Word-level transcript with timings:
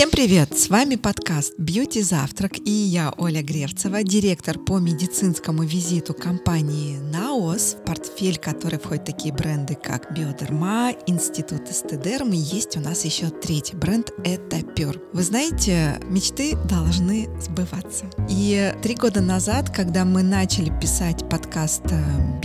Всем 0.00 0.10
привет! 0.10 0.58
С 0.58 0.70
вами 0.70 0.94
подкаст 0.96 1.52
«Бьюти 1.58 2.00
Завтрак» 2.00 2.52
и 2.56 2.70
я, 2.70 3.12
Оля 3.18 3.42
Гревцева, 3.42 4.02
директор 4.02 4.58
по 4.58 4.78
медицинскому 4.78 5.62
визиту 5.62 6.14
компании 6.14 6.96
«Наос», 6.96 7.76
в 7.78 7.84
портфель 7.84 8.38
которой 8.38 8.78
входят 8.78 9.04
такие 9.04 9.34
бренды, 9.34 9.74
как 9.74 10.14
«Биодерма», 10.16 10.94
«Институт 11.06 11.68
Эстедерм» 11.70 12.32
и 12.32 12.38
есть 12.38 12.78
у 12.78 12.80
нас 12.80 13.04
еще 13.04 13.28
третий 13.28 13.76
бренд– 13.76 14.10
это 14.24 14.62
«Пюр». 14.62 14.98
Вы 15.12 15.22
знаете, 15.22 16.00
мечты 16.04 16.56
должны 16.66 17.28
сбываться. 17.38 18.06
И 18.30 18.74
три 18.82 18.94
года 18.94 19.20
назад, 19.20 19.68
когда 19.68 20.06
мы 20.06 20.22
начали 20.22 20.72
писать 20.80 21.28
подкаст 21.28 21.84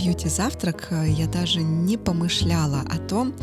«Бьюти 0.06 0.28
Завтрак», 0.28 0.92
я 1.06 1.26
даже 1.26 1.62
не 1.62 1.96
помышляла 1.96 2.80
о 2.80 2.98
том, 2.98 3.34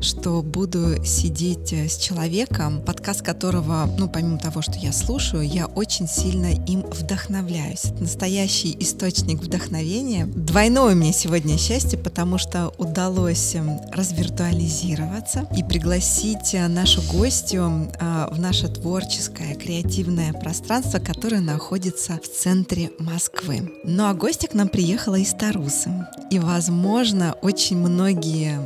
что 0.00 0.42
буду 0.42 1.04
сидеть 1.04 1.72
с 1.72 1.96
человеком, 1.96 2.82
подкаст 2.82 3.22
которого 3.22 3.36
которого, 3.36 3.88
ну, 3.98 4.08
помимо 4.08 4.38
того, 4.38 4.62
что 4.62 4.72
я 4.78 4.92
слушаю, 4.92 5.46
я 5.46 5.66
очень 5.66 6.08
сильно 6.08 6.52
им 6.66 6.82
вдохновляюсь. 6.82 7.84
Это 7.84 8.02
настоящий 8.02 8.76
источник 8.80 9.40
вдохновения. 9.40 10.26
Двойное 10.26 10.94
мне 10.94 11.12
сегодня 11.12 11.58
счастье, 11.58 11.98
потому 11.98 12.38
что 12.38 12.72
удалось 12.78 13.54
эм, 13.54 13.78
развиртуализироваться 13.92 15.46
и 15.56 15.62
пригласить 15.62 16.54
э, 16.54 16.66
нашу 16.68 17.02
гостью 17.02 17.88
э, 18.00 18.28
в 18.30 18.38
наше 18.40 18.68
творческое, 18.68 19.54
креативное 19.54 20.32
пространство, 20.32 20.98
которое 20.98 21.40
находится 21.40 22.18
в 22.22 22.28
центре 22.28 22.90
Москвы. 22.98 23.72
Ну 23.84 24.06
а 24.06 24.14
гостья 24.14 24.48
к 24.48 24.54
нам 24.54 24.68
приехала 24.68 25.16
из 25.16 25.32
Тарусы. 25.34 26.05
И, 26.30 26.38
возможно, 26.38 27.34
очень 27.42 27.76
многие 27.78 28.58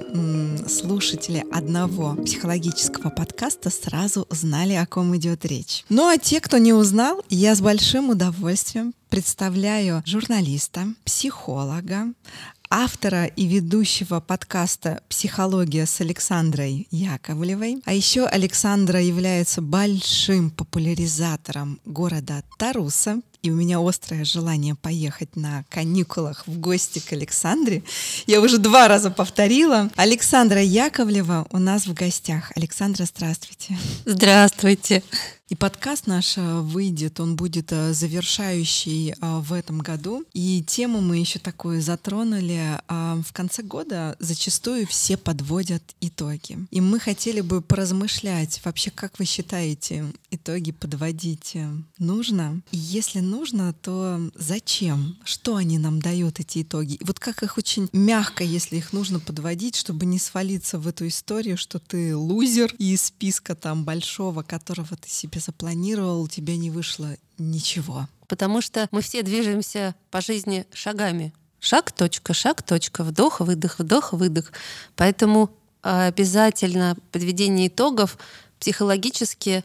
слушатели 0.66 1.44
одного 1.52 2.14
психологического 2.16 3.10
подкаста 3.10 3.70
сразу 3.70 4.26
знали 4.30 4.74
о 4.74 4.86
ком 4.86 5.14
идет 5.16 5.44
речь. 5.44 5.84
Ну 5.88 6.08
а 6.08 6.16
те, 6.16 6.40
кто 6.40 6.58
не 6.58 6.72
узнал, 6.72 7.22
я 7.28 7.54
с 7.54 7.60
большим 7.60 8.10
удовольствием 8.10 8.94
представляю 9.10 10.02
журналиста, 10.06 10.86
психолога, 11.04 12.06
автора 12.70 13.26
и 13.26 13.46
ведущего 13.46 14.20
подкаста 14.20 15.02
«Психология» 15.08 15.86
с 15.86 16.00
Александрой 16.00 16.86
Яковлевой. 16.92 17.82
А 17.84 17.92
еще 17.92 18.26
Александра 18.26 19.02
является 19.02 19.60
большим 19.60 20.50
популяризатором 20.50 21.80
города 21.84 22.44
Таруса, 22.58 23.20
и 23.42 23.50
у 23.50 23.54
меня 23.54 23.78
острое 23.80 24.24
желание 24.24 24.74
поехать 24.74 25.36
на 25.36 25.64
каникулах 25.68 26.46
в 26.46 26.58
гости 26.60 26.98
к 26.98 27.12
Александре. 27.12 27.82
Я 28.26 28.40
уже 28.40 28.58
два 28.58 28.88
раза 28.88 29.10
повторила. 29.10 29.90
Александра 29.96 30.62
Яковлева 30.62 31.46
у 31.50 31.58
нас 31.58 31.86
в 31.86 31.94
гостях. 31.94 32.52
Александра, 32.56 33.04
здравствуйте. 33.04 33.78
Здравствуйте. 34.04 35.02
И 35.50 35.56
подкаст 35.56 36.06
наш 36.06 36.38
э, 36.38 36.60
выйдет, 36.60 37.18
он 37.18 37.34
будет 37.34 37.72
э, 37.72 37.92
завершающий 37.92 39.10
э, 39.10 39.14
в 39.40 39.52
этом 39.52 39.80
году. 39.80 40.24
И 40.32 40.62
тему 40.62 41.00
мы 41.00 41.18
еще 41.18 41.40
такую 41.40 41.82
затронули. 41.82 42.78
В 42.88 43.32
конце 43.32 43.62
года 43.62 44.16
зачастую 44.20 44.86
все 44.86 45.16
подводят 45.16 45.82
итоги. 46.00 46.58
И 46.70 46.80
мы 46.80 47.00
хотели 47.00 47.40
бы 47.40 47.62
поразмышлять, 47.62 48.60
вообще, 48.64 48.92
как 48.92 49.18
вы 49.18 49.24
считаете, 49.24 50.04
итоги 50.30 50.70
подводить 50.70 51.56
нужно? 51.98 52.60
И 52.70 52.76
если 52.76 53.18
нужно, 53.18 53.72
то 53.72 54.20
зачем? 54.36 55.16
Что 55.24 55.56
они 55.56 55.78
нам 55.78 56.00
дают, 56.00 56.38
эти 56.38 56.62
итоги? 56.62 56.94
И 56.94 57.04
вот 57.04 57.18
как 57.18 57.42
их 57.42 57.58
очень 57.58 57.88
мягко, 57.92 58.44
если 58.44 58.76
их 58.76 58.92
нужно 58.92 59.18
подводить, 59.18 59.74
чтобы 59.74 60.06
не 60.06 60.20
свалиться 60.20 60.78
в 60.78 60.86
эту 60.86 61.08
историю, 61.08 61.56
что 61.56 61.80
ты 61.80 62.14
лузер, 62.14 62.72
из 62.78 63.02
списка 63.02 63.56
там 63.56 63.84
большого, 63.84 64.42
которого 64.42 64.96
ты 64.96 65.10
себе 65.10 65.39
запланировал, 65.40 66.22
у 66.22 66.28
тебя 66.28 66.56
не 66.56 66.70
вышло 66.70 67.16
ничего. 67.38 68.08
Потому 68.28 68.60
что 68.60 68.88
мы 68.90 69.02
все 69.02 69.22
движемся 69.22 69.94
по 70.10 70.20
жизни 70.20 70.66
шагами. 70.72 71.32
Шаг, 71.58 71.92
точка, 71.92 72.32
шаг, 72.32 72.62
точка, 72.62 73.04
вдох, 73.04 73.40
выдох, 73.40 73.78
вдох, 73.78 74.12
выдох. 74.12 74.52
Поэтому 74.96 75.50
а, 75.82 76.06
обязательно 76.06 76.96
подведение 77.12 77.68
итогов 77.68 78.18
психологически 78.58 79.64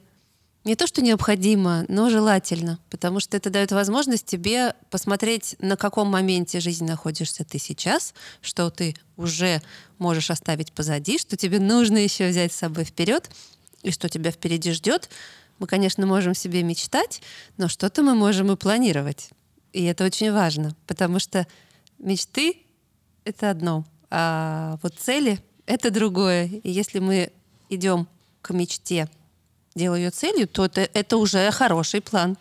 не 0.66 0.75
то, 0.75 0.88
что 0.88 1.03
необходимо, 1.03 1.85
но 1.89 2.09
желательно, 2.09 2.79
потому 2.89 3.19
что 3.19 3.38
это 3.38 3.51
дает 3.51 3.71
возможность 3.71 4.25
тебе 4.25 4.73
посмотреть, 4.89 5.55
на 5.59 5.77
каком 5.77 6.07
моменте 6.09 6.59
жизни 6.59 6.88
находишься 6.88 7.45
ты 7.45 7.59
сейчас, 7.59 8.16
что 8.41 8.71
ты 8.71 8.95
уже 9.16 9.61
можешь 10.00 10.31
оставить 10.31 10.73
позади, 10.73 11.19
что 11.19 11.38
тебе 11.38 11.59
нужно 11.59 12.00
еще 12.00 12.27
взять 12.27 12.51
с 12.51 12.57
собой 12.57 12.83
вперед, 12.83 13.29
и 13.83 13.91
что 13.91 14.09
тебя 14.09 14.31
впереди 14.31 14.71
ждет, 14.71 15.09
мы, 15.59 15.67
конечно, 15.67 16.05
можем 16.05 16.33
себе 16.33 16.63
мечтать, 16.63 17.21
но 17.57 17.67
что-то 17.67 18.03
мы 18.03 18.16
можем 18.16 18.51
и 18.51 18.55
планировать. 18.55 19.29
И 19.73 19.83
это 19.83 20.05
очень 20.05 20.31
важно, 20.31 20.75
потому 20.88 21.19
что 21.19 21.47
мечты— 21.99 22.57
это 23.23 23.49
одно, 23.49 23.85
а 24.09 24.77
вот 24.81 24.95
цели— 24.95 25.39
это 25.65 25.91
другое. 25.91 26.45
И 26.45 26.71
если 26.71 26.99
мы 26.99 27.31
идем 27.69 28.07
к 28.41 28.53
мечте, 28.53 29.09
делая 29.75 29.99
ее 29.99 30.11
целью, 30.11 30.47
то 30.47 30.65
это, 30.65 30.81
это 30.81 31.17
уже 31.17 31.51
хороший 31.51 32.01
план. 32.01 32.38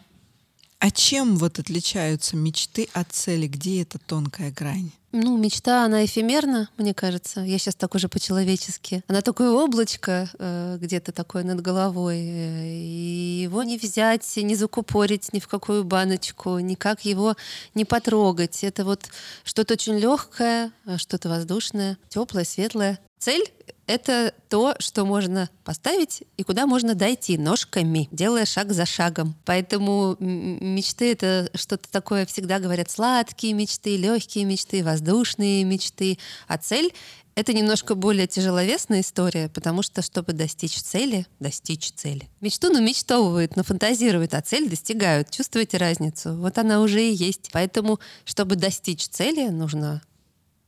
А 0.78 0.90
чем 0.90 1.36
вот 1.36 1.58
отличаются 1.58 2.36
мечты 2.36 2.88
от 2.92 3.10
цели? 3.10 3.46
Где 3.46 3.82
эта 3.82 3.98
тонкая 3.98 4.50
грань? 4.50 4.90
Ну, 5.16 5.36
мечта, 5.36 5.84
она 5.84 6.04
эфемерна, 6.04 6.68
мне 6.76 6.92
кажется. 6.92 7.40
Я 7.42 7.56
сейчас 7.58 7.76
так 7.76 7.94
уже 7.94 8.08
по-человечески. 8.08 9.04
Она 9.06 9.20
такое 9.20 9.52
облачко 9.52 10.28
э, 10.40 10.76
где-то 10.80 11.12
такое 11.12 11.44
над 11.44 11.60
головой. 11.60 12.16
Э, 12.18 12.66
и 12.66 13.42
его 13.44 13.62
не 13.62 13.78
взять, 13.78 14.28
не 14.36 14.56
закупорить 14.56 15.32
ни 15.32 15.38
в 15.38 15.46
какую 15.46 15.84
баночку, 15.84 16.58
никак 16.58 17.04
его 17.04 17.36
не 17.74 17.84
потрогать. 17.84 18.64
Это 18.64 18.84
вот 18.84 19.04
что-то 19.44 19.74
очень 19.74 19.96
легкое, 20.00 20.72
э, 20.84 20.96
что-то 20.96 21.28
воздушное, 21.28 21.96
теплое, 22.08 22.44
светлое. 22.44 22.98
Цель 23.20 23.52
это 23.86 24.34
то, 24.48 24.74
что 24.78 25.04
можно 25.04 25.50
поставить 25.64 26.22
и 26.36 26.42
куда 26.42 26.66
можно 26.66 26.94
дойти 26.94 27.36
ножками, 27.36 28.08
делая 28.12 28.46
шаг 28.46 28.72
за 28.72 28.86
шагом. 28.86 29.34
Поэтому 29.44 30.16
мечты— 30.18 31.12
это 31.12 31.50
что-то 31.54 31.90
такое, 31.90 32.26
всегда 32.26 32.58
говорят, 32.58 32.90
сладкие 32.90 33.52
мечты, 33.52 33.96
легкие 33.96 34.44
мечты, 34.44 34.82
воздушные 34.82 35.64
мечты. 35.64 36.18
А 36.48 36.56
цель— 36.56 36.92
это 37.34 37.52
немножко 37.52 37.94
более 37.94 38.26
тяжеловесная 38.26 39.00
история, 39.00 39.48
потому 39.48 39.82
что, 39.82 40.02
чтобы 40.02 40.32
достичь 40.32 40.80
цели, 40.80 41.26
достичь 41.40 41.92
цели. 41.92 42.28
Мечту, 42.40 42.70
ну, 42.70 42.80
мечтовывают, 42.80 43.56
но 43.56 43.64
фантазируют, 43.64 44.34
а 44.34 44.40
цель 44.40 44.70
достигают. 44.70 45.30
Чувствуете 45.30 45.76
разницу? 45.76 46.34
Вот 46.36 46.56
она 46.58 46.80
уже 46.80 47.02
и 47.02 47.12
есть. 47.12 47.50
Поэтому, 47.52 47.98
чтобы 48.24 48.56
достичь 48.56 49.08
цели, 49.08 49.48
нужно 49.48 50.02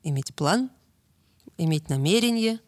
иметь 0.03 0.35
план, 0.35 0.71
иметь 1.57 1.89
намерение, 1.89 2.59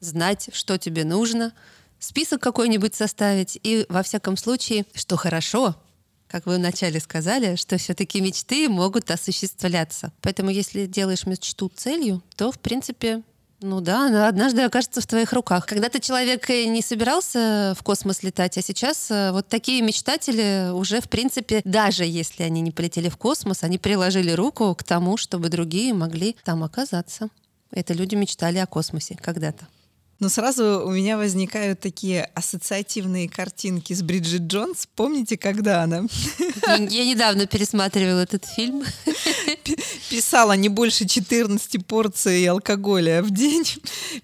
знать, 0.00 0.48
что 0.52 0.78
тебе 0.78 1.04
нужно, 1.04 1.52
список 1.98 2.40
какой-нибудь 2.40 2.94
составить. 2.94 3.58
И 3.62 3.86
во 3.88 4.02
всяком 4.02 4.36
случае, 4.36 4.84
что 4.94 5.16
хорошо, 5.16 5.74
как 6.28 6.46
вы 6.46 6.56
вначале 6.56 7.00
сказали, 7.00 7.56
что 7.56 7.78
все-таки 7.78 8.20
мечты 8.20 8.68
могут 8.68 9.10
осуществляться. 9.10 10.12
Поэтому 10.20 10.50
если 10.50 10.86
делаешь 10.86 11.26
мечту 11.26 11.70
целью, 11.74 12.22
то, 12.36 12.50
в 12.50 12.58
принципе, 12.58 13.22
ну 13.60 13.80
да, 13.80 14.08
она 14.08 14.28
однажды 14.28 14.62
окажется 14.62 15.00
в 15.00 15.06
твоих 15.06 15.32
руках. 15.32 15.64
Когда-то 15.64 16.00
человек 16.00 16.48
не 16.48 16.82
собирался 16.82 17.74
в 17.78 17.82
космос 17.82 18.22
летать, 18.22 18.58
а 18.58 18.62
сейчас 18.62 19.10
э, 19.10 19.30
вот 19.32 19.48
такие 19.48 19.80
мечтатели 19.80 20.70
уже, 20.70 21.00
в 21.00 21.08
принципе, 21.08 21.62
даже 21.64 22.04
если 22.04 22.42
они 22.42 22.60
не 22.60 22.72
полетели 22.72 23.08
в 23.08 23.16
космос, 23.16 23.62
они 23.62 23.78
приложили 23.78 24.32
руку 24.32 24.74
к 24.74 24.84
тому, 24.84 25.16
чтобы 25.16 25.48
другие 25.48 25.94
могли 25.94 26.36
там 26.44 26.62
оказаться. 26.62 27.28
Это 27.70 27.94
люди 27.94 28.16
мечтали 28.16 28.58
о 28.58 28.66
космосе 28.66 29.16
когда-то. 29.18 29.66
Но 30.24 30.30
сразу 30.30 30.86
у 30.86 30.90
меня 30.90 31.18
возникают 31.18 31.80
такие 31.80 32.24
ассоциативные 32.34 33.28
картинки 33.28 33.92
с 33.92 34.02
Бриджит 34.02 34.44
Джонс. 34.44 34.88
Помните, 34.96 35.36
когда 35.36 35.82
она? 35.82 36.04
Я 36.66 37.04
недавно 37.04 37.46
пересматривала 37.46 38.20
этот 38.20 38.46
фильм. 38.46 38.84
Писала 40.08 40.52
не 40.52 40.70
больше 40.70 41.06
14 41.06 41.86
порций 41.86 42.46
алкоголя 42.46 43.22
в 43.22 43.32
день, 43.32 43.66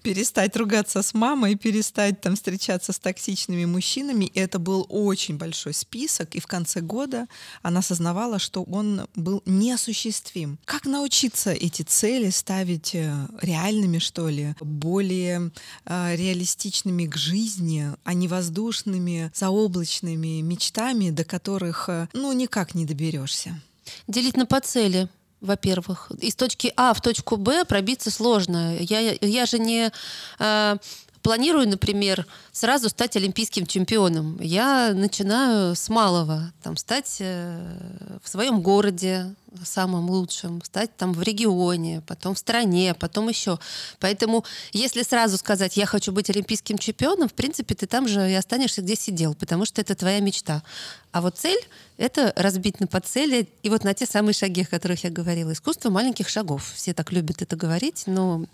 перестать 0.01 0.55
ругаться 0.55 1.03
с 1.03 1.13
мамой, 1.13 1.53
перестать 1.53 2.19
там 2.19 2.35
встречаться 2.35 2.93
с 2.93 2.97
токсичными 2.97 3.65
мужчинами. 3.65 4.25
И 4.25 4.39
это 4.39 4.57
был 4.57 4.87
очень 4.89 5.37
большой 5.37 5.75
список. 5.75 6.33
И 6.33 6.39
в 6.39 6.47
конце 6.47 6.81
года 6.81 7.27
она 7.61 7.81
осознавала, 7.81 8.39
что 8.39 8.63
он 8.63 9.07
был 9.15 9.43
неосуществим. 9.45 10.57
Как 10.65 10.85
научиться 10.85 11.51
эти 11.51 11.83
цели 11.83 12.31
ставить 12.31 12.95
э, 12.95 13.13
реальными, 13.39 13.99
что 13.99 14.29
ли, 14.29 14.55
более 14.61 15.51
э, 15.85 15.90
реалистичными 16.15 17.05
к 17.05 17.15
жизни, 17.15 17.91
а 18.03 18.13
не 18.13 18.27
воздушными, 18.27 19.31
заоблачными 19.33 20.41
мечтами, 20.41 21.09
до 21.09 21.23
которых, 21.23 21.89
э, 21.89 22.07
ну, 22.13 22.31
никак 22.33 22.75
не 22.75 22.85
доберешься. 22.85 23.59
Делить 24.07 24.37
на 24.37 24.45
подцели 24.45 25.09
во-первых. 25.41 26.11
Из 26.19 26.35
точки 26.35 26.71
А 26.77 26.93
в 26.93 27.01
точку 27.01 27.35
Б 27.35 27.65
пробиться 27.65 28.11
сложно. 28.11 28.77
Я, 28.79 29.17
я 29.21 29.45
же 29.45 29.59
не 29.59 29.91
э, 30.39 30.77
планирую, 31.21 31.67
например, 31.67 32.25
сразу 32.51 32.89
стать 32.89 33.15
олимпийским 33.15 33.65
чемпионом, 33.65 34.37
я 34.39 34.93
начинаю 34.93 35.75
с 35.75 35.89
малого, 35.89 36.51
там, 36.63 36.77
стать 36.77 37.17
э, 37.19 38.19
в 38.23 38.29
своем 38.29 38.61
городе 38.61 39.35
самым 39.63 40.09
лучшим, 40.09 40.61
стать 40.63 40.95
там 40.95 41.13
в 41.13 41.21
регионе, 41.21 42.01
потом 42.07 42.35
в 42.35 42.39
стране, 42.39 42.95
потом 42.97 43.29
еще. 43.29 43.59
Поэтому, 43.99 44.45
если 44.71 45.03
сразу 45.03 45.37
сказать, 45.37 45.75
я 45.77 45.85
хочу 45.85 46.11
быть 46.11 46.29
олимпийским 46.29 46.77
чемпионом, 46.77 47.27
в 47.27 47.33
принципе, 47.33 47.75
ты 47.75 47.85
там 47.85 48.07
же 48.07 48.31
и 48.31 48.33
останешься, 48.33 48.81
где 48.81 48.95
сидел, 48.95 49.35
потому 49.35 49.65
что 49.65 49.81
это 49.81 49.93
твоя 49.95 50.19
мечта. 50.19 50.63
А 51.11 51.21
вот 51.21 51.37
цель— 51.37 51.59
это 51.97 52.33
разбить 52.35 52.79
на 52.79 52.87
подцели 52.87 53.49
и 53.61 53.69
вот 53.69 53.83
на 53.83 53.93
те 53.93 54.05
самые 54.05 54.33
шаги, 54.33 54.63
о 54.63 54.65
которых 54.65 55.03
я 55.03 55.09
говорила. 55.09 55.51
Искусство 55.51 55.89
маленьких 55.89 56.29
шагов. 56.29 56.71
Все 56.73 56.93
так 56.93 57.11
любят 57.11 57.41
это 57.41 57.55
говорить, 57.55 58.03
но 58.05 58.45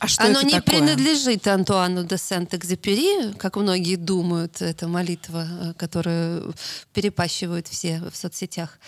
а 0.00 0.08
что 0.08 0.24
Оно 0.24 0.38
это 0.38 0.46
не 0.46 0.52
такое? 0.52 0.78
принадлежит 0.78 1.46
Антуану 1.46 2.04
де 2.04 2.16
Сент-Экзепери, 2.16 3.34
как 3.34 3.56
многие 3.56 3.96
думают, 3.96 4.62
это 4.62 4.88
молитва, 4.88 5.46
э, 5.46 5.74
которую 5.74 6.54
перепащивают 6.94 7.68
все 7.68 8.02
в 8.10 8.16
соцсетях. 8.16 8.78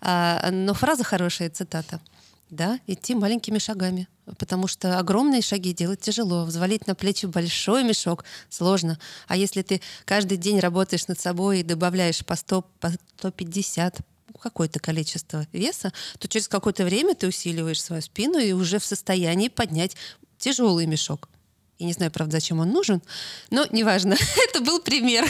А, 0.00 0.50
но 0.50 0.72
фраза 0.72 1.04
хорошая, 1.04 1.50
цитата. 1.50 2.00
Да, 2.48 2.80
идти 2.86 3.14
маленькими 3.14 3.58
шагами, 3.58 4.08
потому 4.38 4.66
что 4.66 4.98
огромные 4.98 5.42
шаги 5.42 5.74
делать 5.74 6.00
тяжело. 6.00 6.44
Взвалить 6.44 6.86
на 6.86 6.94
плечи 6.94 7.26
большой 7.26 7.84
мешок 7.84 8.24
сложно. 8.48 8.98
А 9.28 9.36
если 9.36 9.60
ты 9.60 9.82
каждый 10.06 10.38
день 10.38 10.58
работаешь 10.58 11.06
над 11.06 11.20
собой 11.20 11.60
и 11.60 11.62
добавляешь 11.62 12.24
по 12.24 12.34
100, 12.34 12.62
по 12.80 12.90
150, 13.18 14.00
какое-то 14.42 14.80
количество 14.80 15.46
веса, 15.52 15.92
то 16.18 16.28
через 16.28 16.48
какое-то 16.48 16.84
время 16.84 17.14
ты 17.14 17.28
усиливаешь 17.28 17.82
свою 17.82 18.02
спину 18.02 18.38
и 18.38 18.52
уже 18.52 18.78
в 18.78 18.84
состоянии 18.84 19.48
поднять 19.48 19.96
тяжелый 20.42 20.86
мешок. 20.86 21.28
Я 21.78 21.86
не 21.86 21.92
знаю, 21.92 22.12
правда, 22.12 22.32
зачем 22.32 22.60
он 22.60 22.70
нужен, 22.70 23.02
но 23.50 23.66
неважно. 23.70 24.16
Это 24.48 24.60
был 24.60 24.80
пример. 24.80 25.26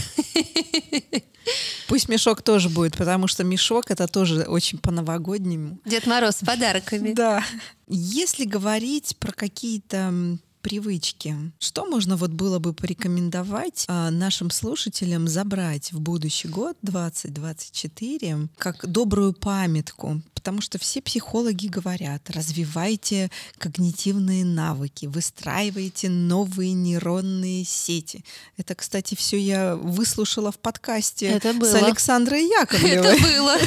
Пусть 1.87 2.09
мешок 2.09 2.43
тоже 2.43 2.69
будет, 2.69 2.97
потому 2.97 3.27
что 3.27 3.43
мешок 3.43 3.91
это 3.91 4.07
тоже 4.07 4.43
очень 4.43 4.79
по-новогоднему. 4.79 5.79
Дед 5.85 6.07
Мороз 6.07 6.37
с 6.37 6.47
подарками. 6.47 7.13
Да. 7.15 7.45
Если 7.89 8.45
говорить 8.45 9.17
про 9.19 9.33
какие-то 9.33 10.39
привычки. 10.63 11.37
Что 11.59 11.85
можно 11.85 12.17
вот 12.17 12.31
было 12.31 12.59
бы 12.59 12.73
порекомендовать 12.73 13.85
а, 13.89 14.11
нашим 14.11 14.51
слушателям 14.51 15.29
забрать 15.29 15.93
в 15.93 16.01
будущий 16.01 16.49
год 16.49 16.77
2024 16.83 18.49
как 18.57 18.91
добрую 18.91 19.33
памятку? 19.33 20.23
Потому 20.35 20.61
что 20.61 20.79
все 20.79 21.01
психологи 21.03 21.69
говорят, 21.69 22.31
развивайте 22.31 23.31
когнитивные 23.59 24.45
навыки, 24.45 25.07
выстраивайте 25.07 26.09
новые 26.09 26.73
нейронные 26.73 27.65
сети. 27.65 28.25
Это, 28.57 28.75
кстати, 28.75 29.15
все 29.15 29.39
я 29.39 29.77
выслушала 29.77 30.51
в 30.51 30.59
подкасте 30.59 31.27
Это 31.27 31.53
было. 31.53 31.71
с 31.71 31.75
Александрой 31.75 32.45
Яковлевой. 32.49 33.17
Это 33.17 33.23
было. 33.23 33.57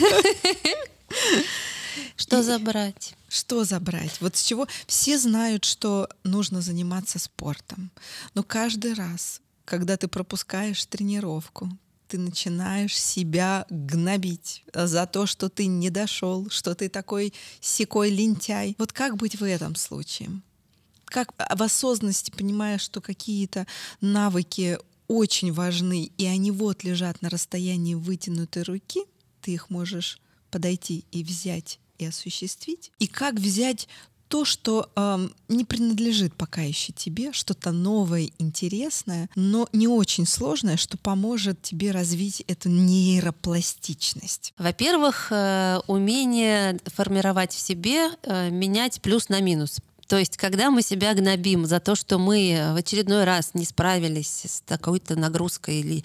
Что 2.18 2.44
забрать? 2.44 3.14
Что 3.36 3.66
забрать? 3.66 4.22
Вот 4.22 4.38
с 4.38 4.44
чего 4.44 4.66
все 4.88 5.20
знают, 5.20 5.66
что 5.66 6.08
нужно 6.24 6.62
заниматься 6.62 7.20
спортом. 7.20 7.92
Но 8.34 8.44
каждый 8.44 8.94
раз, 8.94 9.42
когда 9.66 9.98
ты 9.98 10.08
пропускаешь 10.08 10.86
тренировку, 10.86 11.70
ты 12.08 12.18
начинаешь 12.18 12.98
себя 12.98 13.66
гнобить 13.70 14.64
за 14.74 15.06
то, 15.06 15.26
что 15.26 15.50
ты 15.50 15.66
не 15.66 15.90
дошел, 15.90 16.50
что 16.50 16.76
ты 16.76 16.88
такой 16.88 17.34
секой 17.60 18.10
лентяй. 18.10 18.74
Вот 18.78 18.94
как 18.94 19.18
быть 19.18 19.36
в 19.36 19.44
этом 19.44 19.76
случае? 19.76 20.30
Как 21.04 21.34
в 21.38 21.62
осознанности 21.62 22.32
понимая, 22.32 22.78
что 22.78 23.02
какие-то 23.02 23.68
навыки 24.00 24.80
очень 25.10 25.52
важны, 25.52 26.10
и 26.18 26.26
они 26.26 26.52
вот 26.52 26.86
лежат 26.86 27.22
на 27.22 27.30
расстоянии 27.30 27.96
вытянутой 27.96 28.64
руки, 28.64 29.02
ты 29.42 29.52
их 29.52 29.70
можешь 29.70 30.22
подойти 30.52 31.04
и 31.12 31.22
взять 31.22 31.80
и 31.98 32.06
осуществить, 32.06 32.92
и 33.00 33.08
как 33.08 33.36
взять 33.36 33.88
то, 34.28 34.44
что 34.44 34.90
э, 34.96 35.28
не 35.50 35.66
принадлежит 35.66 36.34
пока 36.34 36.62
еще 36.62 36.92
тебе, 36.92 37.32
что-то 37.32 37.72
новое, 37.72 38.30
интересное, 38.40 39.30
но 39.36 39.70
не 39.72 39.88
очень 39.88 40.26
сложное, 40.26 40.78
что 40.78 40.98
поможет 40.98 41.62
тебе 41.62 41.92
развить 41.92 42.44
эту 42.48 42.70
нейропластичность. 42.70 44.54
Во-первых, 44.58 45.28
э, 45.32 45.80
умение 45.88 46.80
формировать 46.86 47.54
в 47.54 47.60
себе, 47.60 48.10
э, 48.24 48.50
менять 48.50 49.02
плюс 49.02 49.30
на 49.30 49.42
минус. 49.42 49.80
То 50.08 50.18
есть, 50.18 50.38
когда 50.38 50.70
мы 50.70 50.84
себя 50.84 51.14
гнобим 51.16 51.66
за 51.66 51.80
то, 51.80 51.96
что 51.96 52.20
мы 52.20 52.72
в 52.74 52.76
очередной 52.76 53.24
раз 53.24 53.52
не 53.56 53.66
справились 53.66 54.44
с 54.46 54.62
такой-то 54.62 55.16
нагрузкой 55.16 55.80
или 55.80 56.04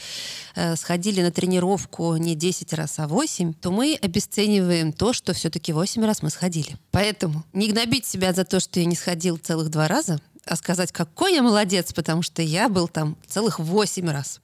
э, 0.55 0.75
сходили 0.77 1.21
на 1.21 1.31
тренировку 1.31 2.17
не 2.17 2.35
10 2.35 2.73
раз, 2.73 2.99
а 2.99 3.07
8, 3.07 3.53
то 3.53 3.71
мы 3.71 3.99
обесцениваем 4.01 4.93
то, 4.93 5.13
что 5.13 5.35
все-таки 5.35 5.75
8 5.75 6.03
раз 6.05 6.23
мы 6.23 6.31
сходили. 6.31 6.77
Поэтому 6.91 7.45
не 7.53 7.69
гнобить 7.69 8.07
себя 8.07 8.33
за 8.33 8.45
то, 8.45 8.59
что 8.59 8.81
я 8.81 8.87
не 8.87 8.97
сходил 8.97 9.37
целых 9.37 9.69
два 9.69 9.87
раза, 9.87 10.19
а 10.47 10.57
сказать, 10.57 10.93
какой 10.93 11.35
я 11.35 11.43
молодец, 11.43 11.93
потому 11.93 12.23
что 12.23 12.41
я 12.41 12.71
был 12.71 12.89
там 12.89 13.19
целых 13.27 13.59
8 13.59 14.09
раз. 14.09 14.41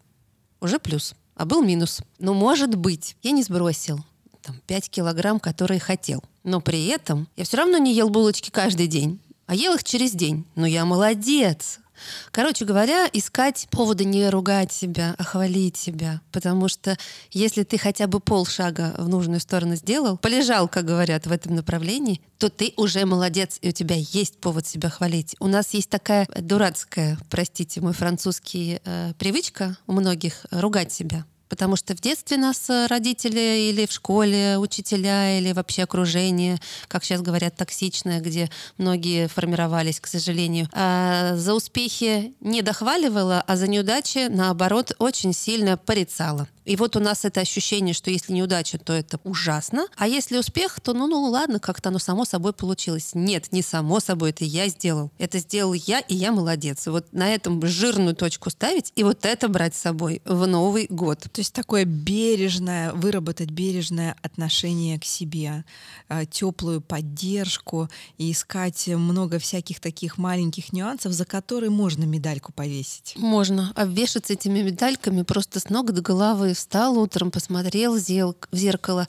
Уже 0.60 0.78
плюс. 0.78 1.14
А 1.34 1.46
был 1.46 1.62
минус. 1.62 2.00
Но 2.18 2.34
может 2.34 2.74
быть, 2.74 3.16
я 3.22 3.30
не 3.30 3.42
сбросил 3.42 4.04
там, 4.42 4.60
5 4.66 4.90
килограмм, 4.90 5.40
которые 5.40 5.80
хотел. 5.80 6.22
Но 6.44 6.60
при 6.60 6.86
этом 6.86 7.26
я 7.36 7.44
все 7.44 7.56
равно 7.56 7.78
не 7.78 7.94
ел 7.94 8.10
булочки 8.10 8.50
каждый 8.50 8.86
день 8.86 9.18
а 9.46 9.54
ел 9.54 9.74
их 9.74 9.84
через 9.84 10.12
день. 10.12 10.44
Ну, 10.54 10.66
я 10.66 10.84
молодец. 10.84 11.80
Короче 12.30 12.64
говоря, 12.64 13.08
искать 13.12 13.66
повода 13.70 14.04
не 14.04 14.28
ругать 14.28 14.72
себя, 14.72 15.14
а 15.18 15.24
хвалить 15.24 15.76
себя. 15.76 16.20
Потому 16.32 16.68
что 16.68 16.96
если 17.30 17.62
ты 17.62 17.78
хотя 17.78 18.06
бы 18.06 18.20
полшага 18.20 18.94
в 18.98 19.08
нужную 19.08 19.40
сторону 19.40 19.76
сделал, 19.76 20.18
полежал, 20.18 20.68
как 20.68 20.84
говорят, 20.84 21.26
в 21.26 21.32
этом 21.32 21.54
направлении, 21.54 22.20
то 22.38 22.50
ты 22.50 22.74
уже 22.76 23.04
молодец, 23.06 23.58
и 23.62 23.70
у 23.70 23.72
тебя 23.72 23.96
есть 23.96 24.38
повод 24.38 24.66
себя 24.66 24.90
хвалить. 24.90 25.36
У 25.40 25.46
нас 25.46 25.72
есть 25.72 25.88
такая 25.88 26.28
дурацкая, 26.36 27.18
простите 27.30 27.80
мой 27.80 27.94
французский, 27.94 28.80
э, 28.84 29.12
привычка 29.18 29.76
у 29.86 29.92
многих 29.92 30.44
ругать 30.50 30.92
себя. 30.92 31.24
Потому 31.48 31.76
что 31.76 31.94
в 31.94 32.00
детстве 32.00 32.36
нас 32.36 32.68
э, 32.68 32.86
родители 32.86 33.70
или 33.70 33.86
в 33.86 33.92
школе, 33.92 34.58
учителя 34.58 35.38
или 35.38 35.52
вообще 35.52 35.84
окружение, 35.84 36.58
как 36.88 37.04
сейчас 37.04 37.22
говорят, 37.22 37.56
токсичное, 37.56 38.20
где 38.20 38.50
многие 38.78 39.28
формировались, 39.28 40.00
к 40.00 40.06
сожалению, 40.06 40.68
а 40.72 41.36
за 41.36 41.54
успехи 41.54 42.34
не 42.40 42.62
дохваливала, 42.62 43.42
а 43.46 43.56
за 43.56 43.68
неудачи, 43.68 44.26
наоборот, 44.28 44.92
очень 44.98 45.32
сильно 45.32 45.76
порицала. 45.76 46.48
И 46.66 46.74
вот 46.76 46.96
у 46.96 47.00
нас 47.00 47.24
это 47.24 47.40
ощущение, 47.40 47.94
что 47.94 48.10
если 48.10 48.32
неудача, 48.32 48.76
то 48.78 48.92
это 48.92 49.20
ужасно, 49.24 49.86
а 49.96 50.08
если 50.08 50.36
успех, 50.36 50.80
то 50.80 50.92
ну, 50.92 51.06
ну 51.06 51.22
ладно, 51.22 51.60
как-то 51.60 51.88
оно 51.88 51.98
само 51.98 52.24
собой 52.24 52.52
получилось. 52.52 53.10
Нет, 53.14 53.52
не 53.52 53.62
само 53.62 54.00
собой, 54.00 54.30
это 54.30 54.44
я 54.44 54.68
сделал. 54.68 55.10
Это 55.18 55.38
сделал 55.38 55.72
я, 55.72 56.00
и 56.00 56.14
я 56.14 56.32
молодец. 56.32 56.86
И 56.86 56.90
вот 56.90 57.06
на 57.12 57.32
этом 57.32 57.64
жирную 57.64 58.16
точку 58.16 58.50
ставить 58.50 58.92
и 58.96 59.04
вот 59.04 59.24
это 59.24 59.48
брать 59.48 59.76
с 59.76 59.80
собой 59.80 60.20
в 60.24 60.46
Новый 60.46 60.88
год. 60.90 61.20
То 61.20 61.40
есть 61.40 61.52
такое 61.52 61.84
бережное, 61.84 62.92
выработать 62.92 63.50
бережное 63.50 64.16
отношение 64.22 64.98
к 64.98 65.04
себе, 65.04 65.64
а, 66.08 66.26
теплую 66.26 66.80
поддержку 66.80 67.88
и 68.18 68.32
искать 68.32 68.88
много 68.88 69.38
всяких 69.38 69.78
таких 69.78 70.18
маленьких 70.18 70.72
нюансов, 70.72 71.12
за 71.12 71.24
которые 71.24 71.70
можно 71.70 72.04
медальку 72.04 72.52
повесить. 72.52 73.14
Можно 73.16 73.72
обвешаться 73.76 74.32
этими 74.32 74.62
медальками 74.62 75.22
просто 75.22 75.60
с 75.60 75.68
ног 75.68 75.92
до 75.92 76.02
головы, 76.02 76.55
встал 76.56 76.98
утром, 76.98 77.30
посмотрел 77.30 77.94
в 77.94 77.98
зеркало, 78.52 79.06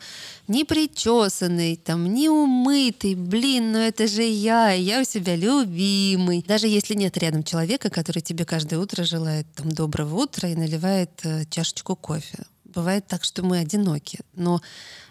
не 0.47 0.63
причесанный, 0.63 1.75
там, 1.75 2.13
не 2.13 2.29
умытый, 2.29 3.15
блин, 3.15 3.71
ну 3.71 3.79
это 3.79 4.07
же 4.07 4.23
я, 4.23 4.71
я 4.71 5.01
у 5.01 5.03
себя 5.03 5.35
любимый. 5.35 6.43
Даже 6.47 6.67
если 6.67 6.93
нет 6.93 7.17
рядом 7.17 7.43
человека, 7.43 7.89
который 7.89 8.21
тебе 8.21 8.45
каждое 8.45 8.79
утро 8.79 9.03
желает 9.03 9.47
там 9.55 9.71
доброго 9.71 10.23
утра 10.23 10.49
и 10.49 10.55
наливает 10.55 11.11
э, 11.23 11.45
чашечку 11.49 11.95
кофе. 11.95 12.45
Бывает 12.65 13.07
так, 13.07 13.23
что 13.23 13.43
мы 13.43 13.59
одиноки, 13.59 14.19
но 14.35 14.61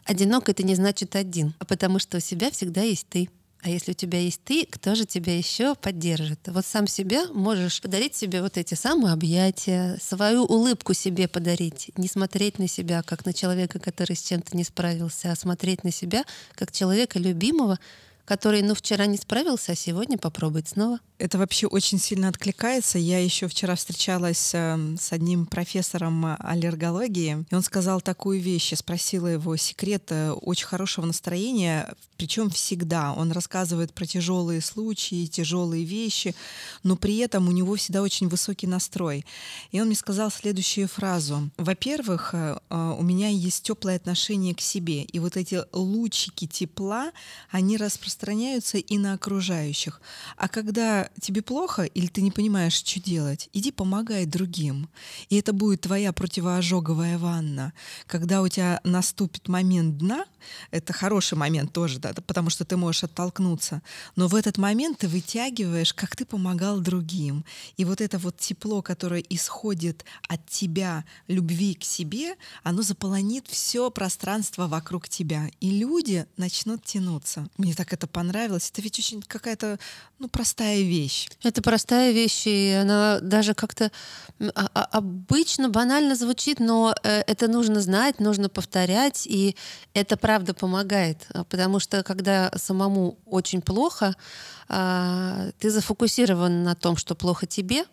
одинок 0.05 0.49
это 0.49 0.63
не 0.63 0.75
значит 0.75 1.17
один, 1.17 1.55
а 1.59 1.65
потому 1.65 1.99
что 1.99 2.19
у 2.19 2.21
себя 2.21 2.51
всегда 2.51 2.83
есть 2.83 3.09
ты. 3.09 3.29
А 3.67 3.69
если 3.69 3.91
у 3.91 3.95
тебя 3.95 4.21
есть 4.21 4.43
ты, 4.45 4.65
кто 4.65 4.95
же 4.95 5.07
тебя 5.07 5.37
еще 5.37 5.75
поддержит? 5.75 6.39
Вот 6.47 6.65
сам 6.65 6.87
себя 6.87 7.27
можешь 7.33 7.81
подарить 7.81 8.15
себе 8.15 8.41
вот 8.41 8.59
эти 8.59 8.75
самые 8.75 9.13
объятия, 9.13 9.99
свою 10.01 10.45
улыбку 10.45 10.95
себе 10.95 11.27
подарить, 11.27 11.91
не 11.97 12.07
смотреть 12.07 12.61
на 12.61 12.69
себя 12.69 13.03
как 13.03 13.27
на 13.27 13.33
человека, 13.33 13.81
который 13.81 14.15
с 14.15 14.23
чем-то 14.23 14.57
не 14.57 14.63
справился, 14.63 15.33
а 15.33 15.35
смотреть 15.35 15.83
на 15.83 15.91
себя 15.91 16.23
как 16.55 16.71
человека 16.71 17.19
любимого, 17.19 17.81
который, 18.27 18.61
ну, 18.63 18.75
вчера 18.75 19.07
не 19.07 19.17
справился, 19.17 19.73
а 19.73 19.77
сегодня 19.77 20.19
попробует 20.19 20.69
снова. 20.69 20.99
Это 21.19 21.39
вообще 21.39 21.67
очень 21.67 21.99
сильно 21.99 22.29
откликается. 22.29 22.99
Я 22.99 23.21
еще 23.21 23.49
вчера 23.49 23.75
встречалась 23.75 24.51
эм, 24.53 24.99
с 24.99 25.13
одним 25.13 25.47
профессором 25.47 26.37
аллергологии, 26.41 27.47
и 27.49 27.55
он 27.55 27.63
сказал 27.63 28.03
такую 28.03 28.41
вещь. 28.41 28.73
Я 28.73 28.77
спросила 28.77 29.29
его 29.29 29.57
секрет 29.57 30.09
э, 30.11 30.33
очень 30.33 30.67
хорошего 30.67 31.07
настроения, 31.07 31.95
причем 32.19 32.51
всегда. 32.51 33.15
Он 33.15 33.33
рассказывает 33.33 33.95
про 33.95 34.05
тяжелые 34.05 34.61
случаи, 34.61 35.25
тяжелые 35.25 35.85
вещи, 35.85 36.35
но 36.83 36.97
при 36.97 37.17
этом 37.19 37.49
у 37.49 37.53
него 37.53 37.77
всегда 37.77 38.03
очень 38.03 38.29
высокий 38.29 38.67
настрой. 38.67 39.25
И 39.71 39.81
он 39.81 39.87
мне 39.87 39.97
сказал 39.97 40.31
следующую 40.31 40.89
фразу. 40.89 41.49
Во-первых, 41.57 42.35
э, 42.35 42.59
э, 42.69 42.95
у 42.99 43.03
меня 43.03 43.29
есть 43.29 43.63
теплое 43.63 43.97
отношение 43.97 44.55
к 44.55 44.61
себе, 44.61 45.03
и 45.03 45.19
вот 45.19 45.39
эти 45.39 45.63
лучики 45.73 46.47
тепла, 46.47 47.13
они 47.51 47.79
распространяются 47.79 48.16
и 48.23 48.99
на 48.99 49.15
окружающих. 49.15 50.01
А 50.37 50.49
когда 50.49 51.09
тебе 51.21 51.43
плохо 51.43 51.83
или 51.83 52.07
ты 52.07 52.23
не 52.23 52.31
понимаешь, 52.31 52.75
что 52.75 53.01
делать, 53.01 53.49
иди 53.53 53.71
помогай 53.71 54.27
другим. 54.27 54.89
И 55.29 55.37
это 55.37 55.53
будет 55.53 55.83
твоя 55.83 56.13
противоожоговая 56.13 57.19
ванна. 57.19 57.73
Когда 58.07 58.43
у 58.43 58.49
тебя 58.49 58.81
наступит 58.85 59.49
момент 59.49 59.99
дна, 59.99 60.25
это 60.71 60.93
хороший 60.93 61.37
момент 61.37 61.73
тоже, 61.73 61.99
да, 61.99 62.13
потому 62.27 62.51
что 62.51 62.65
ты 62.65 62.77
можешь 62.77 63.05
оттолкнуться, 63.05 63.83
но 64.15 64.29
в 64.29 64.35
этот 64.35 64.59
момент 64.59 64.99
ты 64.99 65.09
вытягиваешь, 65.09 65.93
как 65.93 66.17
ты 66.17 66.25
помогал 66.25 66.81
другим. 66.81 67.45
И 67.77 67.85
вот 67.85 68.01
это 68.01 68.19
вот 68.19 68.37
тепло, 68.39 68.83
которое 68.83 69.21
исходит 69.29 70.05
от 70.29 70.47
тебя, 70.47 71.05
любви 71.29 71.75
к 71.75 71.85
себе, 71.85 72.37
оно 72.63 72.83
заполонит 72.83 73.47
все 73.49 73.91
пространство 73.91 74.67
вокруг 74.67 75.09
тебя. 75.09 75.49
И 75.61 75.71
люди 75.71 76.27
начнут 76.37 76.85
тянуться. 76.85 77.49
Мне 77.57 77.75
так 77.75 77.93
это 77.93 78.06
понравилось. 78.07 78.71
Это 78.71 78.83
ведь 78.83 78.99
очень 78.99 79.23
какая-то 79.23 79.79
ну, 80.19 80.29
простая 80.29 80.83
вещь. 80.83 81.29
Это 81.43 81.63
простая 81.63 82.13
вещь, 82.13 82.47
и 82.47 82.79
она 82.81 83.21
даже 83.21 83.55
как-то 83.55 83.91
а, 84.55 84.69
а, 84.75 84.85
обычно 84.93 85.69
банально 85.69 86.15
звучит, 86.15 86.61
но 86.61 86.95
э, 87.03 87.23
это 87.27 87.49
нужно 87.49 87.81
знать, 87.81 88.21
нужно 88.21 88.49
повторять, 88.49 89.27
и 89.27 89.57
это 89.95 90.17
правда 90.17 90.55
помогает, 90.55 91.27
потому 91.49 91.81
что 91.81 92.03
когда 92.03 92.51
самому 92.57 93.19
очень 93.27 93.63
плохо, 93.63 94.15
а, 94.69 95.51
ты 95.59 95.71
зафокусирован 95.71 96.65
на 96.65 96.75
том, 96.75 96.97
что 96.97 97.15
плохо 97.15 97.47
тебе, 97.47 97.85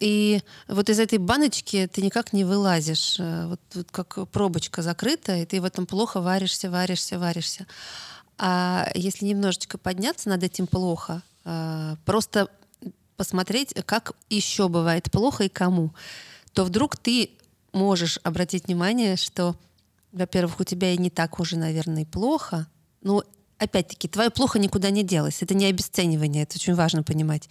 и 0.00 0.40
вот 0.68 0.90
из 0.90 0.98
этой 0.98 1.18
баночки 1.18 1.88
ты 1.92 2.02
никак 2.02 2.32
не 2.32 2.44
вылазишь, 2.44 3.16
э, 3.18 3.46
вот, 3.46 3.60
вот 3.74 3.88
как 3.90 4.28
пробочка 4.30 4.82
закрыта, 4.82 5.36
и 5.36 5.46
ты 5.46 5.60
в 5.60 5.64
этом 5.64 5.86
плохо 5.86 6.20
варишься, 6.20 6.70
варишься, 6.70 7.18
варишься. 7.18 7.66
А 8.38 8.88
если 8.94 9.26
немножечко 9.26 9.78
подняться 9.78 10.28
над 10.28 10.42
этим 10.42 10.66
плохо, 10.66 11.22
э, 11.44 11.96
просто 12.04 12.48
посмотреть, 13.16 13.74
как 13.86 14.12
еще 14.28 14.68
бывает 14.68 15.10
плохо 15.10 15.44
и 15.44 15.48
кому, 15.48 15.94
то 16.52 16.64
вдруг 16.64 16.96
ты 16.96 17.30
можешь 17.72 18.18
обратить 18.22 18.66
внимание, 18.66 19.16
что, 19.16 19.56
во-первых, 20.12 20.60
у 20.60 20.64
тебя 20.64 20.92
и 20.92 20.98
не 20.98 21.10
так 21.10 21.38
уже, 21.38 21.56
наверное, 21.56 22.02
и 22.02 22.06
плохо, 22.06 22.66
но 23.02 23.22
опять-таки, 23.58 24.08
твое 24.08 24.30
плохо 24.30 24.58
никуда 24.58 24.90
не 24.90 25.02
делось. 25.02 25.42
Это 25.42 25.54
не 25.54 25.66
обесценивание, 25.66 26.42
это 26.42 26.56
очень 26.56 26.74
важно 26.74 27.02
понимать 27.02 27.48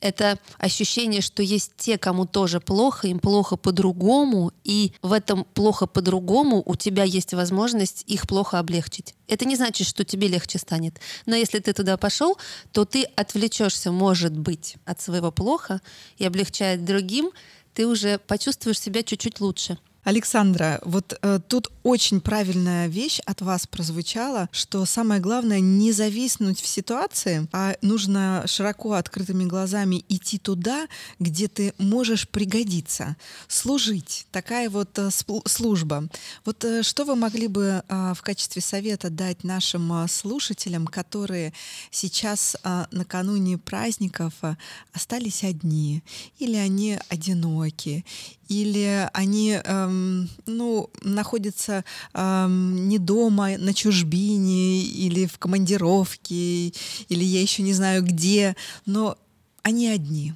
это 0.00 0.38
ощущение, 0.58 1.20
что 1.20 1.42
есть 1.42 1.72
те, 1.76 1.98
кому 1.98 2.26
тоже 2.26 2.60
плохо, 2.60 3.08
им 3.08 3.18
плохо 3.18 3.56
по-другому, 3.56 4.52
и 4.64 4.92
в 5.02 5.12
этом 5.12 5.44
плохо 5.44 5.86
по-другому 5.86 6.62
у 6.64 6.76
тебя 6.76 7.04
есть 7.04 7.34
возможность 7.34 8.04
их 8.06 8.26
плохо 8.26 8.58
облегчить. 8.58 9.14
Это 9.28 9.44
не 9.44 9.56
значит, 9.56 9.86
что 9.86 10.04
тебе 10.04 10.28
легче 10.28 10.58
станет. 10.58 10.98
Но 11.26 11.36
если 11.36 11.58
ты 11.58 11.72
туда 11.72 11.96
пошел, 11.96 12.36
то 12.72 12.84
ты 12.84 13.04
отвлечешься, 13.04 13.92
может 13.92 14.36
быть, 14.36 14.76
от 14.84 15.00
своего 15.00 15.30
плохо 15.30 15.80
и 16.18 16.24
облегчая 16.24 16.76
другим, 16.78 17.30
ты 17.74 17.86
уже 17.86 18.18
почувствуешь 18.18 18.80
себя 18.80 19.02
чуть-чуть 19.02 19.40
лучше. 19.40 19.78
Александра, 20.02 20.80
вот 20.84 21.18
э, 21.20 21.40
тут 21.46 21.70
очень 21.82 22.20
правильная 22.20 22.86
вещь 22.88 23.20
от 23.26 23.42
вас 23.42 23.66
прозвучала, 23.66 24.48
что 24.50 24.84
самое 24.86 25.20
главное 25.20 25.60
не 25.60 25.92
зависнуть 25.92 26.60
в 26.60 26.66
ситуации, 26.66 27.46
а 27.52 27.76
нужно 27.82 28.44
широко 28.46 28.94
открытыми 28.94 29.44
глазами 29.44 30.04
идти 30.08 30.38
туда, 30.38 30.88
где 31.18 31.48
ты 31.48 31.74
можешь 31.78 32.28
пригодиться, 32.28 33.16
служить. 33.46 34.26
Такая 34.32 34.70
вот 34.70 34.98
э, 34.98 35.10
служба. 35.46 36.08
Вот 36.46 36.64
э, 36.64 36.82
что 36.82 37.04
вы 37.04 37.14
могли 37.14 37.46
бы 37.46 37.82
э, 37.86 38.12
в 38.16 38.22
качестве 38.22 38.62
совета 38.62 39.10
дать 39.10 39.44
нашим 39.44 39.92
э, 39.92 40.08
слушателям, 40.08 40.86
которые 40.86 41.52
сейчас 41.90 42.56
э, 42.62 42.86
накануне 42.90 43.58
праздников 43.58 44.32
э, 44.42 44.56
остались 44.94 45.44
одни, 45.44 46.02
или 46.38 46.56
они 46.56 46.98
одиноки, 47.08 48.04
или 48.48 49.08
они 49.12 49.60
эм, 49.90 50.28
ну, 50.46 50.90
находятся 51.02 51.84
эм, 52.14 52.88
не 52.88 52.98
дома, 52.98 53.58
на 53.58 53.74
чужбине, 53.74 54.82
или 54.82 55.26
в 55.26 55.38
командировке, 55.38 56.68
или 57.08 57.24
я 57.24 57.40
еще 57.40 57.62
не 57.62 57.72
знаю 57.72 58.02
где, 58.04 58.56
но 58.86 59.16
они 59.62 59.88
одни. 59.88 60.34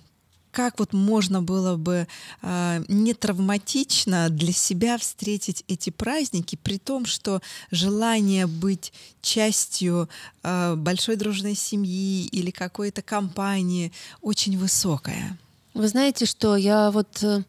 Как 0.50 0.78
вот 0.78 0.92
можно 0.92 1.42
было 1.42 1.76
бы 1.76 2.06
э, 2.42 2.84
не 2.86 3.12
травматично 3.12 4.28
для 4.30 4.52
себя 4.52 4.98
встретить 4.98 5.64
эти 5.66 5.90
праздники, 5.90 6.56
при 6.62 6.78
том, 6.78 7.06
что 7.06 7.42
желание 7.72 8.46
быть 8.46 8.92
частью 9.20 10.08
э, 10.44 10.76
большой 10.76 11.16
дружной 11.16 11.56
семьи 11.56 12.26
или 12.26 12.52
какой-то 12.52 13.02
компании 13.02 13.90
очень 14.22 14.56
высокое? 14.56 15.36
Вы 15.74 15.88
знаете, 15.88 16.24
что 16.24 16.56
я 16.56 16.92
вот 16.92 17.24
Э, 17.24 17.42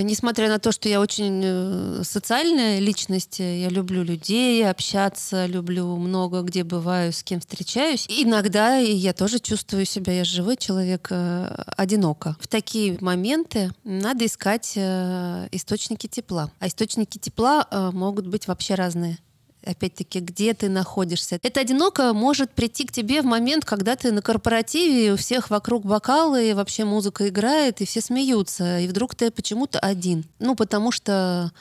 несмотря 0.00 0.48
на 0.48 0.58
то, 0.58 0.72
что 0.72 0.88
я 0.88 1.00
очень 1.00 1.42
э, 1.44 2.02
социальная 2.04 2.78
личность, 2.78 3.40
э, 3.40 3.62
я 3.62 3.68
люблю 3.68 4.02
людей, 4.02 4.68
общаться, 4.68 5.46
люблю 5.46 5.96
много 5.96 6.42
где 6.42 6.64
бываю, 6.64 7.12
с 7.12 7.22
кем 7.22 7.40
встречаюсь. 7.40 8.06
Иногда 8.08 8.76
я 8.76 9.12
тоже 9.12 9.38
чувствую 9.38 9.84
себя, 9.84 10.12
я 10.12 10.24
живой 10.24 10.56
человек, 10.56 11.10
одиноко. 11.10 12.36
В 12.40 12.48
такие 12.48 12.96
моменты 13.00 13.70
надо 13.84 14.26
искать 14.26 14.76
источники 14.76 16.06
тепла. 16.06 16.50
А 16.58 16.68
источники 16.68 17.18
тепла 17.18 17.66
могут 17.92 18.26
быть 18.26 18.46
вообще 18.46 18.74
разные 18.74 19.18
опять-таки, 19.64 20.20
где 20.20 20.54
ты 20.54 20.68
находишься. 20.68 21.38
Это 21.42 21.60
одиноко 21.60 22.12
может 22.12 22.50
прийти 22.50 22.84
к 22.84 22.92
тебе 22.92 23.22
в 23.22 23.24
момент, 23.24 23.64
когда 23.64 23.96
ты 23.96 24.12
на 24.12 24.22
корпоративе, 24.22 25.08
и 25.08 25.10
у 25.10 25.16
всех 25.16 25.50
вокруг 25.50 25.84
бокалы, 25.84 26.50
и 26.50 26.54
вообще 26.54 26.84
музыка 26.84 27.28
играет, 27.28 27.80
и 27.80 27.86
все 27.86 28.00
смеются, 28.00 28.80
и 28.80 28.88
вдруг 28.88 29.14
ты 29.14 29.30
почему-то 29.30 29.78
один. 29.78 30.24
Ну, 30.38 30.54
потому 30.54 30.92
что 30.92 31.52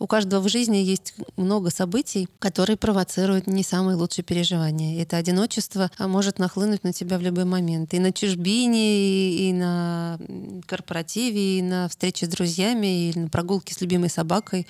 у 0.00 0.06
каждого 0.06 0.40
в 0.40 0.48
жизни 0.48 0.78
есть 0.78 1.14
много 1.36 1.70
событий, 1.70 2.26
которые 2.38 2.78
провоцируют 2.78 3.46
не 3.46 3.62
самые 3.62 3.96
лучшие 3.96 4.24
переживания. 4.24 4.96
И 4.96 5.02
это 5.02 5.18
одиночество 5.18 5.90
а, 5.98 6.08
может 6.08 6.38
нахлынуть 6.38 6.84
на 6.84 6.94
тебя 6.94 7.18
в 7.18 7.22
любой 7.22 7.44
момент. 7.44 7.92
И 7.92 7.98
на 7.98 8.10
чужбине, 8.10 9.34
и 9.34 9.52
на 9.52 10.18
корпоративе, 10.66 11.58
и 11.58 11.62
на 11.62 11.86
встрече 11.88 12.24
с 12.24 12.30
друзьями, 12.30 13.10
и 13.10 13.18
на 13.18 13.28
прогулке 13.28 13.74
с 13.74 13.80
любимой 13.82 14.08
собакой 14.08 14.66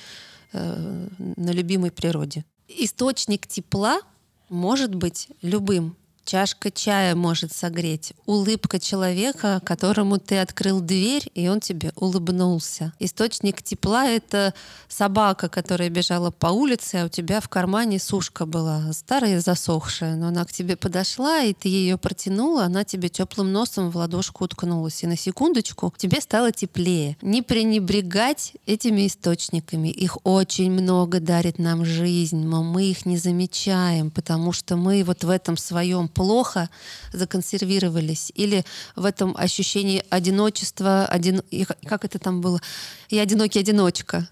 э, 0.53 1.09
на 1.19 1.51
любимой 1.51 1.93
природе 1.93 2.45
источник 2.79 3.47
тепла 3.47 4.00
может 4.49 4.95
быть 4.95 5.29
любым. 5.43 5.97
Чашка 6.25 6.71
чая 6.71 7.15
может 7.15 7.53
согреть. 7.53 8.12
Улыбка 8.27 8.79
человека, 8.79 9.61
которому 9.65 10.19
ты 10.19 10.39
открыл 10.39 10.81
дверь, 10.81 11.31
и 11.35 11.49
он 11.49 11.61
тебе 11.61 11.93
улыбнулся. 11.97 12.93
Источник 12.99 13.62
тепла— 13.62 14.07
это 14.07 14.55
собака, 14.89 15.49
которая 15.49 15.89
бежала 15.89 16.31
по 16.31 16.49
улице, 16.49 16.97
а 16.97 17.07
у 17.07 17.09
тебя 17.09 17.41
в 17.41 17.49
кармане 17.49 17.99
сушка 17.99 18.47
была, 18.47 18.93
старая 18.93 19.41
засохшая, 19.41 20.17
но 20.17 20.29
она 20.29 20.45
к 20.45 20.53
тебе 20.53 20.77
подошла, 20.77 21.43
и 21.43 21.55
ты 21.55 21.69
ее 21.69 21.97
протянула, 21.97 22.65
она 22.65 22.85
тебе 22.85 23.09
теплым 23.09 23.53
носом 23.53 23.91
в 23.91 23.97
ладошку 23.97 24.45
уткнулась. 24.45 25.03
И 25.03 25.07
на 25.07 25.17
секундочку 25.17 25.93
тебе 25.97 26.21
стало 26.21 26.53
теплее. 26.53 27.17
Не 27.23 27.43
пренебрегать 27.43 28.53
этими 28.67 29.07
источниками. 29.07 29.89
Их 29.89 30.19
очень 30.25 30.71
много 30.71 31.19
дарит 31.19 31.59
нам 31.59 31.85
жизнь, 31.85 32.45
но 32.45 32.62
мы 32.62 32.85
их 32.85 33.07
не 33.07 33.17
замечаем, 33.17 34.11
потому 34.11 34.53
что 34.53 34.77
мы 34.77 35.03
вот 35.03 35.25
в 35.25 35.31
этом 35.31 35.57
своем 35.57 36.09
плохо 36.11 36.69
законсервировались, 37.12 38.33
или 38.35 38.64
в 38.97 39.05
этом 39.05 39.35
ощущении 39.37 40.05
одиночества, 40.11 41.07
один... 41.07 41.43
как 41.87 42.05
это 42.05 42.19
там 42.19 42.40
было? 42.40 42.61
Я 43.09 43.23
одинокий 43.23 43.61
одиночка. 43.61 44.29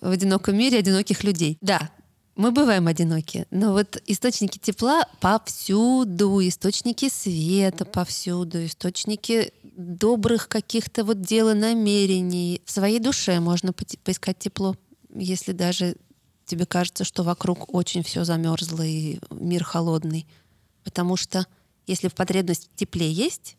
В 0.00 0.10
одиноком 0.10 0.56
мире 0.56 0.78
одиноких 0.78 1.24
людей. 1.24 1.58
Да, 1.60 1.90
мы 2.36 2.50
бываем 2.50 2.88
одиноки, 2.88 3.46
но 3.50 3.72
вот 3.72 4.02
источники 4.06 4.58
тепла 4.58 5.04
повсюду, 5.20 6.40
источники 6.40 7.08
света 7.08 7.84
повсюду, 7.84 8.64
источники 8.66 9.52
добрых 9.62 10.48
каких-то 10.48 11.04
вот 11.04 11.20
дел 11.20 11.50
и 11.50 11.54
намерений. 11.54 12.60
В 12.64 12.72
своей 12.72 12.98
душе 12.98 13.38
можно 13.38 13.72
поискать 13.72 14.38
тепло, 14.38 14.74
если 15.14 15.52
даже 15.52 15.96
тебе 16.44 16.66
кажется, 16.66 17.04
что 17.04 17.22
вокруг 17.22 17.72
очень 17.72 18.02
все 18.02 18.24
замерзло 18.24 18.82
и 18.82 19.18
мир 19.30 19.62
холодный 19.62 20.26
Потому 20.84 21.16
что 21.16 21.46
если 21.86 22.08
потребность 22.08 22.70
в 22.72 22.76
тепле 22.76 23.10
есть, 23.10 23.56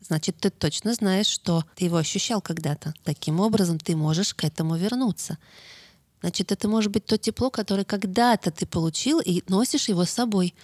значит, 0.00 0.36
ты 0.38 0.50
точно 0.50 0.94
знаешь, 0.94 1.26
что 1.26 1.64
ты 1.76 1.84
его 1.84 1.96
ощущал 1.96 2.40
когда-то. 2.40 2.94
Таким 3.04 3.40
образом, 3.40 3.78
ты 3.78 3.94
можешь 3.94 4.34
к 4.34 4.44
этому 4.44 4.76
вернуться. 4.76 5.38
Значит, 6.20 6.52
это 6.52 6.68
может 6.68 6.92
быть 6.92 7.04
то 7.04 7.18
тепло, 7.18 7.50
которое 7.50 7.84
когда-то 7.84 8.50
ты 8.50 8.66
получил 8.66 9.20
и 9.20 9.42
носишь 9.48 9.88
его 9.88 10.04
с 10.04 10.10
собой. 10.10 10.54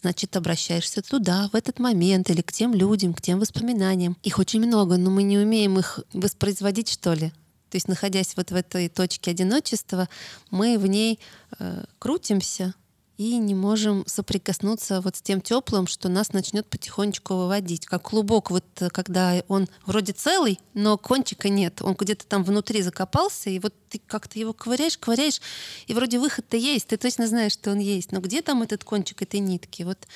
Значит, 0.00 0.36
обращаешься 0.36 1.02
туда, 1.02 1.48
в 1.52 1.56
этот 1.56 1.78
момент, 1.78 2.30
или 2.30 2.40
к 2.40 2.52
тем 2.52 2.74
людям, 2.74 3.14
к 3.14 3.20
тем 3.20 3.38
воспоминаниям. 3.38 4.16
Их 4.22 4.38
очень 4.38 4.60
много, 4.60 4.96
но 4.96 5.10
мы 5.10 5.22
не 5.22 5.38
умеем 5.38 5.78
их 5.78 6.00
воспроизводить, 6.12 6.88
что 6.88 7.12
ли. 7.12 7.30
То 7.70 7.76
есть, 7.76 7.86
находясь 7.86 8.36
вот 8.36 8.50
в 8.50 8.54
этой 8.54 8.88
точке 8.88 9.32
одиночества, 9.32 10.08
мы 10.50 10.78
в 10.78 10.86
ней 10.86 11.20
э, 11.58 11.84
крутимся, 11.98 12.74
и 13.16 13.38
не 13.38 13.54
можем 13.54 14.04
соприкоснуться 14.06 15.00
вот 15.00 15.16
с 15.16 15.22
тем 15.22 15.40
теплым, 15.40 15.86
что 15.86 16.08
нас 16.08 16.32
начнет 16.32 16.66
потихонечку 16.66 17.34
выводить. 17.34 17.86
Как 17.86 18.02
клубок, 18.02 18.50
вот 18.50 18.64
э, 18.80 18.90
когда 18.90 19.42
он 19.48 19.68
вроде 19.86 20.12
целый, 20.12 20.58
но 20.74 20.98
кончика 20.98 21.48
нет. 21.48 21.80
Он 21.82 21.94
где-то 21.94 22.26
там 22.26 22.42
внутри 22.42 22.82
закопался, 22.82 23.50
и 23.50 23.58
вот 23.60 23.74
ты 23.88 24.00
как-то 24.04 24.38
его 24.38 24.52
ковыряешь, 24.52 24.98
ковыряешь, 24.98 25.40
и 25.86 25.94
вроде 25.94 26.18
выход-то 26.18 26.56
есть, 26.56 26.88
ты 26.88 26.96
точно 26.96 27.26
знаешь, 27.26 27.52
что 27.52 27.70
он 27.70 27.78
есть. 27.78 28.10
Но 28.10 28.20
где 28.20 28.42
там 28.42 28.62
этот 28.62 28.84
кончик 28.84 29.22
этой 29.22 29.40
нитки? 29.40 29.82
Вот 29.82 30.06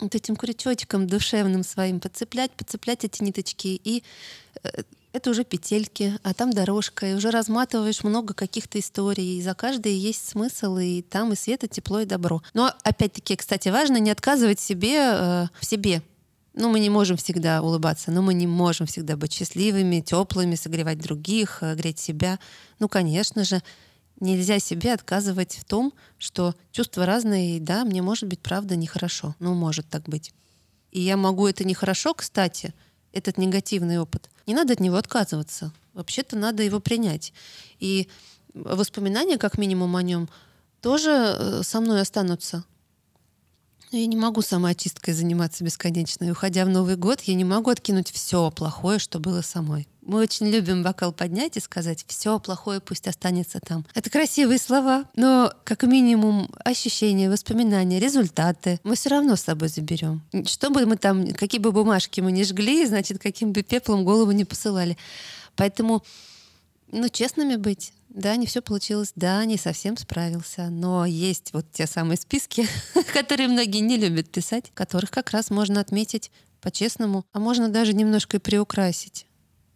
вот 0.00 0.14
этим 0.14 0.36
крючочком 0.36 1.08
душевным 1.08 1.64
своим 1.64 1.98
подцеплять, 1.98 2.52
подцеплять 2.52 3.04
эти 3.04 3.22
ниточки 3.22 3.80
и 3.82 4.04
э, 4.62 4.82
это 5.12 5.30
уже 5.30 5.44
петельки, 5.44 6.18
а 6.22 6.34
там 6.34 6.52
дорожка, 6.52 7.06
и 7.06 7.14
уже 7.14 7.30
разматываешь 7.30 8.04
много 8.04 8.34
каких-то 8.34 8.78
историй, 8.78 9.38
и 9.38 9.42
за 9.42 9.54
каждой 9.54 9.94
есть 9.94 10.28
смысл, 10.28 10.76
и 10.76 11.02
там 11.02 11.32
и 11.32 11.36
свет, 11.36 11.64
и 11.64 11.68
тепло, 11.68 12.00
и 12.00 12.04
добро. 12.04 12.42
Но 12.54 12.72
опять-таки, 12.84 13.36
кстати, 13.36 13.68
важно 13.68 13.96
не 13.98 14.10
отказывать 14.10 14.60
себе 14.60 14.96
э, 14.96 15.46
в 15.58 15.64
себе. 15.64 16.02
Ну, 16.54 16.70
мы 16.70 16.80
не 16.80 16.90
можем 16.90 17.16
всегда 17.16 17.62
улыбаться, 17.62 18.10
но 18.10 18.20
мы 18.20 18.34
не 18.34 18.46
можем 18.46 18.86
всегда 18.86 19.16
быть 19.16 19.32
счастливыми, 19.32 20.00
теплыми, 20.00 20.56
согревать 20.56 20.98
других, 20.98 21.58
э, 21.62 21.74
греть 21.74 21.98
себя. 21.98 22.38
Ну, 22.78 22.88
конечно 22.88 23.44
же, 23.44 23.62
нельзя 24.20 24.58
себе 24.58 24.92
отказывать 24.92 25.54
в 25.54 25.64
том, 25.64 25.92
что 26.18 26.54
чувства 26.70 27.06
разные, 27.06 27.56
и 27.56 27.60
да, 27.60 27.84
мне 27.84 28.02
может 28.02 28.28
быть 28.28 28.40
правда 28.40 28.76
нехорошо. 28.76 29.34
Ну, 29.38 29.54
может 29.54 29.88
так 29.88 30.04
быть. 30.04 30.32
И 30.90 31.00
я 31.00 31.16
могу 31.16 31.46
это 31.46 31.64
нехорошо, 31.64 32.14
кстати, 32.14 32.74
этот 33.12 33.38
негативный 33.38 33.98
опыт, 33.98 34.28
не 34.46 34.54
надо 34.54 34.72
от 34.72 34.80
него 34.80 34.96
отказываться. 34.96 35.72
Вообще-то 35.94 36.36
надо 36.36 36.62
его 36.62 36.80
принять. 36.80 37.32
И 37.80 38.08
воспоминания, 38.54 39.38
как 39.38 39.58
минимум, 39.58 39.96
о 39.96 40.02
нем 40.02 40.28
тоже 40.80 41.10
э, 41.10 41.62
со 41.62 41.80
мной 41.80 42.00
останутся. 42.00 42.64
Я 43.90 44.06
не 44.06 44.16
могу 44.16 44.42
самоочисткой 44.42 45.14
заниматься 45.14 45.64
бесконечно. 45.64 46.24
И 46.24 46.30
уходя 46.30 46.64
в 46.64 46.68
Новый 46.68 46.96
год, 46.96 47.22
я 47.22 47.34
не 47.34 47.44
могу 47.44 47.70
откинуть 47.70 48.10
все 48.10 48.50
плохое, 48.50 48.98
что 48.98 49.18
было 49.18 49.40
самой. 49.40 49.88
Мы 50.08 50.20
очень 50.20 50.48
любим 50.48 50.82
бокал 50.82 51.12
поднять 51.12 51.58
и 51.58 51.60
сказать 51.60 52.02
«все 52.08 52.38
плохое 52.38 52.80
пусть 52.80 53.06
останется 53.06 53.60
там». 53.60 53.84
Это 53.94 54.08
красивые 54.08 54.58
слова, 54.58 55.04
но 55.14 55.52
как 55.64 55.82
минимум 55.82 56.48
ощущения, 56.64 57.28
воспоминания, 57.28 58.00
результаты 58.00 58.80
мы 58.84 58.94
все 58.94 59.10
равно 59.10 59.36
с 59.36 59.42
собой 59.42 59.68
заберем. 59.68 60.22
Что 60.46 60.70
бы 60.70 60.86
мы 60.86 60.96
там, 60.96 61.30
какие 61.34 61.60
бы 61.60 61.72
бумажки 61.72 62.22
мы 62.22 62.32
ни 62.32 62.42
жгли, 62.42 62.86
значит, 62.86 63.20
каким 63.20 63.52
бы 63.52 63.62
пеплом 63.62 64.02
голову 64.02 64.30
не 64.30 64.46
посылали. 64.46 64.96
Поэтому, 65.56 66.02
ну, 66.90 67.10
честными 67.10 67.56
быть, 67.56 67.92
да, 68.08 68.34
не 68.36 68.46
все 68.46 68.62
получилось, 68.62 69.12
да, 69.14 69.44
не 69.44 69.58
совсем 69.58 69.98
справился, 69.98 70.70
но 70.70 71.04
есть 71.04 71.52
вот 71.52 71.66
те 71.70 71.86
самые 71.86 72.16
списки, 72.16 72.66
которые 73.12 73.48
многие 73.48 73.80
не 73.80 73.98
любят 73.98 74.30
писать, 74.30 74.72
которых 74.72 75.10
как 75.10 75.32
раз 75.32 75.50
можно 75.50 75.82
отметить 75.82 76.30
по-честному, 76.62 77.26
а 77.34 77.40
можно 77.40 77.68
даже 77.68 77.92
немножко 77.92 78.38
и 78.38 78.40
приукрасить 78.40 79.26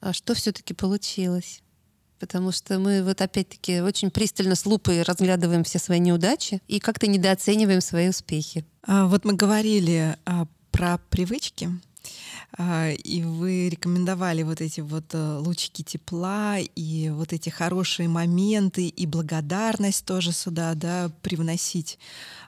а 0.03 0.13
что 0.13 0.35
все-таки 0.35 0.75
получилось. 0.75 1.63
Потому 2.19 2.53
что 2.53 2.79
мы 2.79 3.03
вот 3.03 3.21
опять-таки 3.21 3.81
очень 3.81 4.11
пристально 4.11 4.55
с 4.55 4.67
лупой 4.67 5.03
разглядываем 5.03 5.65
все 5.65 5.79
свои 5.79 5.99
неудачи 5.99 6.61
и 6.69 6.79
как-то 6.79 7.07
недооцениваем 7.07 7.81
свои 7.81 8.09
успехи. 8.09 8.65
А, 8.83 9.07
вот 9.07 9.25
мы 9.25 9.33
говорили 9.33 10.17
а, 10.25 10.47
про 10.71 10.99
привычки, 11.11 11.71
а, 12.59 12.91
и 12.91 13.23
вы 13.23 13.69
рекомендовали 13.69 14.43
вот 14.43 14.61
эти 14.61 14.81
вот 14.81 15.05
э, 15.13 15.39
лучики 15.39 15.83
тепла 15.83 16.59
и 16.59 17.11
вот 17.11 17.33
эти 17.33 17.49
хорошие 17.49 18.09
моменты 18.09 18.89
и 18.89 19.07
благодарность 19.07 20.05
тоже 20.05 20.33
сюда, 20.33 20.75
да, 20.75 21.11
привносить. 21.23 21.99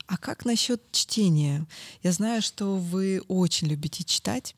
А 0.07 0.19
как 0.19 0.45
насчет 0.45 0.83
чтения? 0.93 1.67
Я 2.03 2.13
знаю, 2.13 2.43
что 2.43 2.77
вы 2.77 3.23
очень 3.29 3.69
любите 3.69 4.05
читать. 4.05 4.55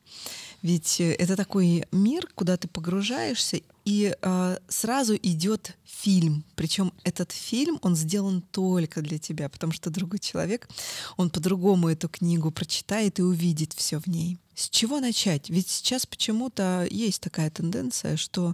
Ведь 0.67 0.99
э, 0.99 1.13
это 1.13 1.37
такой 1.37 1.85
мир, 1.93 2.27
куда 2.35 2.57
ты 2.57 2.67
погружаешься, 2.67 3.61
и 3.85 4.13
э, 4.21 4.57
сразу 4.67 5.15
идет 5.15 5.77
фильм. 5.85 6.43
Причем 6.55 6.91
этот 7.05 7.31
фильм, 7.31 7.79
он 7.83 7.95
сделан 7.95 8.41
только 8.41 9.01
для 9.01 9.17
тебя, 9.17 9.47
потому 9.47 9.71
что 9.71 9.89
другой 9.89 10.19
человек, 10.19 10.67
он 11.15 11.29
по-другому 11.29 11.87
эту 11.87 12.09
книгу 12.09 12.51
прочитает 12.51 13.17
и 13.19 13.21
увидит 13.21 13.71
все 13.71 13.97
в 14.01 14.07
ней. 14.07 14.39
С 14.55 14.69
чего 14.69 14.99
начать? 14.99 15.49
Ведь 15.49 15.69
сейчас 15.69 16.05
почему-то 16.05 16.85
есть 16.91 17.21
такая 17.21 17.49
тенденция, 17.49 18.17
что 18.17 18.53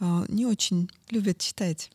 э, 0.00 0.26
не 0.28 0.44
очень 0.44 0.90
любят 1.08 1.38
читать. 1.38 1.90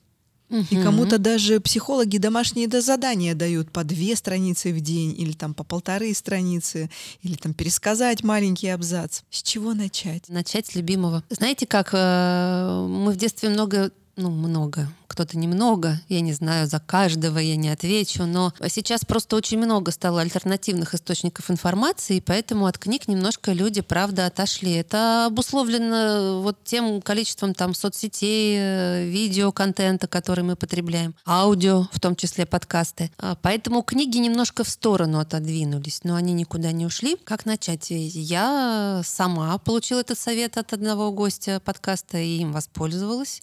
Угу. 0.49 0.65
И 0.71 0.81
кому-то 0.81 1.17
даже 1.17 1.59
психологи 1.59 2.17
домашние 2.17 2.67
задания 2.81 3.35
дают 3.35 3.71
по 3.71 3.83
две 3.83 4.15
страницы 4.15 4.73
в 4.73 4.81
день 4.81 5.15
или 5.17 5.33
там 5.33 5.53
по 5.53 5.63
полторы 5.63 6.13
страницы, 6.13 6.89
или 7.21 7.35
там 7.35 7.53
пересказать 7.53 8.23
маленький 8.23 8.69
абзац. 8.69 9.21
С 9.29 9.43
чего 9.43 9.73
начать? 9.73 10.27
Начать 10.27 10.67
с 10.67 10.75
любимого. 10.75 11.23
Знаете 11.29 11.67
как, 11.67 11.89
э, 11.93 12.87
мы 12.87 13.11
в 13.11 13.15
детстве 13.15 13.49
много 13.49 13.91
ну, 14.19 14.29
много, 14.29 14.89
кто-то 15.07 15.37
немного, 15.37 15.99
я 16.09 16.21
не 16.21 16.33
знаю, 16.33 16.67
за 16.67 16.79
каждого 16.79 17.39
я 17.39 17.55
не 17.55 17.69
отвечу, 17.69 18.25
но 18.25 18.53
сейчас 18.67 19.05
просто 19.05 19.35
очень 19.37 19.57
много 19.57 19.91
стало 19.91 20.21
альтернативных 20.21 20.93
источников 20.93 21.49
информации, 21.49 22.17
и 22.17 22.21
поэтому 22.21 22.65
от 22.65 22.77
книг 22.77 23.07
немножко 23.07 23.53
люди, 23.53 23.81
правда, 23.81 24.27
отошли. 24.27 24.73
Это 24.73 25.25
обусловлено 25.27 26.41
вот 26.41 26.57
тем 26.63 27.01
количеством 27.01 27.53
там 27.53 27.73
соцсетей, 27.73 28.57
э, 28.59 29.05
видеоконтента, 29.05 30.07
который 30.07 30.43
мы 30.43 30.55
потребляем, 30.55 31.15
аудио, 31.25 31.87
в 31.91 31.99
том 31.99 32.15
числе 32.15 32.45
подкасты. 32.45 33.09
А 33.17 33.35
поэтому 33.41 33.83
книги 33.83 34.17
немножко 34.17 34.63
в 34.63 34.69
сторону 34.69 35.19
отодвинулись, 35.19 36.01
но 36.03 36.15
они 36.15 36.33
никуда 36.33 36.71
не 36.71 36.85
ушли. 36.85 37.15
Как 37.23 37.45
начать? 37.45 37.87
Я 37.89 39.01
сама 39.05 39.57
получила 39.59 40.01
этот 40.01 40.19
совет 40.19 40.57
от 40.57 40.73
одного 40.73 41.11
гостя 41.11 41.61
подкаста 41.63 42.17
и 42.17 42.39
им 42.39 42.51
воспользовалась. 42.51 43.41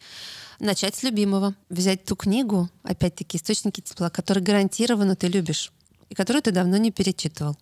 Начать 0.58 0.94
с 0.94 1.02
любимого. 1.02 1.54
Взять 1.68 2.04
ту 2.04 2.16
книгу, 2.16 2.70
опять-таки, 2.82 3.36
источники 3.36 3.80
тепла, 3.80 4.10
который 4.10 4.42
гарантированно 4.42 5.16
ты 5.16 5.28
любишь 5.28 5.72
и 6.08 6.14
которую 6.14 6.42
ты 6.42 6.50
давно 6.50 6.76
не 6.76 6.90
перечитывал. 6.90 7.56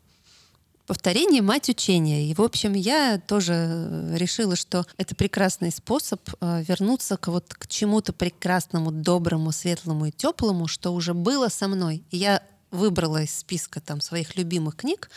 Повторение— 0.86 1.40
мать 1.42 1.70
учения. 1.70 2.30
И, 2.30 2.34
в 2.34 2.42
общем, 2.42 2.74
я 2.74 3.18
тоже 3.18 3.54
э, 3.54 4.16
решила, 4.18 4.54
что 4.54 4.84
это 4.98 5.14
прекрасный 5.14 5.70
способ 5.70 6.20
э, 6.40 6.62
вернуться 6.68 7.16
к, 7.16 7.28
вот, 7.28 7.54
к 7.54 7.66
чему-то 7.66 8.12
прекрасному, 8.12 8.92
доброму, 8.92 9.50
светлому 9.50 10.06
и 10.06 10.10
теплому, 10.10 10.66
что 10.66 10.92
уже 10.92 11.14
было 11.14 11.48
со 11.48 11.68
мной. 11.68 12.04
И 12.10 12.18
я 12.18 12.42
выбрала 12.70 13.22
из 13.22 13.34
списка 13.34 13.80
там, 13.80 14.02
своих 14.02 14.36
любимых 14.36 14.76
книг 14.76 15.10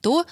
то, 0.00 0.26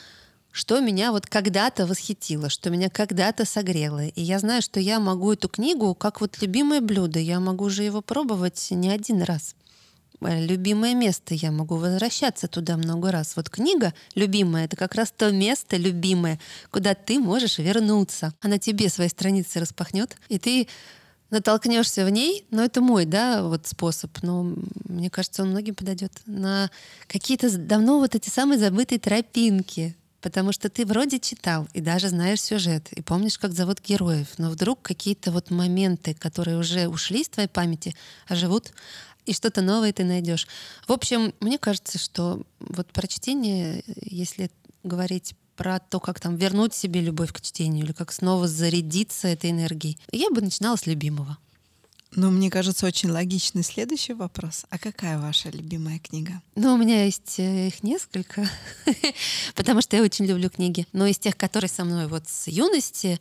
что 0.52 0.80
меня 0.80 1.12
вот 1.12 1.26
когда-то 1.26 1.86
восхитило, 1.86 2.50
что 2.50 2.70
меня 2.70 2.90
когда-то 2.90 3.44
согрело. 3.44 4.06
И 4.06 4.22
я 4.22 4.38
знаю, 4.38 4.62
что 4.62 4.80
я 4.80 5.00
могу 5.00 5.32
эту 5.32 5.48
книгу 5.48 5.94
как 5.94 6.20
вот 6.20 6.40
любимое 6.40 6.80
блюдо, 6.80 7.18
я 7.18 7.40
могу 7.40 7.70
же 7.70 7.82
его 7.82 8.02
пробовать 8.02 8.68
не 8.70 8.90
один 8.90 9.22
раз. 9.22 9.54
Э, 10.20 10.44
любимое 10.44 10.94
место, 10.94 11.34
я 11.34 11.50
могу 11.50 11.76
возвращаться 11.76 12.48
туда 12.48 12.76
много 12.76 13.10
раз. 13.10 13.36
Вот 13.36 13.48
книга 13.48 13.94
любимая— 14.14 14.64
это 14.66 14.76
как 14.76 14.94
раз 14.94 15.12
то 15.16 15.30
место 15.30 15.76
любимое, 15.76 16.38
куда 16.70 16.94
ты 16.94 17.18
можешь 17.18 17.58
вернуться. 17.58 18.34
Она 18.40 18.58
тебе 18.58 18.88
свои 18.88 19.08
страницы 19.08 19.60
распахнет, 19.60 20.16
и 20.28 20.38
ты 20.38 20.68
натолкнешься 21.30 22.04
в 22.04 22.10
ней, 22.10 22.44
но 22.50 22.64
это 22.64 22.80
мой, 22.80 23.04
да, 23.04 23.44
вот 23.44 23.66
способ, 23.66 24.10
но 24.22 24.52
мне 24.84 25.10
кажется, 25.10 25.42
он 25.42 25.50
многим 25.50 25.76
подойдет 25.76 26.12
на 26.26 26.70
какие-то 27.06 27.56
давно 27.56 28.00
вот 28.00 28.16
эти 28.16 28.28
самые 28.28 28.58
забытые 28.58 28.98
тропинки, 28.98 29.96
Потому 30.20 30.52
что 30.52 30.68
ты 30.68 30.85
вроде 30.85 31.18
читал 31.18 31.66
и 31.72 31.80
даже 31.80 32.09
знаешь 32.09 32.42
сюжет, 32.42 32.92
и 32.92 33.00
помнишь, 33.00 33.38
как 33.38 33.52
зовут 33.52 33.80
героев, 33.80 34.28
но 34.38 34.50
вдруг 34.50 34.83
какие-то 34.83 35.33
вот 35.33 35.50
моменты, 35.50 36.14
которые 36.14 36.59
уже 36.59 36.88
ушли 36.88 37.22
из 37.22 37.28
твоей 37.28 37.48
памяти, 37.48 37.96
оживут, 38.28 38.72
и 39.26 39.33
что-то 39.33 39.62
новое 39.62 39.92
ты 39.92 40.04
найдешь. 40.04 40.46
В 40.87 40.92
общем, 40.92 41.35
мне 41.40 41.59
кажется, 41.59 41.98
что 41.98 42.42
вот 42.59 42.88
про 42.88 43.06
чтение, 43.06 43.83
если 44.02 44.50
говорить 44.83 45.35
про 45.56 45.78
то, 45.78 46.00
как 46.00 46.20
там 46.20 46.37
вернуть 46.37 46.74
себе 46.74 47.00
любовь 47.00 47.33
к 47.33 47.40
чтению 47.40 47.85
или 47.85 47.92
как 47.92 48.12
снова 48.12 48.48
зарядиться 48.48 49.28
этой 49.28 49.50
энергией, 49.50 49.98
я 50.11 50.30
бы 50.30 50.40
начинала 50.40 50.76
с 50.76 50.87
любимого. 50.87 51.38
Ну, 52.16 52.30
мне 52.30 52.50
кажется, 52.50 52.86
очень 52.86 53.10
логичный 53.10 53.62
следующий 53.62 54.14
вопрос. 54.14 54.64
А 54.70 54.78
какая 54.78 55.18
ваша 55.18 55.48
любимая 55.50 56.00
книга? 56.00 56.42
Ну, 56.56 56.74
у 56.74 56.76
меня 56.76 57.04
есть 57.04 57.38
э, 57.38 57.68
их 57.68 57.84
несколько, 57.84 58.48
потому 59.54 59.80
что 59.80 59.96
я 59.96 60.02
очень 60.02 60.26
люблю 60.26 60.50
книги. 60.50 60.86
Но 60.92 61.06
из 61.06 61.18
тех, 61.18 61.36
которые 61.36 61.68
со 61.68 61.84
мной 61.84 62.08
вот 62.08 62.28
с 62.28 62.48
юности, 62.48 63.20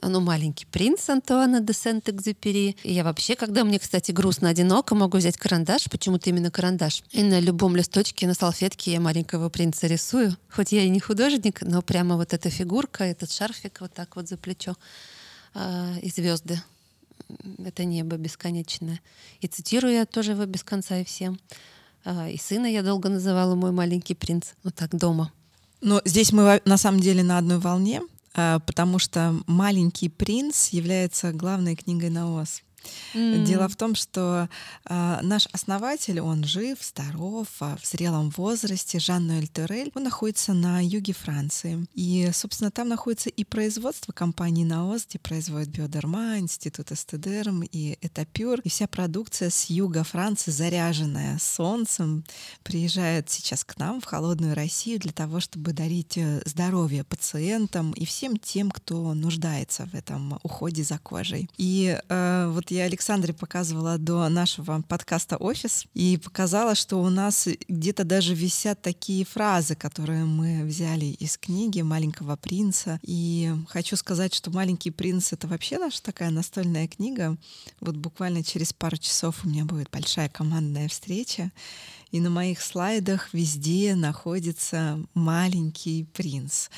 ну, 0.00 0.20
«Маленький 0.20 0.64
принц» 0.66 1.08
Антуана 1.10 1.60
де 1.60 1.74
Сент-Экзюпери. 1.74 2.76
Я 2.82 3.04
вообще, 3.04 3.36
когда 3.36 3.64
мне, 3.64 3.78
кстати, 3.78 4.12
грустно, 4.12 4.48
одиноко, 4.48 4.94
могу 4.94 5.18
взять 5.18 5.36
карандаш, 5.36 5.90
почему-то 5.90 6.30
именно 6.30 6.50
карандаш. 6.50 7.02
И 7.10 7.22
на 7.22 7.38
любом 7.38 7.76
листочке, 7.76 8.26
на 8.26 8.34
салфетке 8.34 8.92
я 8.92 9.00
маленького 9.00 9.50
принца 9.50 9.86
рисую. 9.86 10.36
Хоть 10.50 10.72
я 10.72 10.82
и 10.82 10.88
не 10.88 11.00
художник, 11.00 11.60
но 11.62 11.82
прямо 11.82 12.16
вот 12.16 12.32
эта 12.32 12.48
фигурка, 12.50 13.04
этот 13.04 13.30
шарфик 13.30 13.80
вот 13.80 13.92
так 13.92 14.16
вот 14.16 14.28
за 14.28 14.36
плечо 14.38 14.74
э, 15.54 15.98
и 16.02 16.08
звезды. 16.08 16.60
Это 17.64 17.84
небо 17.84 18.16
бесконечное. 18.16 19.00
И 19.40 19.46
цитирую 19.46 19.94
я 19.94 20.06
тоже 20.06 20.32
его 20.32 20.46
без 20.46 20.62
конца 20.62 20.98
и 20.98 21.04
всем. 21.04 21.38
Э, 22.04 22.30
и 22.30 22.38
сына 22.38 22.66
я 22.66 22.82
долго 22.82 23.08
называла 23.08 23.54
мой 23.54 23.72
маленький 23.72 24.14
принц. 24.14 24.52
Вот 24.64 24.74
так 24.74 24.94
дома. 24.94 25.32
Но 25.80 26.00
здесь 26.04 26.32
мы 26.32 26.60
на 26.64 26.76
самом 26.76 27.00
деле 27.00 27.22
на 27.22 27.38
одной 27.38 27.58
волне. 27.58 28.02
А, 28.34 28.60
потому 28.60 28.98
что 28.98 29.34
«Маленький 29.46 30.08
принц» 30.08 30.68
является 30.68 31.32
главной 31.32 31.76
книгой 31.76 32.10
на 32.10 32.40
ОС. 32.40 32.62
Mm. 33.14 33.44
Дело 33.44 33.68
в 33.68 33.76
том, 33.76 33.94
что 33.94 34.48
э, 34.84 35.18
наш 35.22 35.46
основатель, 35.52 36.20
он 36.20 36.44
жив, 36.44 36.78
здоров, 36.80 37.46
э, 37.60 37.76
в 37.80 37.86
зрелом 37.86 38.30
возрасте, 38.30 38.98
Жан-Ноэль 38.98 39.48
Терель, 39.48 39.92
он 39.94 40.04
находится 40.04 40.52
на 40.54 40.84
юге 40.84 41.12
Франции. 41.12 41.86
И, 41.94 42.30
собственно, 42.32 42.70
там 42.70 42.88
находится 42.88 43.30
и 43.30 43.44
производство 43.44 44.12
компании 44.12 44.64
«Наос», 44.64 45.06
где 45.08 45.18
производят 45.18 45.68
Биодерма, 45.68 46.38
Институт 46.38 46.92
Эстедерм 46.92 47.62
и 47.62 47.98
Этапюр. 48.00 48.60
И 48.60 48.68
вся 48.68 48.86
продукция 48.86 49.50
с 49.50 49.66
юга 49.66 50.04
Франции, 50.04 50.50
заряженная 50.50 51.38
солнцем, 51.38 52.24
приезжает 52.62 53.30
сейчас 53.30 53.64
к 53.64 53.76
нам 53.78 54.00
в 54.00 54.04
холодную 54.04 54.54
Россию 54.54 55.00
для 55.00 55.12
того, 55.12 55.40
чтобы 55.40 55.72
дарить 55.72 56.16
э, 56.16 56.42
здоровье 56.44 57.04
пациентам 57.04 57.92
и 57.92 58.04
всем 58.04 58.36
тем, 58.36 58.70
кто 58.70 59.14
нуждается 59.14 59.86
в 59.86 59.94
этом 59.94 60.38
уходе 60.42 60.82
за 60.82 60.98
кожей. 60.98 61.48
И 61.56 61.98
э, 62.08 62.50
вот 62.52 62.70
я 62.72 62.84
Александре 62.84 63.34
показывала 63.34 63.98
до 63.98 64.26
нашего 64.30 64.80
подкаста 64.80 65.36
«Офис» 65.36 65.84
и 65.92 66.16
показала, 66.16 66.74
что 66.74 67.02
у 67.02 67.10
нас 67.10 67.46
где-то 67.68 68.04
даже 68.04 68.34
висят 68.34 68.80
такие 68.80 69.26
фразы, 69.26 69.74
которые 69.74 70.24
мы 70.24 70.64
взяли 70.64 71.04
из 71.04 71.36
книги 71.36 71.82
«Маленького 71.82 72.36
принца». 72.36 72.98
И 73.02 73.52
хочу 73.68 73.96
сказать, 73.96 74.32
что 74.32 74.50
«Маленький 74.50 74.90
принц»— 74.90 75.32
это 75.34 75.48
вообще 75.48 75.78
наша 75.78 76.02
такая 76.02 76.30
настольная 76.30 76.88
книга. 76.88 77.36
Вот 77.80 77.96
буквально 77.96 78.42
через 78.42 78.72
пару 78.72 78.96
часов 78.96 79.44
у 79.44 79.48
меня 79.50 79.66
будет 79.66 79.90
большая 79.90 80.30
командная 80.30 80.88
встреча, 80.88 81.50
и 82.12 82.20
на 82.20 82.30
моих 82.30 82.60
слайдах 82.60 83.32
везде 83.32 83.94
находится 83.94 85.00
маленький 85.14 86.04
принц. 86.04 86.68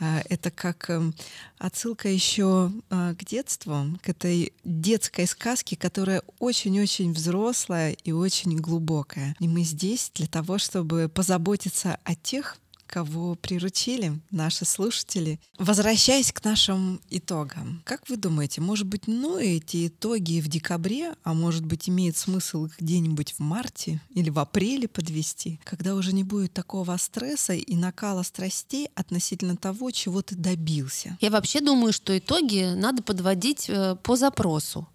А, 0.00 0.22
это 0.28 0.50
как 0.50 0.88
эм, 0.90 1.14
отсылка 1.58 2.08
еще 2.08 2.72
а, 2.90 3.14
к 3.14 3.24
детству, 3.24 3.98
к 4.02 4.08
этой 4.08 4.52
детской 4.64 5.26
сказке, 5.26 5.76
которая 5.76 6.22
очень-очень 6.38 7.12
взрослая 7.12 7.92
и 7.92 8.12
очень 8.12 8.56
глубокая. 8.56 9.36
И 9.38 9.46
мы 9.46 9.62
здесь 9.62 10.10
для 10.14 10.26
того, 10.26 10.58
чтобы 10.58 11.10
позаботиться 11.12 11.98
о 12.04 12.14
тех, 12.14 12.56
кого 12.88 13.36
приручили 13.36 14.18
наши 14.30 14.64
слушатели. 14.64 15.38
Возвращаясь 15.58 16.32
к 16.32 16.42
нашим 16.44 17.00
итогам, 17.10 17.82
как 17.84 18.08
вы 18.08 18.16
думаете, 18.16 18.60
может 18.60 18.86
быть, 18.86 19.06
ну 19.06 19.38
эти 19.38 19.88
итоги 19.88 20.40
в 20.40 20.48
декабре, 20.48 21.14
а 21.22 21.34
может 21.34 21.64
быть, 21.64 21.88
имеет 21.88 22.16
смысл 22.16 22.64
их 22.64 22.80
где-нибудь 22.80 23.34
в 23.34 23.40
марте 23.40 24.00
или 24.10 24.30
в 24.30 24.38
апреле 24.38 24.88
подвести, 24.88 25.60
когда 25.64 25.94
уже 25.94 26.12
не 26.12 26.24
будет 26.24 26.52
такого 26.52 26.96
стресса 26.96 27.52
и 27.52 27.76
накала 27.76 28.22
страстей 28.22 28.88
относительно 28.94 29.56
того, 29.56 29.90
чего 29.90 30.22
ты 30.22 30.34
добился? 30.34 31.16
Я 31.20 31.30
вообще 31.30 31.60
думаю, 31.60 31.92
что 31.92 32.16
итоги 32.16 32.74
надо 32.74 33.02
подводить 33.02 33.66
э, 33.68 33.96
по 34.02 34.16
запросу. 34.16 34.88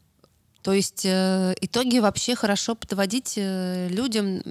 То 0.63 0.71
есть 0.71 1.06
э, 1.06 1.54
итоги 1.60 1.99
вообще 1.99 2.36
хорошо 2.36 2.73
подводить 2.76 3.34
э, 3.36 3.89
людям 3.89 4.41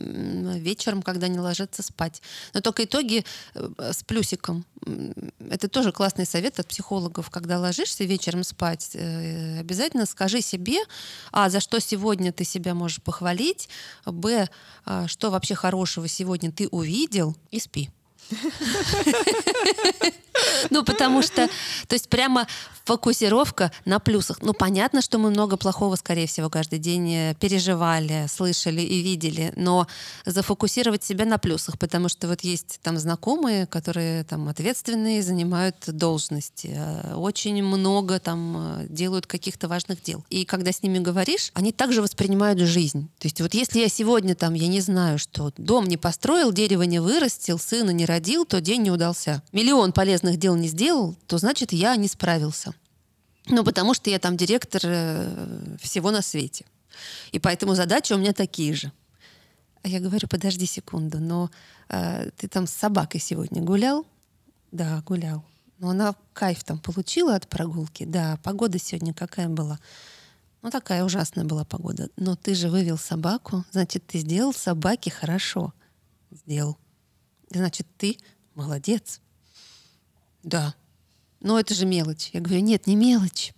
вечером, 0.59 1.03
когда 1.03 1.27
они 1.27 1.39
ложатся 1.39 1.83
спать. 1.83 2.21
Но 2.53 2.61
только 2.61 2.85
итоги 2.85 3.25
э, 3.55 3.93
с 3.93 4.03
плюсиком. 4.05 4.67
Это 5.49 5.69
тоже 5.69 5.91
классный 5.91 6.27
совет 6.27 6.61
от 6.61 6.69
психологов. 6.69 7.31
Когда 7.31 7.59
ложишься 7.59 8.05
вечером 8.05 8.45
спать, 8.45 8.91
э, 8.93 9.61
обязательно 9.61 10.05
скажи 10.05 10.43
себе, 10.43 10.79
а, 11.33 11.49
за 11.49 11.61
что 11.61 11.81
сегодня 11.81 12.31
ты 12.31 12.45
себя 12.45 12.75
можешь 12.75 13.03
похвалить, 13.03 13.71
б, 14.05 14.49
а, 14.85 15.09
что 15.09 15.31
вообще 15.31 15.55
хорошего 15.55 16.09
сегодня 16.09 16.53
ты 16.53 16.69
увидел, 16.69 17.35
и 17.51 17.59
спи. 17.59 17.89
Ну, 20.71 20.85
потому 20.85 21.23
что, 21.23 21.49
то 21.89 21.95
есть 21.95 22.09
прямо 22.09 22.47
фокусировка 22.85 23.71
на 23.85 23.99
плюсах. 24.01 24.43
Ну, 24.43 24.55
понятно, 24.55 25.03
что 25.03 25.19
мы 25.19 25.31
много 25.31 25.57
плохого, 25.57 25.97
скорее 25.97 26.27
всего, 26.27 26.51
каждый 26.51 26.79
день 26.79 27.13
э, 27.13 27.35
переживали, 27.39 28.27
слышали 28.29 28.81
и 28.81 29.03
видели, 29.03 29.53
но 29.57 29.87
зафокусировать 30.27 31.05
себя 31.05 31.25
на 31.25 31.39
плюсах, 31.39 31.79
потому 31.79 32.09
что 32.09 32.27
вот 32.29 32.41
есть 32.41 32.81
там 32.83 32.99
знакомые, 32.99 33.67
которые 33.67 34.25
там 34.25 34.49
ответственные, 34.49 35.23
занимают 35.23 35.77
должности, 35.87 36.73
э, 36.75 37.15
очень 37.15 37.63
много 37.63 38.19
там 38.19 38.81
э, 38.81 38.87
делают 38.89 39.27
каких-то 39.27 39.69
важных 39.69 40.03
дел. 40.03 40.25
И 40.31 40.45
когда 40.45 40.73
с 40.73 40.83
ними 40.83 40.99
говоришь, 40.99 41.51
они 41.55 41.73
также 41.73 42.03
воспринимают 42.03 42.59
жизнь. 42.59 43.09
То 43.19 43.27
есть 43.27 43.41
вот 43.41 43.55
если 43.55 43.79
я 43.79 43.89
сегодня 43.89 44.35
там, 44.35 44.55
я 44.55 44.67
не 44.67 44.81
знаю, 44.81 45.19
что 45.19 45.53
дом 45.57 45.87
не 45.87 45.97
построил, 45.97 46.53
дерево 46.53 46.83
не 46.83 47.01
вырастил, 47.01 47.59
сына 47.59 47.91
не 47.91 48.07
родил, 48.07 48.22
то 48.45 48.61
день 48.61 48.83
не 48.83 48.91
удался. 48.91 49.43
Миллион 49.53 49.93
полезных 49.93 50.39
дел 50.39 50.57
не 50.57 50.69
сделал, 50.69 51.15
то 51.27 51.39
значит 51.39 51.73
я 51.73 51.97
не 51.97 52.09
справился. 52.09 52.75
Ну, 53.47 53.65
потому 53.65 53.95
что 53.95 54.11
я 54.11 54.19
там 54.19 54.37
директор 54.37 54.81
э, 54.85 55.77
всего 55.81 56.11
на 56.11 56.23
свете. 56.23 56.65
И 57.33 57.39
поэтому 57.39 57.75
задачи 57.75 58.13
у 58.13 58.19
меня 58.19 58.33
такие 58.33 58.75
же. 58.75 58.93
А 59.83 59.89
я 59.89 59.99
говорю, 60.01 60.29
подожди 60.29 60.67
секунду, 60.67 61.19
но 61.19 61.51
э, 61.89 62.31
ты 62.37 62.49
там 62.49 62.67
с 62.67 62.71
собакой 62.73 63.21
сегодня 63.21 63.63
гулял? 63.63 64.07
Да, 64.71 65.03
гулял. 65.07 65.45
Но 65.79 65.91
она 65.91 66.15
кайф 66.33 66.63
там 66.63 66.79
получила 66.79 67.35
от 67.35 67.49
прогулки? 67.49 68.05
Да, 68.05 68.39
погода 68.45 68.79
сегодня 68.79 69.13
какая 69.13 69.49
была? 69.49 69.81
Ну, 70.63 70.71
такая 70.71 71.05
ужасная 71.05 71.45
была 71.45 71.65
погода. 71.65 72.09
Но 72.17 72.37
ты 72.37 72.55
же 72.55 72.69
вывел 72.69 72.97
собаку, 72.97 73.65
значит, 73.73 74.07
ты 74.07 74.19
сделал 74.19 74.55
собаке 74.55 75.11
хорошо. 75.11 75.75
Сделал. 76.31 76.79
Значит, 77.53 77.87
ты 77.97 78.19
молодец. 78.55 79.21
Да. 80.43 80.75
Но 81.41 81.59
это 81.59 81.75
же 81.75 81.87
мелочь. 81.87 82.31
Я 82.33 82.41
говорю, 82.41 82.61
нет, 82.61 82.87
не 82.87 82.97
мелочь. 82.97 83.53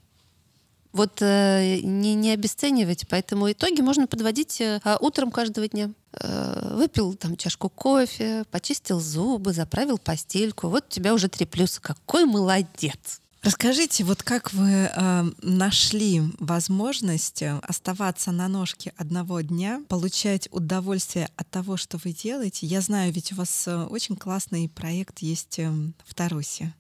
Вот 0.93 1.21
э, 1.23 1.81
не, 1.83 2.15
не 2.15 2.31
обесценивать, 2.31 3.09
поэтому 3.09 3.51
итоги 3.51 3.81
можно 3.81 4.07
подводить 4.07 4.61
э, 4.61 4.81
утром 5.01 5.33
каждого 5.33 5.67
дня. 5.67 5.91
Э, 6.13 6.75
выпил 6.77 7.15
там 7.15 7.37
чашку 7.37 7.69
кофе, 7.69 8.45
почистил 8.53 9.01
зубы, 9.01 9.53
заправил 9.53 9.99
постельку. 9.99 10.69
Вот 10.69 10.85
у 10.87 10.91
тебя 10.91 11.13
уже 11.13 11.29
три 11.29 11.47
плюса. 11.47 11.81
Какой 11.81 12.27
молодец! 12.27 13.21
Расскажите, 13.45 14.05
вот 14.05 14.23
как 14.23 14.55
вы 14.55 14.71
э, 14.71 15.25
нашли 15.43 16.23
возможность 16.39 17.43
э, 17.43 17.59
оставаться 17.59 18.33
на 18.33 18.49
ножке 18.49 18.95
одного 18.97 19.43
дня, 19.43 19.83
получать 19.89 20.49
удовольствие 20.51 21.29
от 21.37 21.51
того, 21.51 21.77
что 21.77 21.99
вы 22.03 22.15
делаете? 22.15 22.67
Я 22.67 22.81
знаю, 22.81 23.13
ведь 23.13 23.33
у 23.33 23.37
вас 23.37 23.69
э, 23.69 23.85
очень 23.85 24.17
классный 24.17 24.71
проект 24.71 25.19
есть 25.19 25.59
э, 25.59 25.71
в 26.07 26.15
Тарусе, 26.15 26.73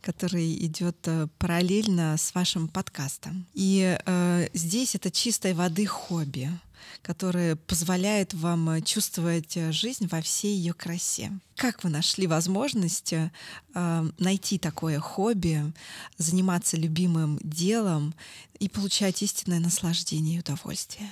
который 0.00 0.54
идет 0.64 0.96
э, 1.06 1.26
параллельно 1.38 2.16
с 2.16 2.32
вашим 2.36 2.68
подкастом. 2.68 3.44
И 3.54 3.98
э, 4.06 4.48
здесь 4.54 4.94
это 4.94 5.10
чистой 5.10 5.54
воды 5.54 5.86
хобби 5.86 6.52
которое 7.02 7.56
позволяет 7.56 8.34
вам 8.34 8.70
э, 8.70 8.80
чувствовать 8.82 9.56
э, 9.56 9.72
жизнь 9.72 10.08
во 10.08 10.20
всей 10.20 10.56
ее 10.56 10.74
красе. 10.74 11.32
Как 11.56 11.84
вы 11.84 11.90
нашли 11.90 12.26
возможность 12.26 13.12
э, 13.12 13.30
найти 14.18 14.58
такое 14.58 15.00
хобби, 15.00 15.72
заниматься 16.18 16.76
любимым 16.76 17.38
делом 17.42 18.14
и 18.58 18.68
получать 18.68 19.22
истинное 19.22 19.60
наслаждение 19.60 20.36
и 20.36 20.40
удовольствие? 20.40 21.10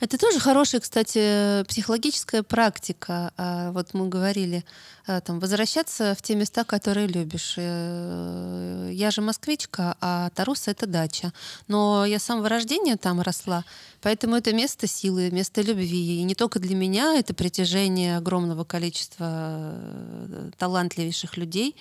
Это 0.00 0.18
тоже 0.18 0.40
хорошая, 0.40 0.80
кстати, 0.80 1.64
психологическая 1.64 2.42
практика. 2.42 3.32
А, 3.36 3.72
вот 3.72 3.94
мы 3.94 4.08
говорили, 4.08 4.64
а, 5.06 5.20
там, 5.20 5.38
возвращаться 5.40 6.14
в 6.14 6.22
те 6.22 6.34
места, 6.34 6.64
которые 6.64 7.06
любишь. 7.06 7.54
Э, 7.56 8.90
я 8.92 9.10
же 9.10 9.20
москвичка, 9.20 9.96
а 10.00 10.30
Тарус— 10.30 10.66
это 10.68 10.86
дача. 10.86 11.32
Но 11.68 12.04
я 12.04 12.18
с 12.18 12.24
самого 12.24 12.48
рождения 12.48 12.96
там 12.96 13.20
росла, 13.20 13.64
поэтому 14.00 14.36
это 14.36 14.54
место 14.54 14.86
силы, 14.86 15.30
место 15.30 15.62
любви. 15.62 16.20
И 16.20 16.22
не 16.22 16.34
только 16.34 16.58
для 16.58 16.74
меня, 16.74 17.14
это 17.18 17.34
притяжение 17.34 18.16
огромного 18.16 18.64
количества 18.64 19.26
э, 19.28 20.50
талантливейших 20.58 21.36
людей, 21.36 21.76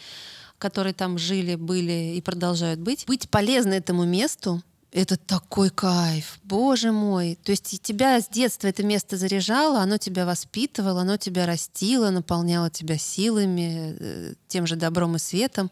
которые 0.57 0.93
там 0.93 1.17
жили, 1.17 1.55
были 1.55 2.13
и 2.15 2.21
продолжают 2.21 2.79
быть. 2.79 3.05
Быть 3.07 3.29
полезны 3.29 3.73
этому 3.73 4.05
месту— 4.05 4.61
Это 4.93 5.17
такой 5.17 5.71
кайф, 5.71 6.39
боже 6.43 6.91
мой. 6.91 7.39
То 7.43 7.51
есть 7.51 7.81
тебя 7.81 8.21
с 8.21 8.27
детства 8.27 8.67
это 8.67 8.83
место 8.83 9.17
заряжало, 9.17 9.79
оно 9.79 9.97
тебя 9.97 10.23
воспитывало, 10.23 11.01
оно 11.01 11.17
тебя 11.17 11.47
растило, 11.47 12.11
наполняло 12.11 12.69
тебя 12.69 12.99
силами, 12.99 13.97
э, 13.99 14.33
тем 14.47 14.67
же 14.67 14.75
добром 14.75 15.15
и 15.15 15.19
светом. 15.19 15.71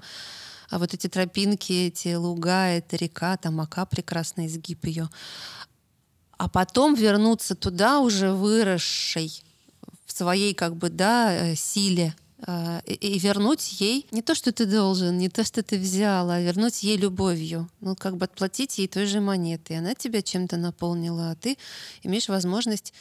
А 0.72 0.80
вот 0.80 0.96
эти 0.96 1.06
тропинки, 1.06 1.72
эти 1.72 2.16
луга, 2.16 2.70
эта 2.70 2.96
река, 2.96 3.38
там 3.38 3.62
Ака 3.62 3.86
прекрасный 3.86 4.48
изгиб 4.48 4.88
ее. 4.88 5.08
А 6.40 6.50
потом 6.50 6.96
вернуться 6.96 7.54
туда 7.54 8.00
уже 8.00 8.32
выросшей 8.32 9.44
в 10.08 10.14
своей 10.14 10.56
как 10.56 10.76
бы, 10.76 10.90
да, 10.90 11.32
э, 11.32 11.56
силе, 11.56 12.16
э, 12.46 12.82
и 12.86 13.20
вернуть 13.20 13.82
ей 13.82 14.08
не 14.12 14.22
то, 14.22 14.36
что 14.36 14.52
ты 14.52 14.66
должен, 14.66 15.18
не 15.18 15.30
то, 15.30 15.44
что 15.44 15.64
ты 15.64 15.78
взял, 15.78 16.30
а 16.30 16.40
вернуть 16.40 16.84
ей 16.84 16.98
любовью. 16.98 17.70
Ну, 17.80 17.96
как 17.96 18.18
бы 18.18 18.26
отплатить 18.26 18.78
ей 18.78 18.88
той 18.88 19.06
же 19.06 19.22
монетой. 19.22 19.78
Она 19.78 19.94
тебя 19.96 20.22
чем-то 20.22 20.58
наполнила, 20.58 21.32
а 21.32 21.36
ты 21.36 21.58
имеешь 22.04 22.30
возможность 22.30 22.94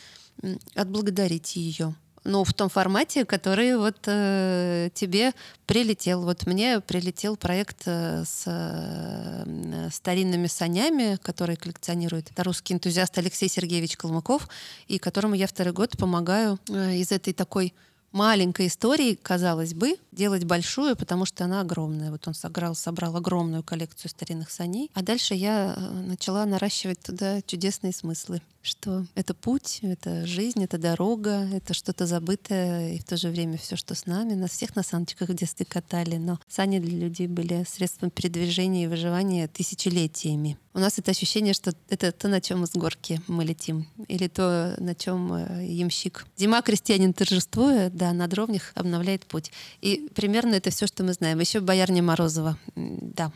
отблагодарить 0.75 1.57
ее 1.57 1.95
ну, 2.25 2.45
в 2.45 2.53
том 2.53 2.69
формате, 2.69 3.25
который 3.25 3.77
вот 3.77 3.97
э, 4.07 4.91
тебе 4.95 5.33
прилетел. 5.67 6.23
Вот 6.23 6.47
мне 6.47 6.81
прилетел 6.81 7.37
проект 7.37 7.83
э, 7.87 8.25
с 8.25 8.45
э, 8.47 9.89
старинными 9.91 10.47
санями, 10.47 11.19
который 11.23 11.57
коллекционирует 11.57 12.31
русский 12.37 12.75
энтузиаст 12.75 13.17
Алексей 13.19 13.49
Сергеевич 13.49 13.97
Калмыков, 13.97 14.49
и 14.87 14.99
которому 14.99 15.35
я 15.35 15.47
второй 15.47 15.73
год 15.73 15.97
помогаю 15.97 16.59
э, 16.69 16.97
из 16.97 17.11
этой 17.11 17.33
такой 17.33 17.73
маленькой 18.13 18.67
истории, 18.67 19.15
казалось 19.15 19.75
бы, 19.75 19.97
делать 20.13 20.45
большую, 20.45 20.97
потому 20.97 21.25
что 21.25 21.45
она 21.45 21.61
огромная. 21.61 22.11
Вот 22.11 22.27
он 22.27 22.35
сыграл, 22.35 22.75
собрал 22.75 23.17
огромную 23.17 23.63
коллекцию 23.63 24.11
старинных 24.11 24.51
саней. 24.51 24.91
А 24.95 25.03
дальше 25.03 25.35
я 25.35 25.75
э, 25.77 25.81
начала 26.01 26.45
наращивать 26.47 27.01
туда 27.01 27.43
чудесные 27.43 27.93
смыслы 27.93 28.41
что 28.63 29.07
это 29.15 29.35
путь, 29.35 29.79
это 29.83 30.27
жизнь, 30.27 30.63
это 30.63 30.79
дорога, 30.79 31.49
это 31.53 31.73
что-то 31.75 32.07
забытое, 32.07 32.95
и 32.95 32.99
в 32.99 33.05
то 33.05 33.17
же 33.17 33.29
время 33.29 33.57
все, 33.57 33.77
что 33.77 33.95
с 33.95 34.07
нами. 34.07 34.35
Нас 34.35 34.51
всех 34.51 34.77
на 34.77 34.83
саночках 34.83 35.29
в 35.29 35.35
детстве 35.35 35.65
катали, 35.65 36.17
но 36.17 36.39
сани 36.49 36.79
для 36.79 36.99
людей 36.99 37.27
были 37.27 37.65
средством 37.69 38.11
передвижения 38.11 38.85
и 38.85 38.87
выживания 38.87 39.49
тысячелетиями. 39.49 40.59
У 40.73 40.79
нас 40.79 40.99
это 40.99 41.11
ощущение, 41.11 41.53
что 41.53 41.73
это 41.89 42.13
то, 42.13 42.29
на 42.29 42.41
чем 42.41 42.65
с 42.65 42.73
горки 42.73 43.21
мы 43.27 43.45
летим, 43.45 43.89
или 44.07 44.29
то, 44.29 44.77
на 44.79 44.95
чем 44.95 45.33
э, 45.33 45.67
ямщик. 45.67 46.27
Зима 46.37 46.63
крестьянин 46.63 47.13
торжествуя, 47.13 47.91
да, 47.91 48.13
на 48.13 48.29
дровнях 48.29 48.71
обновляет 48.77 49.27
путь. 49.27 49.51
И 49.81 50.09
примерно 50.15 50.55
это 50.55 50.71
все, 50.71 50.87
что 50.87 51.03
мы 51.03 51.13
знаем. 51.13 51.41
Еще 51.41 51.59
боярня 51.59 52.05
Морозова. 52.05 52.57
Да, 52.77 53.33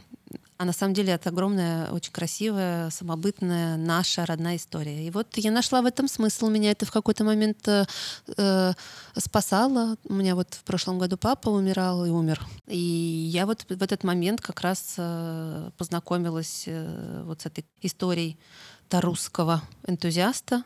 а 0.56 0.64
на 0.64 0.72
самом 0.72 0.94
деле 0.94 1.12
это 1.12 1.30
огромная, 1.30 1.90
очень 1.90 2.12
красивая, 2.12 2.90
самобытная 2.90 3.76
наша 3.76 4.24
родная 4.24 4.56
история. 4.56 5.06
И 5.06 5.10
вот 5.10 5.36
я 5.36 5.50
нашла 5.50 5.82
в 5.82 5.86
этом 5.86 6.08
смысл. 6.08 6.48
Меня 6.48 6.70
это 6.70 6.86
в 6.86 6.92
какой-то 6.92 7.24
момент 7.24 7.66
э, 7.66 7.84
э, 8.36 8.72
спасало. 9.16 9.96
У 10.04 10.12
меня 10.12 10.34
вот 10.34 10.54
в 10.54 10.62
прошлом 10.62 10.98
году 10.98 11.16
папа 11.16 11.48
умирал 11.48 12.04
и 12.04 12.10
умер. 12.10 12.40
И 12.66 12.78
я 12.78 13.46
вот 13.46 13.66
в 13.68 13.82
этот 13.82 14.04
момент 14.04 14.40
как 14.40 14.60
раз 14.60 14.94
э, 14.96 15.70
познакомилась 15.76 16.64
э, 16.66 17.22
вот 17.24 17.42
с 17.42 17.46
этой 17.46 17.64
историей 17.82 18.38
русского 18.90 19.62
энтузиаста, 19.86 20.62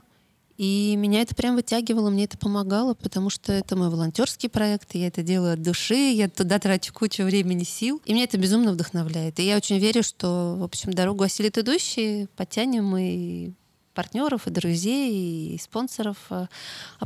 и 0.58 0.96
меня 0.96 1.22
это 1.22 1.36
прям 1.36 1.54
вытягивало, 1.54 2.10
мне 2.10 2.24
это 2.24 2.36
помогало, 2.36 2.94
потому 2.94 3.30
что 3.30 3.52
это 3.52 3.76
мой 3.76 3.90
волонтерский 3.90 4.48
проект, 4.48 4.96
я 4.96 5.06
это 5.06 5.22
делаю 5.22 5.54
от 5.54 5.62
души, 5.62 5.94
я 5.94 6.28
туда 6.28 6.58
трачу 6.58 6.92
кучу 6.92 7.22
времени, 7.22 7.62
сил, 7.62 8.02
и 8.04 8.12
меня 8.12 8.24
это 8.24 8.38
безумно 8.38 8.72
вдохновляет. 8.72 9.38
И 9.38 9.44
я 9.44 9.56
очень 9.56 9.78
верю, 9.78 10.02
что, 10.02 10.56
в 10.58 10.64
общем, 10.64 10.92
дорогу 10.92 11.22
осилит 11.22 11.56
идущие, 11.56 12.26
потянем 12.36 12.96
и 12.96 13.52
партнеров, 13.94 14.48
и 14.48 14.50
друзей, 14.50 15.54
и 15.54 15.58
спонсоров. 15.58 16.18
А 16.28 16.48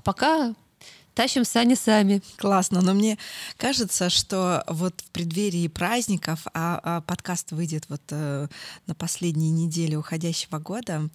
пока 0.03 0.55
тащим 1.15 1.45
сани 1.45 1.75
сами. 1.75 2.23
Классно, 2.37 2.81
но 2.81 2.95
мне 2.95 3.19
кажется, 3.57 4.11
что 4.11 4.65
вот 4.67 4.95
в 5.01 5.11
преддверии 5.11 5.69
праздников, 5.69 6.47
а, 6.55 6.81
а 6.83 7.01
подкаст 7.03 7.53
выйдет 7.53 7.85
вот 7.89 8.03
э, 8.11 8.49
на 8.87 8.95
последней 8.95 9.51
неделе 9.51 9.97
уходящего 9.97 10.59
года, 10.59 11.09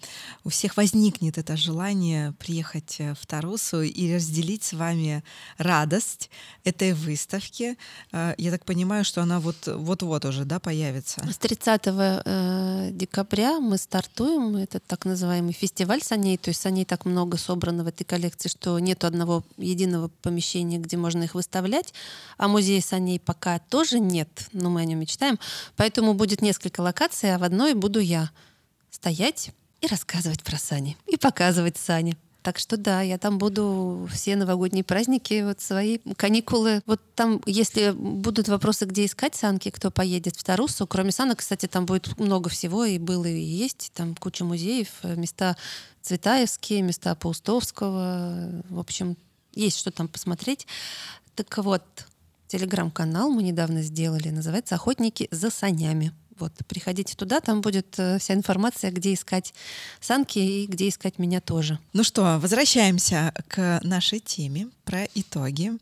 у 0.44 0.50
всех 0.50 0.76
возникнет 0.76 1.38
это 1.38 1.56
желание 1.56 2.32
приехать 2.38 2.96
э, 2.98 3.14
в 3.14 3.26
Тарусу 3.26 3.82
и 3.82 4.14
разделить 4.14 4.64
с 4.64 4.72
вами 4.72 5.24
радость 5.56 6.30
этой 6.64 6.92
выставки. 6.92 7.76
Э, 8.12 8.34
я 8.38 8.50
так 8.50 8.64
понимаю, 8.64 9.04
что 9.04 9.22
она 9.22 9.40
вот 9.40 9.56
вот-вот 9.66 10.24
уже 10.24 10.44
да, 10.44 10.58
появится. 10.60 11.20
С 11.28 11.38
30 11.38 11.82
э, 11.86 12.90
декабря 12.92 13.58
мы 13.60 13.78
стартуем 13.78 14.56
этот 14.56 14.84
так 14.84 15.04
называемый 15.04 15.52
фестиваль 15.52 16.02
саней, 16.02 16.36
то 16.36 16.50
есть 16.50 16.60
саней 16.60 16.84
так 16.84 17.04
много 17.04 17.36
собрано 17.36 17.84
в 17.84 17.86
этой 17.88 18.04
коллекции, 18.04 18.48
что 18.48 18.78
нету 18.78 19.06
одного 19.06 19.44
единого 19.56 19.87
единого 19.88 20.08
помещения, 20.22 20.78
где 20.78 20.96
можно 20.96 21.24
их 21.24 21.34
выставлять, 21.34 21.92
а 22.36 22.48
музея 22.48 22.80
саней 22.80 23.18
пока 23.18 23.58
тоже 23.58 23.98
нет, 23.98 24.28
но 24.52 24.70
мы 24.70 24.82
о 24.82 24.84
нем 24.84 25.00
мечтаем. 25.00 25.38
Поэтому 25.76 26.14
будет 26.14 26.42
несколько 26.42 26.80
локаций, 26.80 27.34
а 27.34 27.38
в 27.38 27.42
одной 27.42 27.74
буду 27.74 28.00
я 28.00 28.30
стоять 28.90 29.50
и 29.80 29.86
рассказывать 29.86 30.42
про 30.42 30.58
сани, 30.58 30.96
и 31.06 31.16
показывать 31.16 31.76
сани. 31.76 32.16
Так 32.42 32.58
что 32.58 32.76
да, 32.76 33.02
я 33.02 33.18
там 33.18 33.36
буду 33.36 34.08
все 34.12 34.36
новогодние 34.36 34.84
праздники, 34.84 35.42
вот 35.42 35.60
свои 35.60 35.98
каникулы. 36.16 36.82
Вот 36.86 37.00
там, 37.14 37.42
если 37.44 37.90
будут 37.90 38.48
вопросы, 38.48 38.86
где 38.86 39.04
искать 39.04 39.34
санки, 39.34 39.70
кто 39.70 39.90
поедет 39.90 40.36
в 40.36 40.44
Тарусу, 40.44 40.86
кроме 40.86 41.12
санок, 41.12 41.38
кстати, 41.38 41.66
там 41.66 41.84
будет 41.84 42.18
много 42.18 42.48
всего, 42.48 42.84
и 42.84 42.98
было, 42.98 43.26
и 43.26 43.40
есть. 43.40 43.90
Там 43.94 44.14
куча 44.14 44.44
музеев, 44.44 44.88
места 45.02 45.56
Цветаевские, 46.00 46.82
места 46.82 47.14
Паустовского. 47.16 48.62
В 48.70 48.78
общем, 48.78 49.16
есть 49.58 49.78
что 49.78 49.90
там 49.90 50.08
посмотреть. 50.08 50.66
Так 51.34 51.58
вот, 51.58 51.82
телеграм-канал 52.48 53.30
мы 53.30 53.42
недавно 53.42 53.82
сделали, 53.82 54.30
называется 54.30 54.74
«Охотники 54.74 55.28
за 55.30 55.50
санями». 55.50 56.12
Вот, 56.38 56.52
приходите 56.68 57.16
туда, 57.16 57.40
там 57.40 57.60
будет 57.60 57.98
э, 57.98 58.18
вся 58.18 58.34
информация, 58.34 58.92
где 58.92 59.12
искать 59.12 59.52
санки 60.00 60.38
и 60.38 60.66
где 60.66 60.88
искать 60.88 61.18
меня 61.18 61.40
тоже. 61.40 61.80
Ну 61.92 62.04
что, 62.04 62.38
возвращаемся 62.40 63.34
к 63.48 63.80
нашей 63.82 64.20
теме 64.20 64.68
про 64.84 65.04
итоги. 65.16 65.72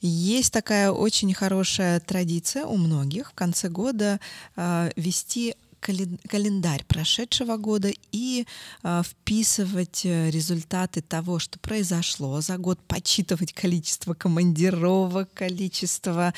Есть 0.00 0.52
такая 0.52 0.90
очень 0.90 1.32
хорошая 1.34 2.00
традиция 2.00 2.66
у 2.66 2.76
многих 2.76 3.30
в 3.30 3.34
конце 3.34 3.68
года 3.68 4.18
э, 4.56 4.90
вести 4.96 5.54
календарь 5.82 6.84
прошедшего 6.84 7.56
года 7.56 7.90
и 8.12 8.46
э, 8.82 9.02
вписывать 9.04 10.02
э, 10.04 10.30
результаты 10.30 11.02
того, 11.02 11.38
что 11.38 11.58
произошло 11.58 12.40
за 12.40 12.56
год, 12.56 12.78
подсчитывать 12.86 13.52
количество 13.52 14.14
командировок, 14.14 15.32
количество 15.34 16.32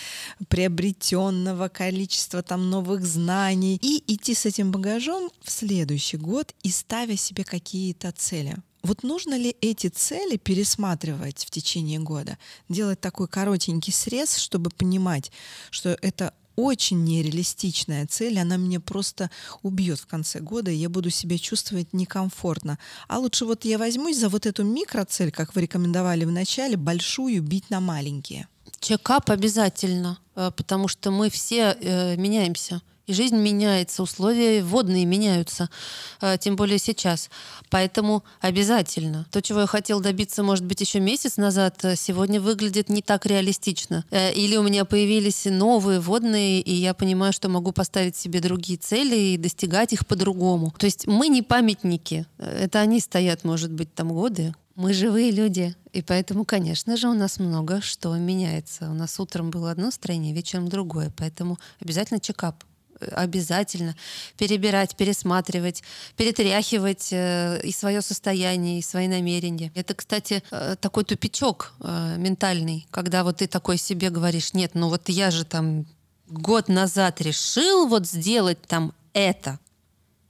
приобретенного, 0.49 1.69
количество 1.69 2.43
там 2.43 2.71
новых 2.71 3.05
знаний 3.05 3.79
и 3.81 4.03
идти 4.07 4.35
с 4.35 4.47
этим 4.47 4.73
багажом 4.73 5.31
в 5.43 5.51
следующий 5.51 6.17
год 6.17 6.55
и 6.63 6.71
ставя 6.71 7.17
себе 7.17 7.45
какие-то 7.45 8.11
цели. 8.13 8.57
Вот 8.85 9.03
нужно 9.03 9.39
ли 9.39 9.57
эти 9.63 9.87
цели 9.87 10.37
пересматривать 10.37 11.47
в 11.47 11.51
течение 11.51 11.99
года? 11.99 12.37
Делать 12.69 13.01
такой 13.01 13.29
коротенький 13.29 13.95
срез, 13.95 14.37
чтобы 14.37 14.69
понимать, 14.69 15.33
что 15.71 15.97
это 16.03 16.35
очень 16.57 17.05
нереалистичная 17.05 18.07
цель, 18.07 18.39
она 18.39 18.57
меня 18.57 18.81
просто 18.81 19.31
убьет 19.63 20.01
в 20.01 20.07
конце 20.07 20.41
года, 20.41 20.71
и 20.71 20.77
я 20.77 20.89
буду 20.89 21.11
себя 21.11 21.39
чувствовать 21.39 21.93
некомфортно. 21.93 22.79
А 23.09 23.19
лучше 23.19 23.45
вот 23.45 23.65
я 23.65 23.79
возьмусь 23.79 24.19
за 24.19 24.29
вот 24.29 24.47
эту 24.47 24.65
микроцель, 24.65 25.31
как 25.31 25.55
вы 25.55 25.63
рекомендовали 25.63 26.25
в 26.25 26.31
начале, 26.31 26.77
большую 26.77 27.43
бить 27.43 27.71
на 27.71 27.81
маленькие. 27.81 28.49
Чекап 28.81 29.31
обязательно, 29.31 30.19
э, 30.37 30.51
потому 30.57 30.89
что 30.89 31.11
мы 31.11 31.31
все 31.31 31.77
э, 31.81 32.17
меняемся. 32.17 32.83
И 33.07 33.13
жизнь 33.13 33.37
меняется, 33.37 34.03
условия 34.03 34.63
водные 34.63 35.05
меняются, 35.05 35.69
э, 36.23 36.39
тем 36.39 36.57
более 36.57 36.79
сейчас. 36.79 37.29
Поэтому 37.69 38.25
обязательно. 38.41 39.27
То, 39.31 39.43
чего 39.43 39.61
я 39.61 39.67
хотел 39.67 40.01
добиться, 40.01 40.43
может 40.43 40.65
быть, 40.65 40.81
еще 40.81 41.01
месяц 41.01 41.37
назад, 41.37 41.85
э, 41.85 41.97
сегодня 41.97 42.41
выглядит 42.41 42.89
не 42.89 43.03
так 43.03 43.27
реалистично. 43.27 44.05
Э, 44.11 44.33
или 44.33 44.57
у 44.57 44.63
меня 44.63 44.87
появились 44.87 45.45
новые 45.45 46.01
водные, 46.01 46.63
и 46.63 46.73
я 46.73 46.95
понимаю, 46.95 47.35
что 47.35 47.51
могу 47.51 47.73
поставить 47.73 48.17
себе 48.17 48.41
другие 48.41 48.79
цели 48.79 49.17
и 49.17 49.37
достигать 49.37 49.93
их 49.93 50.07
по-другому. 50.07 50.73
То 50.79 50.87
есть 50.87 51.07
мы 51.07 51.29
не 51.29 51.43
памятники. 51.43 52.25
Это 52.39 52.81
они 52.81 53.01
стоят, 53.01 53.45
может 53.45 53.71
быть, 53.71 53.95
там 53.95 54.13
годы, 54.13 54.55
мы 54.77 54.93
живые 54.93 55.31
люди, 55.31 55.77
и 55.93 56.03
поэтому, 56.03 56.45
конечно 56.45 56.97
же, 56.97 57.09
у 57.09 57.15
нас 57.15 57.39
много 57.39 57.81
что 57.81 58.15
меняется. 58.17 58.91
У 58.91 58.95
нас 58.95 59.21
утром 59.21 59.51
было 59.51 59.71
одно 59.71 59.91
строение, 59.91 60.35
вечером 60.35 60.69
другое, 60.69 61.13
поэтому 61.17 61.59
обязательно 61.81 62.19
чекап 62.19 62.65
обязательно 63.13 63.97
перебирать, 64.37 64.97
пересматривать, 64.97 65.83
перетряхивать 66.17 67.09
э, 67.13 67.61
и 67.63 67.73
свое 67.73 68.03
состояние, 68.03 68.79
и 68.79 68.83
свои 68.83 69.09
намерения. 69.09 69.73
Это, 69.75 69.95
кстати, 69.95 70.43
э, 70.51 70.77
такой 70.81 71.05
тупичок 71.05 71.75
э, 71.81 72.17
ментальный, 72.19 72.87
когда 72.91 73.25
вот 73.25 73.39
ты 73.39 73.47
такой 73.47 73.79
себе 73.79 74.11
говоришь, 74.11 74.55
нет, 74.55 74.73
ну 74.75 74.89
вот 74.89 75.09
я 75.09 75.31
же 75.31 75.45
там 75.45 75.87
год 76.27 76.69
назад 76.69 77.21
решил 77.21 77.87
вот 77.87 78.07
сделать 78.07 78.61
там 78.63 78.93
это, 79.13 79.59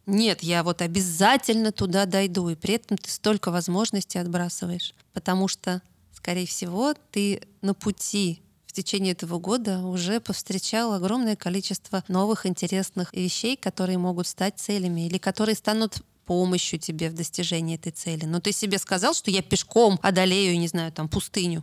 Нет, 0.07 0.43
я 0.43 0.63
вот 0.63 0.83
обязательно 0.83 1.73
туда 1.73 2.05
дойду, 2.05 2.51
и 2.51 2.55
при 2.55 2.75
этом 2.75 2.99
ты 2.99 3.09
столько 3.11 3.51
возможностей 3.51 4.19
отбрасываешь, 4.19 4.95
потому 5.15 5.49
что, 5.49 5.81
скорее 6.13 6.47
всего, 6.47 6.95
ты 7.11 7.41
на 7.63 7.73
пути 7.73 8.44
течение 8.75 9.13
этого 9.13 9.39
года 9.39 9.81
уже 9.81 10.21
повстречал 10.21 10.93
огромное 10.93 11.37
количество 11.37 12.05
новых 12.09 12.45
интересных 12.45 13.15
вещей, 13.15 13.57
которые 13.57 13.99
могут 13.99 14.27
стать 14.27 14.59
целями 14.59 15.07
или 15.07 15.19
которые 15.19 15.55
станут 15.55 16.03
помощью 16.27 16.79
тебе 16.79 17.11
в 17.11 17.15
достижении 17.15 17.77
этой 17.77 17.93
цели. 17.93 18.25
Но 18.25 18.41
ты 18.41 18.53
себе 18.53 18.79
сказал, 18.79 19.15
что 19.15 19.31
я 19.31 19.43
пешком 19.43 19.99
одолею, 20.03 20.59
не 20.59 20.69
знаю, 20.69 20.93
там 20.93 21.09
пустыню. 21.09 21.63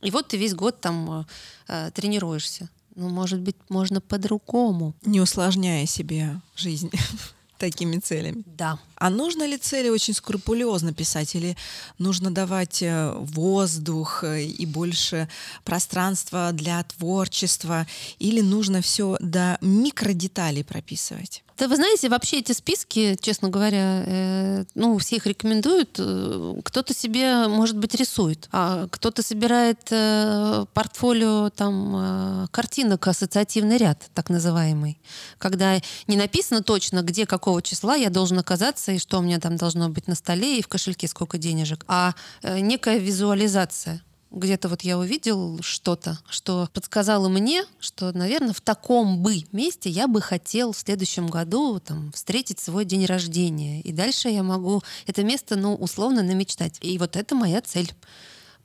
И 0.00 0.10
вот 0.10 0.28
ты 0.28 0.36
весь 0.36 0.54
год 0.54 0.80
там 0.80 1.26
э, 1.68 1.90
тренируешься. 1.94 2.68
Ну, 2.96 3.08
может 3.08 3.40
быть, 3.40 3.56
можно 3.68 4.00
по-другому. 4.00 4.94
Не 5.02 5.20
усложняя 5.20 5.86
себе 5.86 6.40
жизнь 6.56 6.90
такими 7.58 7.98
целями. 7.98 8.42
Да. 8.46 8.78
А 9.00 9.08
нужно 9.08 9.46
ли 9.46 9.56
цели 9.56 9.88
очень 9.88 10.12
скрупулезно 10.12 10.92
писать 10.92 11.34
или 11.34 11.56
нужно 11.96 12.30
давать 12.30 12.82
э, 12.82 13.14
воздух 13.16 14.22
э, 14.24 14.44
и 14.44 14.66
больше 14.66 15.26
пространства 15.64 16.50
для 16.52 16.82
творчества 16.82 17.86
или 18.18 18.42
нужно 18.42 18.82
все 18.82 19.16
до 19.18 19.56
микродеталей 19.62 20.64
прописывать? 20.64 21.42
Да 21.60 21.68
вы 21.68 21.76
знаете, 21.76 22.08
вообще 22.08 22.38
эти 22.38 22.52
списки, 22.52 23.18
честно 23.20 23.50
говоря, 23.50 24.02
э, 24.06 24.64
ну, 24.74 24.96
все 24.96 25.16
их 25.16 25.26
рекомендуют. 25.26 25.96
Э, 25.98 26.54
кто-то 26.64 26.94
себе, 26.94 27.48
может 27.48 27.76
быть, 27.76 27.94
рисует, 27.94 28.48
а 28.50 28.88
кто-то 28.90 29.22
собирает 29.22 29.78
э, 29.90 30.64
портфолио 30.72 31.50
там 31.50 31.96
э, 31.96 32.46
картинок, 32.50 33.06
ассоциативный 33.06 33.76
ряд, 33.76 34.10
так 34.14 34.30
называемый, 34.30 34.98
когда 35.36 35.78
не 36.06 36.16
написано 36.16 36.62
точно, 36.62 37.02
где 37.02 37.26
какого 37.26 37.60
числа 37.60 37.94
я 37.94 38.08
должен 38.08 38.38
оказаться 38.38 38.89
и 38.90 38.98
что 38.98 39.18
у 39.18 39.22
меня 39.22 39.38
там 39.38 39.56
должно 39.56 39.88
быть 39.88 40.06
на 40.06 40.14
столе 40.14 40.58
и 40.58 40.62
в 40.62 40.68
кошельке 40.68 41.08
сколько 41.08 41.38
денежек, 41.38 41.84
а 41.88 42.14
э, 42.42 42.60
некая 42.60 42.98
визуализация 42.98 44.02
где-то 44.30 44.68
вот 44.68 44.82
я 44.82 44.96
увидел 44.96 45.58
что-то, 45.60 46.18
что 46.28 46.68
подсказало 46.72 47.28
мне, 47.28 47.64
что, 47.80 48.12
наверное, 48.12 48.52
в 48.52 48.60
таком 48.60 49.18
бы 49.18 49.42
месте 49.52 49.90
я 49.90 50.06
бы 50.06 50.20
хотел 50.20 50.72
в 50.72 50.78
следующем 50.78 51.26
году 51.26 51.80
там, 51.80 52.12
встретить 52.12 52.60
свой 52.60 52.84
день 52.84 53.06
рождения. 53.06 53.80
И 53.80 53.92
дальше 53.92 54.28
я 54.28 54.42
могу 54.42 54.82
это 55.06 55.24
место, 55.24 55.56
ну, 55.56 55.74
условно 55.74 56.22
намечтать. 56.22 56.78
И 56.80 56.96
вот 56.98 57.16
это 57.16 57.34
моя 57.34 57.60
цель. 57.60 57.92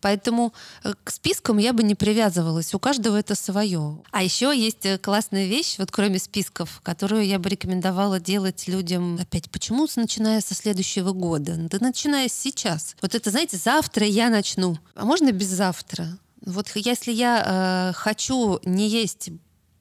Поэтому 0.06 0.54
э, 0.84 0.94
к 1.04 1.10
спискам 1.10 1.58
я 1.58 1.74
бы 1.74 1.82
не 1.82 1.96
привязывалась. 1.96 2.76
У 2.76 2.80
каждого 2.80 3.18
это 3.18 3.34
свое. 3.34 4.04
А 4.12 4.22
еще 4.22 4.56
есть 4.56 4.86
э, 4.86 5.00
классная 5.00 5.48
вещь, 5.48 5.80
вот 5.80 5.90
кроме 5.90 6.20
списков, 6.20 6.80
которую 6.84 7.26
я 7.26 7.40
бы 7.40 7.50
рекомендовала 7.50 8.20
делать 8.20 8.68
людям. 8.68 9.18
Опять, 9.20 9.50
почему 9.50 9.88
начиная 9.96 10.42
со 10.42 10.54
следующего 10.54 11.12
года? 11.12 11.56
Да 11.58 11.80
начиная 11.82 12.28
сейчас. 12.30 12.96
Вот 13.02 13.16
это, 13.16 13.32
знаете, 13.32 13.58
завтра 13.58 14.06
я 14.06 14.30
начну. 14.30 14.78
А 14.94 15.06
можно 15.06 15.32
без 15.32 15.48
завтра? 15.48 16.20
Вот 16.46 16.70
если 16.76 17.12
я 17.12 17.90
э, 17.90 17.94
хочу 17.96 18.60
не 18.64 18.88
есть, 18.88 19.32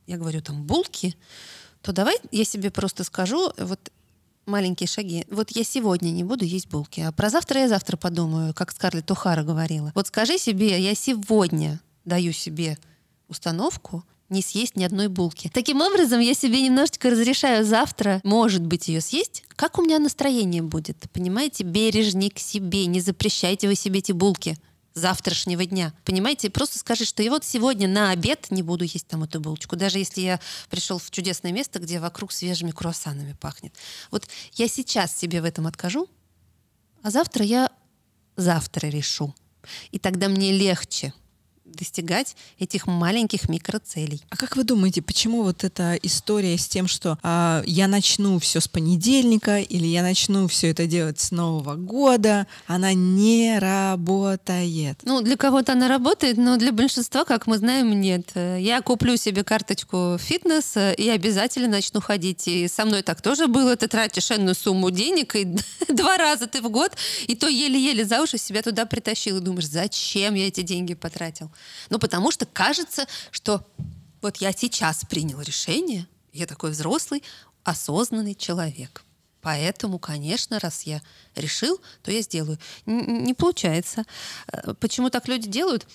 я 0.06 0.16
говорю 0.16 0.40
там 0.40 0.64
булки, 0.64 1.14
то 1.82 1.92
давай 1.92 2.16
я 2.30 2.46
себе 2.46 2.70
просто 2.70 3.04
скажу, 3.04 3.52
вот 3.58 3.92
маленькие 4.46 4.86
шаги. 4.86 5.26
Вот 5.30 5.50
я 5.50 5.64
сегодня 5.64 6.10
не 6.10 6.24
буду 6.24 6.44
есть 6.44 6.68
булки, 6.68 7.00
а 7.00 7.12
про 7.12 7.30
завтра 7.30 7.60
я 7.60 7.68
завтра 7.68 7.96
подумаю, 7.96 8.54
как 8.54 8.72
Скарлетт 8.72 9.10
Ухара 9.10 9.42
говорила. 9.42 9.92
Вот 9.94 10.08
скажи 10.08 10.38
себе, 10.38 10.80
я 10.80 10.94
сегодня 10.94 11.80
даю 12.04 12.32
себе 12.32 12.78
установку 13.28 14.04
не 14.30 14.42
съесть 14.42 14.76
ни 14.76 14.84
одной 14.84 15.08
булки. 15.08 15.50
Таким 15.52 15.80
образом, 15.80 16.20
я 16.20 16.34
себе 16.34 16.62
немножечко 16.62 17.10
разрешаю 17.10 17.64
завтра, 17.64 18.20
может 18.24 18.62
быть, 18.66 18.88
ее 18.88 19.00
съесть. 19.00 19.44
Как 19.54 19.78
у 19.78 19.82
меня 19.82 19.98
настроение 19.98 20.62
будет? 20.62 20.96
Понимаете, 21.12 21.62
бережней 21.62 22.30
к 22.30 22.38
себе, 22.38 22.86
не 22.86 23.00
запрещайте 23.00 23.68
вы 23.68 23.74
себе 23.74 23.98
эти 24.00 24.12
булки 24.12 24.56
завтрашнего 24.94 25.66
дня. 25.66 25.92
Понимаете, 26.04 26.50
просто 26.50 26.78
скажи, 26.78 27.04
что 27.04 27.22
я 27.22 27.30
вот 27.30 27.44
сегодня 27.44 27.88
на 27.88 28.10
обед 28.10 28.46
не 28.50 28.62
буду 28.62 28.84
есть 28.84 29.08
там 29.08 29.24
эту 29.24 29.40
булочку, 29.40 29.76
даже 29.76 29.98
если 29.98 30.20
я 30.20 30.40
пришел 30.70 30.98
в 30.98 31.10
чудесное 31.10 31.52
место, 31.52 31.80
где 31.80 31.98
вокруг 31.98 32.32
свежими 32.32 32.70
круассанами 32.70 33.32
пахнет. 33.32 33.74
Вот 34.10 34.28
я 34.52 34.68
сейчас 34.68 35.14
себе 35.16 35.42
в 35.42 35.44
этом 35.44 35.66
откажу, 35.66 36.08
а 37.02 37.10
завтра 37.10 37.44
я 37.44 37.70
завтра 38.36 38.86
решу. 38.86 39.34
И 39.90 39.98
тогда 39.98 40.28
мне 40.28 40.52
легче 40.52 41.12
достигать 41.74 42.36
этих 42.58 42.86
маленьких 42.86 43.48
микроцелей. 43.48 44.22
А 44.30 44.36
как 44.36 44.56
вы 44.56 44.64
думаете, 44.64 45.02
почему 45.02 45.42
вот 45.42 45.64
эта 45.64 45.94
история 46.02 46.56
с 46.56 46.66
тем, 46.66 46.86
что 46.86 47.18
а, 47.22 47.62
я 47.66 47.88
начну 47.88 48.38
все 48.38 48.60
с 48.60 48.68
понедельника 48.68 49.58
или 49.58 49.86
я 49.86 50.02
начну 50.02 50.48
все 50.48 50.70
это 50.70 50.86
делать 50.86 51.20
с 51.20 51.30
Нового 51.30 51.74
года, 51.74 52.46
она 52.66 52.92
не 52.94 53.58
работает? 53.58 54.98
Ну, 55.02 55.20
для 55.20 55.36
кого-то 55.36 55.72
она 55.72 55.88
работает, 55.88 56.36
но 56.36 56.56
для 56.56 56.72
большинства, 56.72 57.24
как 57.24 57.46
мы 57.46 57.58
знаем, 57.58 57.98
нет. 58.00 58.32
Я 58.34 58.80
куплю 58.82 59.16
себе 59.16 59.44
карточку 59.44 60.16
фитнес 60.18 60.76
и 60.76 61.08
обязательно 61.08 61.68
начну 61.68 62.00
ходить. 62.00 62.46
И 62.48 62.68
со 62.68 62.84
мной 62.84 63.02
так 63.02 63.20
тоже 63.20 63.46
было. 63.46 63.76
Ты 63.76 63.88
тратишь 63.88 64.30
энную 64.30 64.54
сумму 64.54 64.90
денег, 64.90 65.36
и 65.36 65.44
два 65.88 66.16
раза 66.16 66.46
ты 66.46 66.62
в 66.62 66.70
год, 66.70 66.92
и 67.26 67.34
то 67.34 67.48
еле-еле 67.48 68.04
за 68.04 68.22
уши 68.22 68.38
себя 68.38 68.62
туда 68.62 68.86
притащил. 68.86 69.38
И 69.38 69.40
думаешь, 69.40 69.68
зачем 69.68 70.34
я 70.34 70.48
эти 70.48 70.62
деньги 70.62 70.94
потратил? 70.94 71.50
Ну, 71.90 71.98
потому 71.98 72.30
что 72.30 72.46
кажется, 72.46 73.06
что 73.30 73.66
вот 74.22 74.38
я 74.38 74.52
сейчас 74.52 75.04
принял 75.04 75.40
решение, 75.40 76.06
я 76.32 76.46
такой 76.46 76.70
взрослый, 76.70 77.22
осознанный 77.62 78.34
человек. 78.34 79.04
Поэтому, 79.40 79.98
конечно, 79.98 80.58
раз 80.58 80.84
я 80.84 81.02
решил, 81.34 81.78
то 82.02 82.10
я 82.10 82.22
сделаю. 82.22 82.58
Не 82.86 83.34
получается. 83.34 84.04
Э, 84.50 84.72
почему 84.80 85.10
так 85.10 85.28
люди 85.28 85.48
делают? 85.48 85.86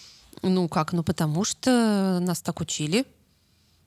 Ну 0.44 0.70
как? 0.70 0.94
Ну 0.94 1.04
потому 1.04 1.44
что 1.44 2.20
нас 2.22 2.42
так 2.42 2.62
учили. 2.62 3.06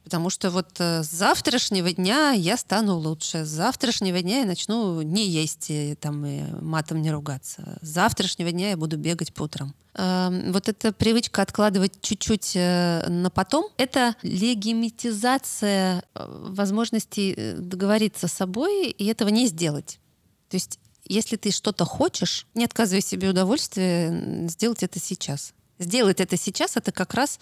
Потому 0.05 0.31
что 0.31 0.51
вот 0.51 0.81
э, 0.81 1.03
с 1.03 1.11
завтрашнего 1.11 1.93
дня 1.93 2.33
я 2.33 2.57
стану 2.57 2.97
лучше. 2.97 3.45
С 3.45 3.49
завтрашнего 3.49 4.21
дня 4.21 4.41
я 4.41 4.47
начну 4.47 5.03
не 5.03 5.29
есть, 5.29 5.71
и, 5.71 5.95
там, 5.95 6.25
и 6.27 6.43
матом 6.61 7.01
не 7.01 7.11
ругаться. 7.11 7.79
С 7.83 7.89
завтрашнего 7.89 8.51
дня 8.51 8.71
я 8.71 8.77
буду 8.77 8.97
бегать 8.97 9.33
по 9.33 9.45
утрам. 9.45 9.75
Э, 9.95 10.51
вот 10.51 10.69
эта 10.69 10.93
привычка 10.93 11.43
откладывать 11.43 12.01
чуть-чуть 12.01 12.53
э, 12.57 13.07
на 13.09 13.31
потом, 13.31 13.67
это 13.77 14.17
легимитизация 14.23 16.03
э, 16.15 16.25
возможности 16.51 17.55
договориться 17.59 18.29
с 18.29 18.33
собой 18.33 18.91
и 18.91 19.07
этого 19.07 19.29
не 19.29 19.47
сделать. 19.47 20.01
То 20.49 20.57
есть 20.57 20.79
если 21.05 21.37
ты 21.37 21.51
что-то 21.51 21.85
хочешь, 21.85 22.47
не 22.55 22.65
отказывай 22.65 23.03
себе 23.03 23.31
удовольствие 23.31 24.49
сделать 24.49 24.83
это 24.83 24.99
сейчас. 24.99 25.53
Сделать 25.79 26.21
это 26.21 26.37
сейчас— 26.37 26.77
это 26.79 26.93
как 26.93 27.15
раз 27.15 27.41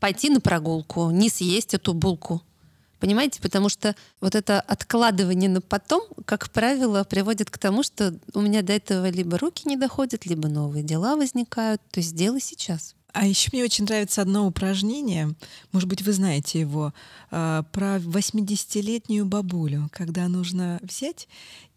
пойти 0.00 0.30
на 0.30 0.40
прогулку, 0.40 1.10
не 1.10 1.28
съесть 1.28 1.74
эту 1.74 1.94
булку. 1.94 2.42
Понимаете? 2.98 3.40
Потому 3.42 3.68
что 3.68 3.94
вот 4.20 4.34
это 4.34 4.60
откладывание 4.60 5.50
на 5.50 5.60
потом, 5.60 6.02
как 6.24 6.50
правило, 6.50 7.04
приводит 7.04 7.50
к 7.50 7.58
тому, 7.58 7.82
что 7.82 8.18
у 8.32 8.40
меня 8.40 8.62
до 8.62 8.72
этого 8.72 9.10
либо 9.10 9.38
руки 9.38 9.68
не 9.68 9.76
доходят, 9.76 10.24
либо 10.26 10.48
новые 10.48 10.82
дела 10.82 11.16
возникают. 11.16 11.82
То 11.90 12.00
есть 12.00 12.10
сделай 12.10 12.40
сейчас. 12.40 12.94
А 13.12 13.26
еще 13.26 13.48
мне 13.52 13.64
очень 13.64 13.84
нравится 13.84 14.20
одно 14.20 14.46
упражнение, 14.46 15.34
может 15.72 15.88
быть, 15.88 16.02
вы 16.02 16.12
знаете 16.12 16.60
его, 16.60 16.92
а, 17.30 17.62
про 17.72 17.96
80-летнюю 17.96 19.24
бабулю, 19.24 19.88
когда 19.90 20.28
нужно 20.28 20.78
взять 20.82 21.26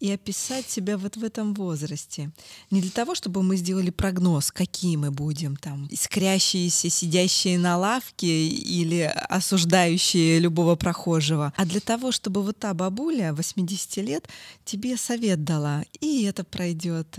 и 0.00 0.10
описать 0.10 0.68
себя 0.68 0.96
вот 0.96 1.16
в 1.16 1.24
этом 1.24 1.52
возрасте. 1.54 2.30
Не 2.70 2.80
для 2.80 2.90
того, 2.90 3.14
чтобы 3.14 3.42
мы 3.42 3.56
сделали 3.56 3.90
прогноз, 3.90 4.50
какие 4.50 4.96
мы 4.96 5.10
будем, 5.10 5.56
там, 5.56 5.86
искрящиеся, 5.90 6.88
сидящие 6.88 7.58
на 7.58 7.76
лавке 7.76 8.48
или 8.48 9.02
осуждающие 9.28 10.38
любого 10.38 10.74
прохожего, 10.74 11.52
а 11.56 11.64
для 11.66 11.80
того, 11.80 12.12
чтобы 12.12 12.42
вот 12.42 12.58
та 12.58 12.72
бабуля 12.72 13.34
80 13.34 13.96
лет 13.98 14.28
тебе 14.64 14.96
совет 14.96 15.44
дала, 15.44 15.84
и 16.00 16.24
это 16.24 16.44
пройдет, 16.44 17.18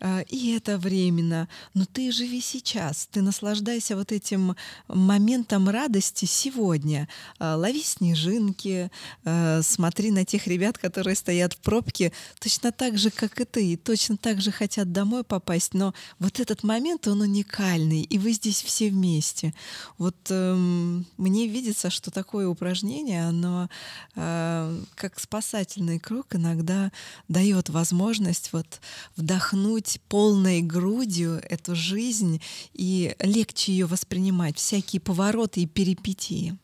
а, 0.00 0.20
и 0.28 0.52
это 0.52 0.78
временно, 0.78 1.48
но 1.74 1.84
ты 1.84 2.10
живи 2.10 2.40
сейчас, 2.40 3.08
ты 3.12 3.22
наслаждайся 3.22 3.96
вот 3.96 4.10
этим 4.10 4.56
моментом 4.88 5.68
радости 5.68 6.24
сегодня. 6.24 7.08
А, 7.38 7.56
лови 7.56 7.82
снежинки, 7.82 8.90
а, 9.24 9.60
смотри 9.62 10.10
на 10.10 10.24
тех 10.24 10.48
ребят, 10.48 10.76
которые 10.76 11.14
стоят 11.14 11.52
в 11.52 11.58
пробке, 11.58 12.12
точно 12.38 12.72
так 12.72 12.98
же, 12.98 13.10
как 13.10 13.40
и 13.40 13.44
ты, 13.44 13.72
и 13.72 13.76
точно 13.76 14.16
так 14.16 14.40
же 14.40 14.50
хотят 14.50 14.92
домой 14.92 15.24
попасть, 15.24 15.74
но 15.74 15.94
вот 16.18 16.40
этот 16.40 16.62
момент, 16.62 17.06
он 17.08 17.20
уникальный, 17.20 18.02
и 18.02 18.18
вы 18.18 18.32
здесь 18.32 18.62
все 18.62 18.90
вместе. 18.90 19.54
Вот 19.98 20.16
эм, 20.30 21.06
мне 21.16 21.46
видится, 21.46 21.90
что 21.90 22.10
такое 22.10 22.48
упражнение, 22.48 23.26
оно 23.26 23.68
э, 24.14 24.80
как 24.94 25.18
спасательный 25.18 25.98
круг 25.98 26.34
иногда 26.34 26.92
дает 27.28 27.68
возможность 27.68 28.52
вот 28.52 28.80
вдохнуть 29.16 30.00
полной 30.08 30.62
грудью 30.62 31.40
эту 31.48 31.74
жизнь 31.74 32.40
и 32.72 33.14
легче 33.20 33.72
ее 33.72 33.86
воспринимать, 33.86 34.58
всякие 34.58 35.00
повороты 35.00 35.62
и 35.62 35.66
перипетии. 35.66 36.56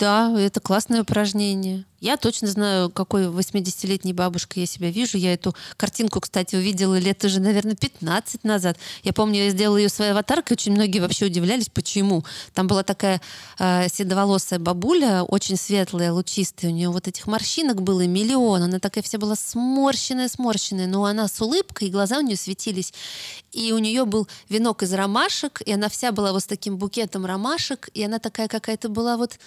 Да, 0.00 0.34
это 0.40 0.60
классное 0.60 1.02
упражнение. 1.02 1.84
Я 2.00 2.16
точно 2.16 2.48
знаю, 2.48 2.88
какой 2.88 3.26
80-летней 3.26 4.14
бабушкой 4.14 4.60
я 4.60 4.66
себя 4.66 4.90
вижу. 4.90 5.18
Я 5.18 5.34
эту 5.34 5.54
картинку, 5.76 6.20
кстати, 6.20 6.56
увидела 6.56 6.98
лет 6.98 7.22
уже, 7.22 7.38
наверное, 7.38 7.76
15 7.76 8.42
назад. 8.42 8.78
Я 9.02 9.12
помню, 9.12 9.44
я 9.44 9.50
сделала 9.50 9.76
ее 9.76 9.90
своей 9.90 10.12
аватаркой. 10.12 10.54
Очень 10.54 10.72
многие 10.72 11.00
вообще 11.00 11.26
удивлялись, 11.26 11.68
почему. 11.68 12.24
Там 12.54 12.66
была 12.66 12.82
такая 12.82 13.20
э, 13.58 13.88
седоволосая 13.92 14.58
бабуля, 14.58 15.22
очень 15.22 15.58
светлая, 15.58 16.12
лучистая. 16.12 16.70
У 16.70 16.74
нее 16.74 16.88
вот 16.88 17.06
этих 17.06 17.26
морщинок 17.26 17.82
было 17.82 18.06
миллион. 18.06 18.62
Она 18.62 18.78
такая 18.78 19.04
вся 19.04 19.18
была 19.18 19.36
сморщенная, 19.36 20.28
сморщенная. 20.28 20.86
Но 20.86 21.04
она 21.04 21.28
с 21.28 21.38
улыбкой, 21.42 21.88
и 21.88 21.90
глаза 21.90 22.20
у 22.20 22.22
нее 22.22 22.38
светились. 22.38 22.94
И 23.52 23.70
у 23.74 23.78
нее 23.78 24.06
был 24.06 24.26
венок 24.48 24.82
из 24.82 24.94
ромашек, 24.94 25.60
и 25.66 25.74
она 25.74 25.90
вся 25.90 26.10
была 26.10 26.32
вот 26.32 26.40
с 26.40 26.46
таким 26.46 26.78
букетом 26.78 27.26
ромашек. 27.26 27.90
И 27.92 28.02
она 28.02 28.18
такая 28.18 28.48
какая-то 28.48 28.88
была 28.88 29.18
вот 29.18 29.38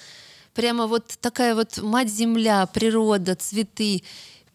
прямо 0.53 0.87
вот 0.87 1.05
такая 1.19 1.55
вот 1.55 1.77
мать-земля, 1.77 2.65
природа, 2.67 3.35
цветы. 3.35 4.03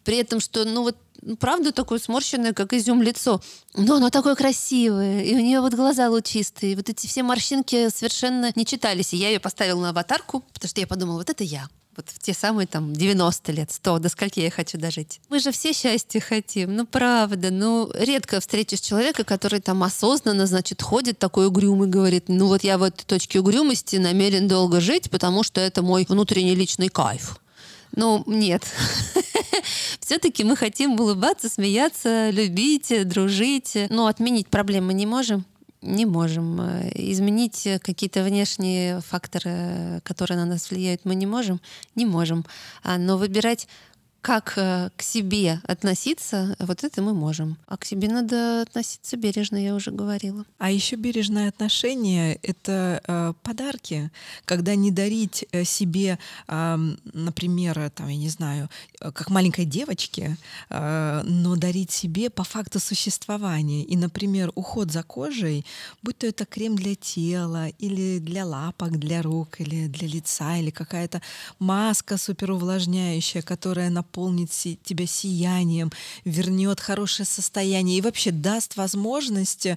При 0.03 0.17
этом, 0.17 0.39
что, 0.39 0.65
ну 0.65 0.83
вот, 0.83 0.97
ну, 1.21 1.35
правда 1.35 1.71
такое 1.71 1.99
сморщенное, 1.99 2.53
как 2.53 2.73
изюм 2.73 3.01
лицо. 3.01 3.41
Но 3.75 3.95
оно 3.95 4.09
такое 4.09 4.35
красивое, 4.35 5.23
и 5.23 5.35
у 5.35 5.39
нее 5.39 5.61
вот 5.61 5.73
глаза 5.73 6.09
лучистые. 6.09 6.75
Вот 6.75 6.89
эти 6.89 7.07
все 7.07 7.23
морщинки 7.23 7.89
совершенно 7.89 8.51
не 8.55 8.65
читались. 8.65 9.13
И 9.13 9.17
я 9.17 9.29
ее 9.29 9.39
поставила 9.39 9.81
на 9.81 9.89
аватарку, 9.89 10.43
потому 10.53 10.69
что 10.69 10.81
я 10.81 10.87
подумала, 10.87 11.17
вот 11.17 11.29
это 11.29 11.43
я 11.43 11.67
вот 11.99 12.09
в 12.09 12.19
те 12.19 12.33
самые 12.33 12.65
там 12.65 12.93
90 12.93 13.51
лет, 13.51 13.71
100, 13.71 13.99
до 13.99 14.07
скольки 14.09 14.39
я 14.39 14.49
хочу 14.49 14.77
дожить. 14.77 15.19
Мы 15.27 15.39
же 15.39 15.51
все 15.51 15.73
счастья 15.73 16.21
хотим, 16.21 16.73
ну 16.73 16.85
правда, 16.85 17.51
ну 17.51 17.91
редко 17.93 18.39
встретишь 18.39 18.79
человека, 18.79 19.25
который 19.25 19.59
там 19.59 19.83
осознанно, 19.83 20.47
значит, 20.47 20.81
ходит 20.81 21.19
такой 21.19 21.47
угрюмый, 21.47 21.89
говорит, 21.89 22.25
ну 22.29 22.47
вот 22.47 22.63
я 22.63 22.77
в 22.77 22.83
этой 22.83 23.03
точке 23.03 23.41
угрюмости 23.41 23.97
намерен 23.97 24.47
долго 24.47 24.79
жить, 24.79 25.09
потому 25.09 25.43
что 25.43 25.59
это 25.59 25.81
мой 25.81 26.05
внутренний 26.07 26.55
личный 26.55 26.87
кайф. 26.87 27.37
Ну, 27.93 28.23
нет. 28.27 28.63
Все-таки 29.99 30.45
мы 30.45 30.55
хотим 30.55 30.97
улыбаться, 30.97 31.49
смеяться, 31.49 32.29
любить, 32.29 32.93
дружить. 33.07 33.75
Но 33.89 34.05
отменить 34.07 34.47
проблемы 34.47 34.93
не 34.93 35.05
можем 35.07 35.43
не 35.81 36.05
можем. 36.05 36.59
Э, 36.61 36.89
изменить 36.93 37.67
какие-то 37.81 38.23
внешние 38.23 39.01
факторы, 39.01 40.01
которые 40.03 40.37
на 40.37 40.45
нас 40.45 40.69
влияют, 40.69 41.01
мы 41.05 41.15
не 41.15 41.25
можем? 41.25 41.61
Не 41.95 42.05
можем. 42.05 42.45
А, 42.83 42.97
но 42.97 43.17
выбирать 43.17 43.67
как 44.21 44.53
э, 44.57 44.89
к 44.97 45.01
себе 45.01 45.61
относиться, 45.63 46.55
вот 46.59 46.83
это 46.83 47.01
мы 47.01 47.13
можем. 47.13 47.57
А 47.67 47.77
к 47.77 47.85
себе 47.85 48.09
надо 48.09 48.61
относиться 48.61 49.15
бережно, 49.17 49.57
я 49.57 49.75
уже 49.75 49.91
говорила. 49.91 50.45
А 50.57 50.71
еще 50.71 50.95
бережное 50.97 51.49
отношение— 51.49 52.35
это 52.43 53.01
э, 53.07 53.33
подарки, 53.43 54.11
когда 54.45 54.75
не 54.75 54.91
дарить 54.91 55.45
э, 55.51 55.63
себе, 55.63 56.19
э, 56.47 56.77
например, 57.13 57.89
там, 57.91 58.09
я 58.09 58.17
не 58.17 58.29
знаю, 58.29 58.69
э, 58.99 59.11
как 59.11 59.29
маленькой 59.29 59.65
девочке, 59.65 60.37
э, 60.69 61.21
но 61.23 61.55
дарить 61.55 61.91
себе 61.91 62.29
по 62.29 62.43
факту 62.43 62.79
существования. 62.79 63.83
И, 63.83 63.95
например, 63.95 64.51
уход 64.55 64.91
за 64.91 65.03
кожей, 65.03 65.65
будь 66.03 66.17
то 66.17 66.27
это 66.27 66.45
крем 66.45 66.75
для 66.75 66.95
тела 66.95 67.69
или 67.79 68.19
для 68.19 68.45
лапок, 68.45 68.99
для 68.99 69.21
рук, 69.21 69.61
или 69.61 69.87
для 69.87 70.07
лица, 70.07 70.57
или 70.57 70.71
какая-то 70.71 71.21
маска 71.59 72.17
суперувлажняющая, 72.17 73.41
которая 73.41 73.89
на 73.89 74.03
наполнит 74.09 74.51
си- 74.51 74.79
тебя 74.83 75.05
сиянием, 75.05 75.91
вернет 76.25 76.79
хорошее 76.79 77.27
состояние 77.27 77.97
и 77.97 78.01
вообще 78.01 78.31
даст 78.31 78.75
возможность 78.75 79.67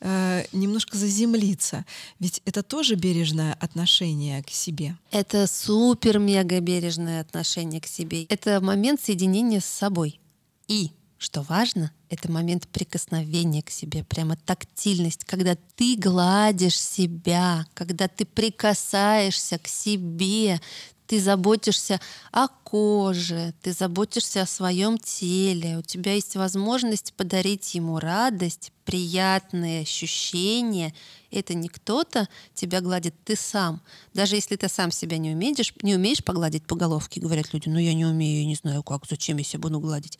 э, 0.00 0.44
немножко 0.52 0.96
заземлиться. 0.96 1.84
Ведь 2.18 2.40
это 2.46 2.62
тоже 2.62 2.94
бережное 2.94 3.54
отношение 3.60 4.42
к 4.42 4.50
себе. 4.50 4.96
Это 5.10 5.46
супер-мега 5.46 6.60
бережное 6.60 7.20
отношение 7.20 7.80
к 7.80 7.86
себе. 7.86 8.24
Это 8.24 8.60
момент 8.60 9.00
соединения 9.02 9.60
с 9.60 9.66
собой. 9.66 10.20
И 10.66 10.90
что 11.18 11.42
важно, 11.42 11.90
это 12.10 12.30
момент 12.30 12.68
прикосновения 12.68 13.62
к 13.62 13.70
себе, 13.70 14.04
прямо 14.04 14.36
тактильность, 14.36 15.24
когда 15.24 15.56
ты 15.76 15.96
гладишь 15.96 16.78
себя, 16.78 17.66
когда 17.74 18.08
ты 18.08 18.24
прикасаешься 18.26 19.58
к 19.58 19.66
себе, 19.66 20.60
ты 21.06 21.20
заботишься 21.20 22.00
о 22.32 22.48
коже, 22.48 23.54
ты 23.62 23.72
заботишься 23.72 24.42
о 24.42 24.46
своем 24.46 24.98
теле, 24.98 25.78
у 25.78 25.82
тебя 25.82 26.14
есть 26.14 26.36
возможность 26.36 27.12
подарить 27.14 27.74
ему 27.74 27.98
радость, 27.98 28.72
приятные 28.84 29.82
ощущения. 29.82 30.94
Это 31.30 31.54
не 31.54 31.68
кто-то 31.68 32.28
тебя 32.54 32.80
гладит, 32.80 33.14
ты 33.24 33.36
сам. 33.36 33.82
Даже 34.14 34.36
если 34.36 34.56
ты 34.56 34.68
сам 34.68 34.90
себя 34.90 35.18
не 35.18 35.32
умеешь, 35.32 35.74
не 35.82 35.94
умеешь 35.94 36.24
погладить 36.24 36.66
по 36.66 36.76
головке, 36.76 37.20
говорят 37.20 37.52
люди, 37.52 37.68
ну 37.68 37.78
я 37.78 37.94
не 37.94 38.06
умею, 38.06 38.40
я 38.40 38.46
не 38.46 38.54
знаю 38.54 38.82
как, 38.82 39.06
зачем 39.08 39.36
я 39.36 39.44
себя 39.44 39.60
буду 39.60 39.80
гладить. 39.80 40.18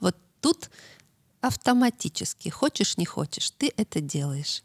Вот 0.00 0.16
тут 0.40 0.70
автоматически, 1.40 2.48
хочешь 2.48 2.96
не 2.96 3.04
хочешь, 3.04 3.50
ты 3.50 3.72
это 3.76 4.00
делаешь. 4.00 4.62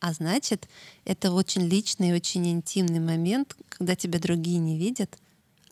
А 0.00 0.12
значит, 0.12 0.68
это 1.04 1.32
очень 1.32 1.62
личный 1.62 2.10
и 2.10 2.12
очень 2.12 2.46
интимный 2.50 3.00
момент, 3.00 3.56
когда 3.68 3.96
тебя 3.96 4.18
другие 4.18 4.58
не 4.58 4.78
видят, 4.78 5.18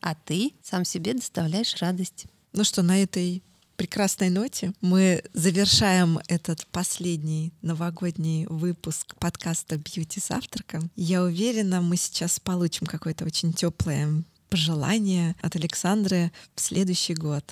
а 0.01 0.15
ты 0.15 0.53
сам 0.63 0.85
себе 0.85 1.13
доставляешь 1.13 1.75
радость. 1.81 2.25
Ну 2.53 2.63
что, 2.63 2.81
на 2.81 3.01
этой 3.01 3.41
прекрасной 3.77 4.29
ноте 4.29 4.73
мы 4.81 5.23
завершаем 5.33 6.19
этот 6.27 6.65
последний 6.67 7.53
новогодний 7.61 8.45
выпуск 8.47 9.15
подкаста 9.17 9.77
«Бьюти 9.77 10.19
завтраком». 10.19 10.91
Я 10.95 11.23
уверена, 11.23 11.81
мы 11.81 11.95
сейчас 11.95 12.39
получим 12.39 12.87
какое-то 12.87 13.23
очень 13.23 13.53
теплое 13.53 14.23
пожелание 14.49 15.35
от 15.41 15.55
Александры 15.55 16.31
в 16.55 16.61
следующий 16.61 17.13
год. 17.13 17.43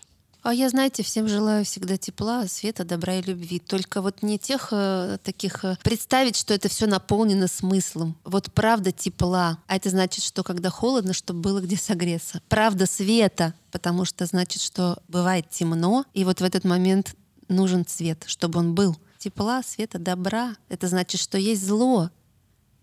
А 0.46 0.54
я, 0.54 0.70
знаете, 0.70 1.02
всем 1.02 1.28
желаю 1.28 1.66
всегда 1.66 1.98
тепла, 1.98 2.46
света, 2.46 2.86
добра 2.86 3.16
и 3.16 3.24
любви. 3.24 3.58
Только 3.58 4.00
вот 4.00 4.22
не 4.22 4.38
тех 4.38 4.68
э, 4.70 5.18
таких... 5.24 5.66
Э, 5.66 5.76
представить, 5.82 6.36
что 6.36 6.54
это 6.54 6.70
все 6.70 6.86
наполнено 6.86 7.48
смыслом. 7.48 8.16
Вот 8.24 8.54
правда 8.54 8.92
тепла. 8.92 9.58
А 9.66 9.76
это 9.76 9.90
значит, 9.90 10.24
что 10.24 10.44
когда 10.44 10.70
холодно, 10.70 11.14
чтобы 11.14 11.40
было 11.40 11.62
где 11.62 11.76
согреться. 11.78 12.44
Правда 12.48 12.86
света, 12.86 13.56
потому 13.72 14.06
что 14.06 14.28
значит, 14.28 14.62
что 14.62 15.02
бывает 15.08 15.50
темно, 15.50 16.06
и 16.14 16.24
вот 16.24 16.42
в 16.42 16.44
этот 16.44 16.64
момент 16.64 17.16
нужен 17.48 17.84
цвет, 17.84 18.24
чтобы 18.28 18.60
он 18.60 18.76
был. 18.76 18.96
Тепла, 19.18 19.64
света, 19.64 19.98
добра. 19.98 20.56
Это 20.70 20.88
значит, 20.88 21.20
что 21.20 21.40
есть 21.40 21.66
зло, 21.66 22.12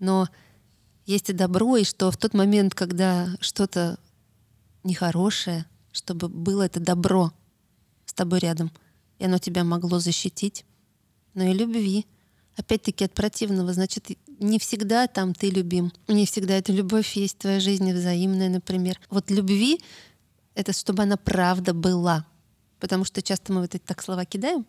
но 0.01 0.29
есть 1.07 1.31
и 1.31 1.33
добро, 1.33 1.77
и 1.77 1.85
что 1.85 2.11
в 2.11 2.17
тот 2.17 2.35
момент, 2.35 2.75
когда 2.75 3.29
что-то 3.39 4.01
нехорошее, 4.83 5.65
чтобы 5.93 6.27
было 6.27 6.63
это 6.63 6.81
добро, 6.81 7.31
с 8.13 8.15
тобой 8.15 8.41
рядом, 8.41 8.71
и 9.19 9.25
оно 9.25 9.39
тебя 9.39 9.65
могло 9.65 9.99
защитить. 9.99 10.67
Но 11.33 11.45
и 11.45 11.55
любви. 11.55 12.05
Опять-таки 12.59 13.07
от 13.07 13.15
противного, 13.15 13.73
значит, 13.73 14.11
не 14.39 14.59
всегда 14.59 15.07
там 15.07 15.33
ты 15.33 15.49
любим. 15.49 15.91
Не 16.09 16.27
всегда 16.27 16.59
эта 16.59 16.73
любовь 16.73 17.17
есть 17.17 17.37
в 17.37 17.39
твоей 17.39 17.61
жизни 17.61 17.95
взаимная, 17.95 18.51
например. 18.51 19.01
Вот 19.09 19.31
любви— 19.31 19.81
это 20.55 20.75
чтобы 20.75 21.05
она 21.05 21.17
правда 21.17 21.73
была. 21.73 22.27
Потому 22.81 23.07
что 23.07 23.23
часто 23.23 23.55
мы 23.55 23.63
вот 23.63 23.75
эти 23.75 23.83
так 23.83 24.03
слова 24.03 24.27
кидаем, 24.27 24.67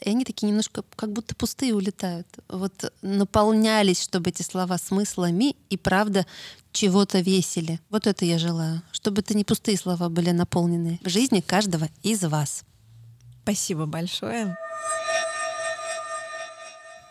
и 0.00 0.10
они 0.10 0.24
такие 0.24 0.48
немножко 0.48 0.84
как 0.94 1.12
будто 1.12 1.34
пустые 1.34 1.74
улетают. 1.74 2.26
Вот 2.48 2.92
наполнялись, 3.02 4.02
чтобы 4.02 4.30
эти 4.30 4.42
слова 4.42 4.78
смыслами 4.78 5.56
и 5.70 5.76
правда 5.76 6.26
чего-то 6.72 7.20
весили. 7.20 7.80
Вот 7.90 8.06
это 8.06 8.24
я 8.24 8.38
желаю. 8.38 8.82
Чтобы 8.92 9.22
это 9.22 9.36
не 9.36 9.44
пустые 9.44 9.78
слова 9.78 10.08
были 10.08 10.30
наполнены 10.30 11.00
в 11.02 11.08
жизни 11.08 11.40
каждого 11.40 11.88
из 12.02 12.22
вас. 12.22 12.64
Спасибо 13.42 13.86
большое. 13.86 14.56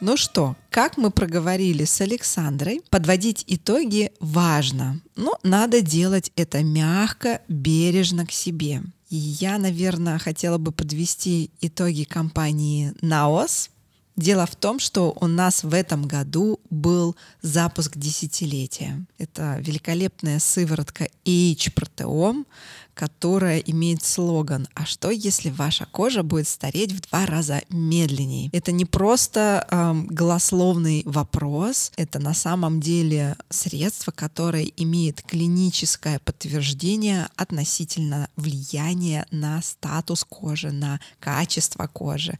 Ну 0.01 0.17
что, 0.17 0.57
как 0.69 0.97
мы 0.97 1.09
проговорили 1.09 1.85
с 1.85 2.01
Александрой, 2.01 2.81
подводить 2.89 3.45
итоги 3.47 4.11
важно, 4.19 4.99
но 5.15 5.39
надо 5.41 5.81
делать 5.81 6.31
это 6.35 6.63
мягко, 6.63 7.41
бережно 7.47 8.25
к 8.25 8.31
себе. 8.31 8.81
Я, 9.09 9.57
наверное, 9.57 10.17
хотела 10.17 10.57
бы 10.57 10.71
подвести 10.71 11.51
итоги 11.61 12.03
кампании 12.03 12.93
«Наос», 13.01 13.69
Дело 14.15 14.45
в 14.45 14.55
том, 14.55 14.79
что 14.79 15.15
у 15.19 15.27
нас 15.27 15.63
в 15.63 15.73
этом 15.73 16.07
году 16.07 16.61
был 16.69 17.17
запуск 17.41 17.97
десятилетия. 17.97 19.05
Это 19.17 19.57
великолепная 19.59 20.39
сыворотка 20.39 21.09
H-протеом, 21.25 22.45
которая 22.93 23.59
имеет 23.59 24.03
слоган 24.03 24.69
«А 24.73 24.85
что, 24.85 25.11
если 25.11 25.49
ваша 25.49 25.85
кожа 25.85 26.23
будет 26.23 26.47
стареть 26.47 26.93
в 26.93 27.01
два 27.01 27.25
раза 27.25 27.61
медленнее?» 27.69 28.49
Это 28.53 28.71
не 28.71 28.85
просто 28.85 29.67
эм, 29.69 30.07
голословный 30.07 31.03
вопрос, 31.05 31.91
это 31.97 32.19
на 32.19 32.33
самом 32.33 32.79
деле 32.79 33.35
средство, 33.49 34.11
которое 34.11 34.71
имеет 34.77 35.21
клиническое 35.23 36.19
подтверждение 36.19 37.27
относительно 37.35 38.29
влияния 38.37 39.25
на 39.29 39.61
статус 39.61 40.23
кожи, 40.23 40.71
на 40.71 41.01
качество 41.19 41.87
кожи. 41.87 42.39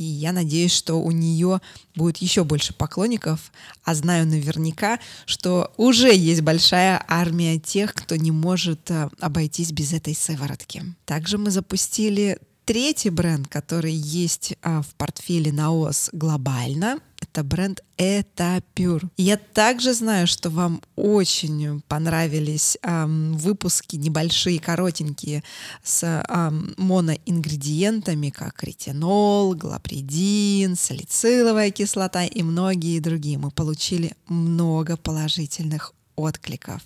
И 0.00 0.04
я 0.04 0.32
надеюсь, 0.32 0.72
что 0.72 0.94
у 0.94 1.10
нее 1.10 1.60
будет 1.94 2.16
еще 2.16 2.42
больше 2.42 2.72
поклонников, 2.72 3.52
а 3.84 3.94
знаю 3.94 4.26
наверняка, 4.26 4.98
что 5.26 5.74
уже 5.76 6.14
есть 6.14 6.40
большая 6.40 7.04
армия 7.06 7.58
тех, 7.58 7.92
кто 7.92 8.16
не 8.16 8.30
может 8.30 8.90
э, 8.90 9.10
обойтись 9.20 9.72
без 9.72 9.92
этой 9.92 10.14
сыворотки. 10.14 10.82
Также 11.04 11.36
мы 11.36 11.50
запустили 11.50 12.38
третий 12.64 13.10
бренд, 13.10 13.46
который 13.48 13.92
есть 13.92 14.54
а, 14.62 14.80
в 14.80 14.94
портфеле 14.94 15.52
Наос 15.52 16.08
глобально, 16.14 17.00
это 17.20 17.44
бренд 17.44 17.82
Etapure. 17.96 19.08
Я 19.16 19.36
также 19.36 19.94
знаю, 19.94 20.26
что 20.26 20.50
вам 20.50 20.80
очень 20.96 21.80
понравились 21.86 22.78
эм, 22.82 23.36
выпуски 23.36 23.96
небольшие, 23.96 24.58
коротенькие 24.58 25.42
с 25.84 26.02
эм, 26.28 26.74
моноингредиентами, 26.76 28.30
как 28.30 28.62
ретинол, 28.64 29.54
глапридин, 29.54 30.76
салициловая 30.76 31.70
кислота 31.70 32.24
и 32.24 32.42
многие 32.42 33.00
другие. 33.00 33.38
Мы 33.38 33.50
получили 33.50 34.12
много 34.26 34.96
положительных 34.96 35.92
откликов. 36.16 36.80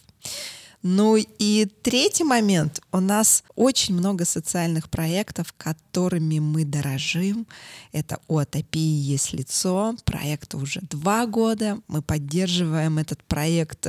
Ну 0.87 1.17
и 1.17 1.67
третий 1.81 2.25
момент. 2.25 2.83
У 2.93 3.01
нас 3.01 3.43
очень 3.55 3.95
много 3.95 4.27
социальных 4.27 4.91
проектов, 4.91 5.55
которыми 5.57 6.41
мы 6.41 6.67
дорожим. 6.67 7.47
Это 7.93 8.21
«У 8.29 8.37
атопии 8.37 8.79
есть 8.79 9.33
лицо». 9.33 9.97
Проекту 10.05 10.59
уже 10.59 10.83
два 10.83 11.25
года. 11.25 11.79
Мы 11.89 12.03
поддерживаем 12.03 12.99
этот 12.99 13.25
проект 13.25 13.87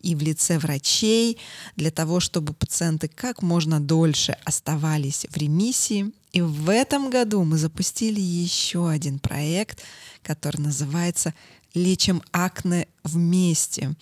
и 0.00 0.14
в 0.14 0.22
лице 0.22 0.58
врачей 0.58 1.36
для 1.76 1.90
того, 1.90 2.18
чтобы 2.18 2.54
пациенты 2.54 3.08
как 3.08 3.42
можно 3.42 3.78
дольше 3.78 4.34
оставались 4.46 5.26
в 5.28 5.36
ремиссии. 5.36 6.12
И 6.32 6.40
в 6.40 6.70
этом 6.70 7.10
году 7.10 7.44
мы 7.44 7.58
запустили 7.58 8.20
еще 8.20 8.88
один 8.88 9.18
проект, 9.18 9.82
который 10.22 10.62
называется 10.62 11.34
«Лечим 11.74 12.22
акне 12.32 12.88
вместе». 13.04 13.94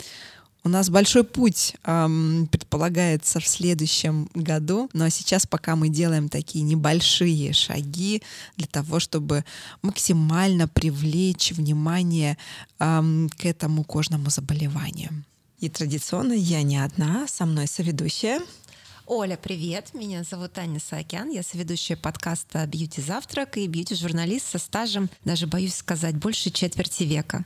У 0.62 0.68
нас 0.68 0.90
большой 0.90 1.24
путь 1.24 1.74
эм, 1.84 2.46
предполагается 2.50 3.40
в 3.40 3.46
следующем 3.46 4.28
году, 4.34 4.90
но 4.92 5.08
сейчас 5.08 5.46
пока 5.46 5.74
мы 5.74 5.88
делаем 5.88 6.28
такие 6.28 6.62
небольшие 6.62 7.54
шаги 7.54 8.22
для 8.58 8.66
того, 8.66 9.00
чтобы 9.00 9.44
максимально 9.80 10.68
привлечь 10.68 11.52
внимание 11.52 12.36
эм, 12.78 13.30
к 13.30 13.46
этому 13.46 13.84
кожному 13.84 14.28
заболеванию. 14.28 15.24
И 15.60 15.70
традиционно 15.70 16.34
я 16.34 16.62
не 16.62 16.76
одна, 16.76 17.26
со 17.26 17.46
мной 17.46 17.66
соведущая. 17.66 18.40
Оля, 19.06 19.38
привет! 19.42 19.94
Меня 19.94 20.24
зовут 20.24 20.56
Аня 20.58 20.78
Саакян. 20.78 21.30
Я 21.30 21.42
соведущая 21.42 21.96
подкаста 21.96 22.66
«Бьюти 22.66 23.00
Завтрак» 23.00 23.56
и 23.56 23.66
бьюти-журналист 23.66 24.46
со 24.46 24.58
стажем, 24.58 25.08
даже 25.24 25.46
боюсь 25.46 25.74
сказать, 25.74 26.16
больше 26.16 26.50
четверти 26.50 27.04
века. 27.04 27.44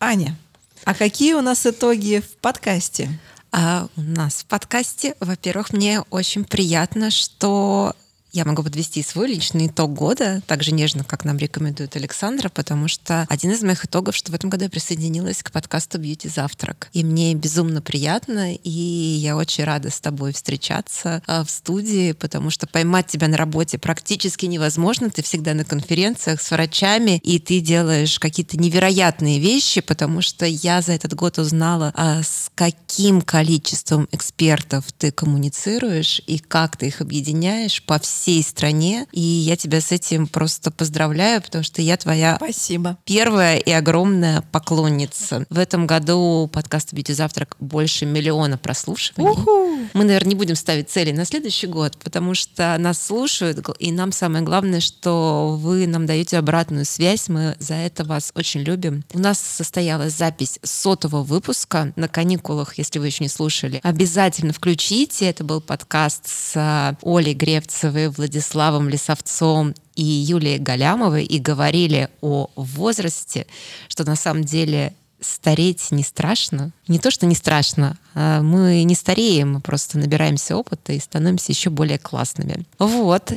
Аня, 0.00 0.36
а 0.84 0.94
какие 0.94 1.34
у 1.34 1.40
нас 1.40 1.66
итоги 1.66 2.20
в 2.20 2.36
подкасте? 2.36 3.08
А 3.52 3.86
у 3.96 4.00
нас 4.00 4.42
в 4.42 4.46
подкасте, 4.46 5.14
во-первых, 5.20 5.72
мне 5.72 6.00
очень 6.10 6.44
приятно, 6.44 7.10
что 7.10 7.94
я 8.34 8.44
могу 8.44 8.64
подвести 8.64 9.00
свой 9.04 9.28
личный 9.28 9.68
итог 9.68 9.92
года, 9.92 10.42
так 10.48 10.64
же 10.64 10.72
нежно, 10.72 11.04
как 11.04 11.24
нам 11.24 11.38
рекомендует 11.38 11.94
Александра, 11.94 12.48
потому 12.48 12.88
что 12.88 13.26
один 13.30 13.52
из 13.52 13.62
моих 13.62 13.84
итогов, 13.84 14.16
что 14.16 14.32
в 14.32 14.34
этом 14.34 14.50
году 14.50 14.64
я 14.64 14.70
присоединилась 14.70 15.40
к 15.40 15.52
подкасту 15.52 15.98
«Бьюти 15.98 16.28
Завтрак». 16.28 16.88
И 16.92 17.04
мне 17.04 17.34
безумно 17.34 17.80
приятно, 17.80 18.52
и 18.52 18.68
я 18.68 19.36
очень 19.36 19.62
рада 19.62 19.90
с 19.90 20.00
тобой 20.00 20.32
встречаться 20.32 21.22
а, 21.28 21.44
в 21.44 21.50
студии, 21.50 22.10
потому 22.10 22.50
что 22.50 22.66
поймать 22.66 23.06
тебя 23.06 23.28
на 23.28 23.36
работе 23.36 23.78
практически 23.78 24.46
невозможно. 24.46 25.10
Ты 25.10 25.22
всегда 25.22 25.54
на 25.54 25.64
конференциях 25.64 26.42
с 26.42 26.50
врачами, 26.50 27.20
и 27.22 27.38
ты 27.38 27.60
делаешь 27.60 28.18
какие-то 28.18 28.56
невероятные 28.56 29.38
вещи, 29.38 29.80
потому 29.80 30.22
что 30.22 30.44
я 30.44 30.82
за 30.82 30.90
этот 30.92 31.14
год 31.14 31.38
узнала, 31.38 31.92
а, 31.94 32.24
с 32.24 32.50
каким 32.56 33.22
количеством 33.22 34.08
экспертов 34.10 34.86
ты 34.98 35.12
коммуницируешь 35.12 36.20
и 36.26 36.38
как 36.38 36.76
ты 36.76 36.88
их 36.88 37.00
объединяешь 37.00 37.80
по 37.84 38.00
всем 38.00 38.23
всей 38.24 38.42
стране. 38.42 39.06
И 39.12 39.20
я 39.20 39.54
тебя 39.54 39.82
с 39.82 39.92
этим 39.92 40.26
просто 40.26 40.70
поздравляю, 40.70 41.42
потому 41.42 41.62
что 41.62 41.82
я 41.82 41.98
твоя 41.98 42.36
Спасибо. 42.36 42.96
первая 43.04 43.58
и 43.58 43.70
огромная 43.70 44.40
поклонница. 44.50 45.44
В 45.50 45.58
этом 45.58 45.86
году 45.86 46.48
подкаст 46.50 46.94
«Бьюти 46.94 47.12
Завтрак» 47.12 47.54
больше 47.60 48.06
миллиона 48.06 48.56
прослушиваний. 48.56 49.30
Уху! 49.30 49.64
Мы, 49.92 50.04
наверное, 50.04 50.30
не 50.30 50.34
будем 50.36 50.54
ставить 50.54 50.88
цели 50.88 51.12
на 51.12 51.26
следующий 51.26 51.66
год, 51.66 51.98
потому 52.02 52.32
что 52.32 52.74
нас 52.78 52.98
слушают, 52.98 53.58
и 53.78 53.92
нам 53.92 54.10
самое 54.10 54.42
главное, 54.42 54.80
что 54.80 55.58
вы 55.60 55.86
нам 55.86 56.06
даете 56.06 56.38
обратную 56.38 56.86
связь. 56.86 57.28
Мы 57.28 57.56
за 57.58 57.74
это 57.74 58.04
вас 58.04 58.32
очень 58.34 58.62
любим. 58.62 59.04
У 59.12 59.18
нас 59.18 59.38
состоялась 59.38 60.16
запись 60.16 60.58
сотого 60.62 61.22
выпуска 61.22 61.92
на 61.96 62.08
каникулах, 62.08 62.78
если 62.78 62.98
вы 62.98 63.08
еще 63.08 63.22
не 63.22 63.28
слушали. 63.28 63.80
Обязательно 63.82 64.54
включите. 64.54 65.28
Это 65.28 65.44
был 65.44 65.60
подкаст 65.60 66.26
с 66.26 66.96
Олей 67.02 67.34
Гревцевой, 67.34 68.13
Владиславом 68.16 68.88
Лисовцом 68.88 69.74
и 69.94 70.02
Юлией 70.02 70.58
Галямовой 70.58 71.24
и 71.24 71.38
говорили 71.38 72.08
о 72.20 72.48
возрасте, 72.56 73.46
что 73.88 74.04
на 74.04 74.16
самом 74.16 74.44
деле 74.44 74.94
стареть 75.24 75.90
не 75.90 76.02
страшно. 76.02 76.70
Не 76.86 76.98
то, 76.98 77.10
что 77.10 77.26
не 77.26 77.34
страшно, 77.34 77.96
а 78.14 78.42
мы 78.42 78.82
не 78.84 78.94
стареем, 78.94 79.54
мы 79.54 79.60
просто 79.60 79.98
набираемся 79.98 80.56
опыта 80.56 80.92
и 80.92 81.00
становимся 81.00 81.52
еще 81.52 81.70
более 81.70 81.98
классными. 81.98 82.64
Вот. 82.78 83.32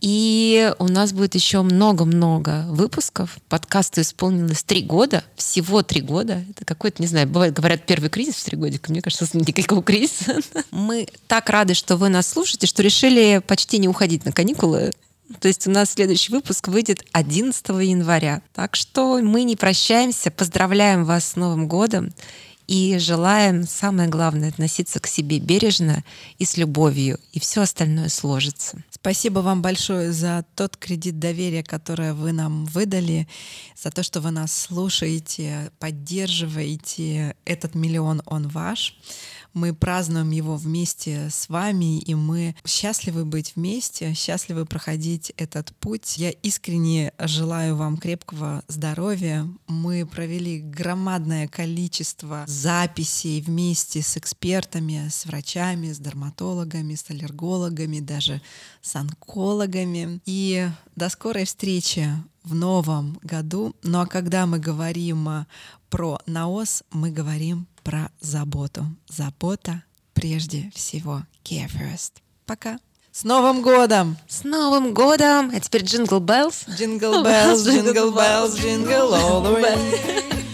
И 0.00 0.72
у 0.78 0.88
нас 0.88 1.12
будет 1.12 1.34
еще 1.34 1.62
много-много 1.62 2.66
выпусков. 2.68 3.38
Подкасту 3.48 4.00
исполнилось 4.00 4.62
три 4.62 4.82
года, 4.82 5.24
всего 5.36 5.82
три 5.82 6.00
года. 6.00 6.44
Это 6.50 6.64
какой-то, 6.64 7.02
не 7.02 7.08
знаю, 7.08 7.26
бывает, 7.26 7.54
говорят, 7.54 7.84
первый 7.86 8.10
кризис 8.10 8.36
в 8.36 8.44
три 8.44 8.56
года. 8.56 8.78
Мне 8.88 9.02
кажется, 9.02 9.26
никакого 9.34 9.82
кризиса. 9.82 10.36
Мы 10.70 11.06
так 11.26 11.50
рады, 11.50 11.74
что 11.74 11.96
вы 11.96 12.08
нас 12.08 12.28
слушаете, 12.28 12.66
что 12.66 12.82
решили 12.82 13.42
почти 13.46 13.78
не 13.78 13.88
уходить 13.88 14.24
на 14.24 14.32
каникулы. 14.32 14.92
То 15.40 15.48
есть 15.48 15.66
у 15.66 15.70
нас 15.70 15.92
следующий 15.92 16.32
выпуск 16.32 16.68
выйдет 16.68 17.04
11 17.12 17.68
января. 17.68 18.42
Так 18.52 18.76
что 18.76 19.18
мы 19.18 19.44
не 19.44 19.56
прощаемся, 19.56 20.30
поздравляем 20.30 21.04
вас 21.04 21.24
с 21.24 21.36
Новым 21.36 21.66
годом 21.66 22.12
и 22.66 22.96
желаем, 22.98 23.66
самое 23.66 24.08
главное, 24.08 24.50
относиться 24.50 25.00
к 25.00 25.06
себе 25.06 25.38
бережно 25.38 26.02
и 26.38 26.44
с 26.44 26.56
любовью, 26.56 27.18
и 27.32 27.40
все 27.40 27.62
остальное 27.62 28.08
сложится. 28.08 28.82
Спасибо 29.04 29.40
вам 29.40 29.60
большое 29.60 30.12
за 30.12 30.46
тот 30.54 30.78
кредит 30.78 31.18
доверия, 31.18 31.62
который 31.62 32.14
вы 32.14 32.32
нам 32.32 32.64
выдали, 32.64 33.28
за 33.76 33.90
то, 33.90 34.02
что 34.02 34.22
вы 34.22 34.30
нас 34.30 34.50
слушаете, 34.50 35.70
поддерживаете. 35.78 37.36
Этот 37.44 37.74
миллион, 37.74 38.22
он 38.24 38.48
ваш. 38.48 38.96
Мы 39.54 39.72
празднуем 39.72 40.32
его 40.32 40.56
вместе 40.56 41.28
с 41.30 41.48
вами, 41.48 42.00
и 42.00 42.16
мы 42.16 42.56
счастливы 42.66 43.24
быть 43.24 43.54
вместе, 43.54 44.12
счастливы 44.12 44.66
проходить 44.66 45.32
этот 45.36 45.72
путь. 45.76 46.18
Я 46.18 46.30
искренне 46.30 47.12
желаю 47.20 47.76
вам 47.76 47.96
крепкого 47.96 48.64
здоровья. 48.66 49.48
Мы 49.68 50.06
провели 50.06 50.58
громадное 50.58 51.46
количество 51.46 52.42
записей 52.48 53.40
вместе 53.42 54.02
с 54.02 54.16
экспертами, 54.16 55.08
с 55.08 55.24
врачами, 55.24 55.92
с 55.92 55.98
дерматологами, 56.00 56.96
с 56.96 57.08
аллергологами, 57.08 58.00
даже 58.00 58.42
с 58.82 58.93
онкологами. 58.94 60.20
И 60.24 60.68
до 60.96 61.08
скорой 61.08 61.44
встречи 61.44 62.08
в 62.42 62.54
новом 62.54 63.18
году. 63.22 63.74
Ну 63.82 64.00
а 64.00 64.06
когда 64.06 64.46
мы 64.46 64.58
говорим 64.58 65.28
а, 65.28 65.46
про 65.90 66.18
наос, 66.26 66.82
мы 66.90 67.10
говорим 67.10 67.66
про 67.82 68.10
заботу. 68.20 68.86
Забота 69.08 69.82
прежде 70.12 70.70
всего. 70.74 71.22
Care 71.44 71.68
first. 71.68 72.12
Пока. 72.46 72.78
С 73.12 73.22
Новым 73.22 73.62
годом! 73.62 74.16
С 74.26 74.42
Новым 74.42 74.92
годом! 74.92 75.52
А 75.54 75.60
теперь 75.60 75.84
jingle 75.84 76.18
bells. 76.18 76.64
Jingle 76.68 77.22
bells, 77.22 77.64
jingle 77.64 78.10
bells, 78.10 78.56
jingle 78.56 79.14
all 79.14 79.40
the 79.40 79.62
way. 79.62 80.44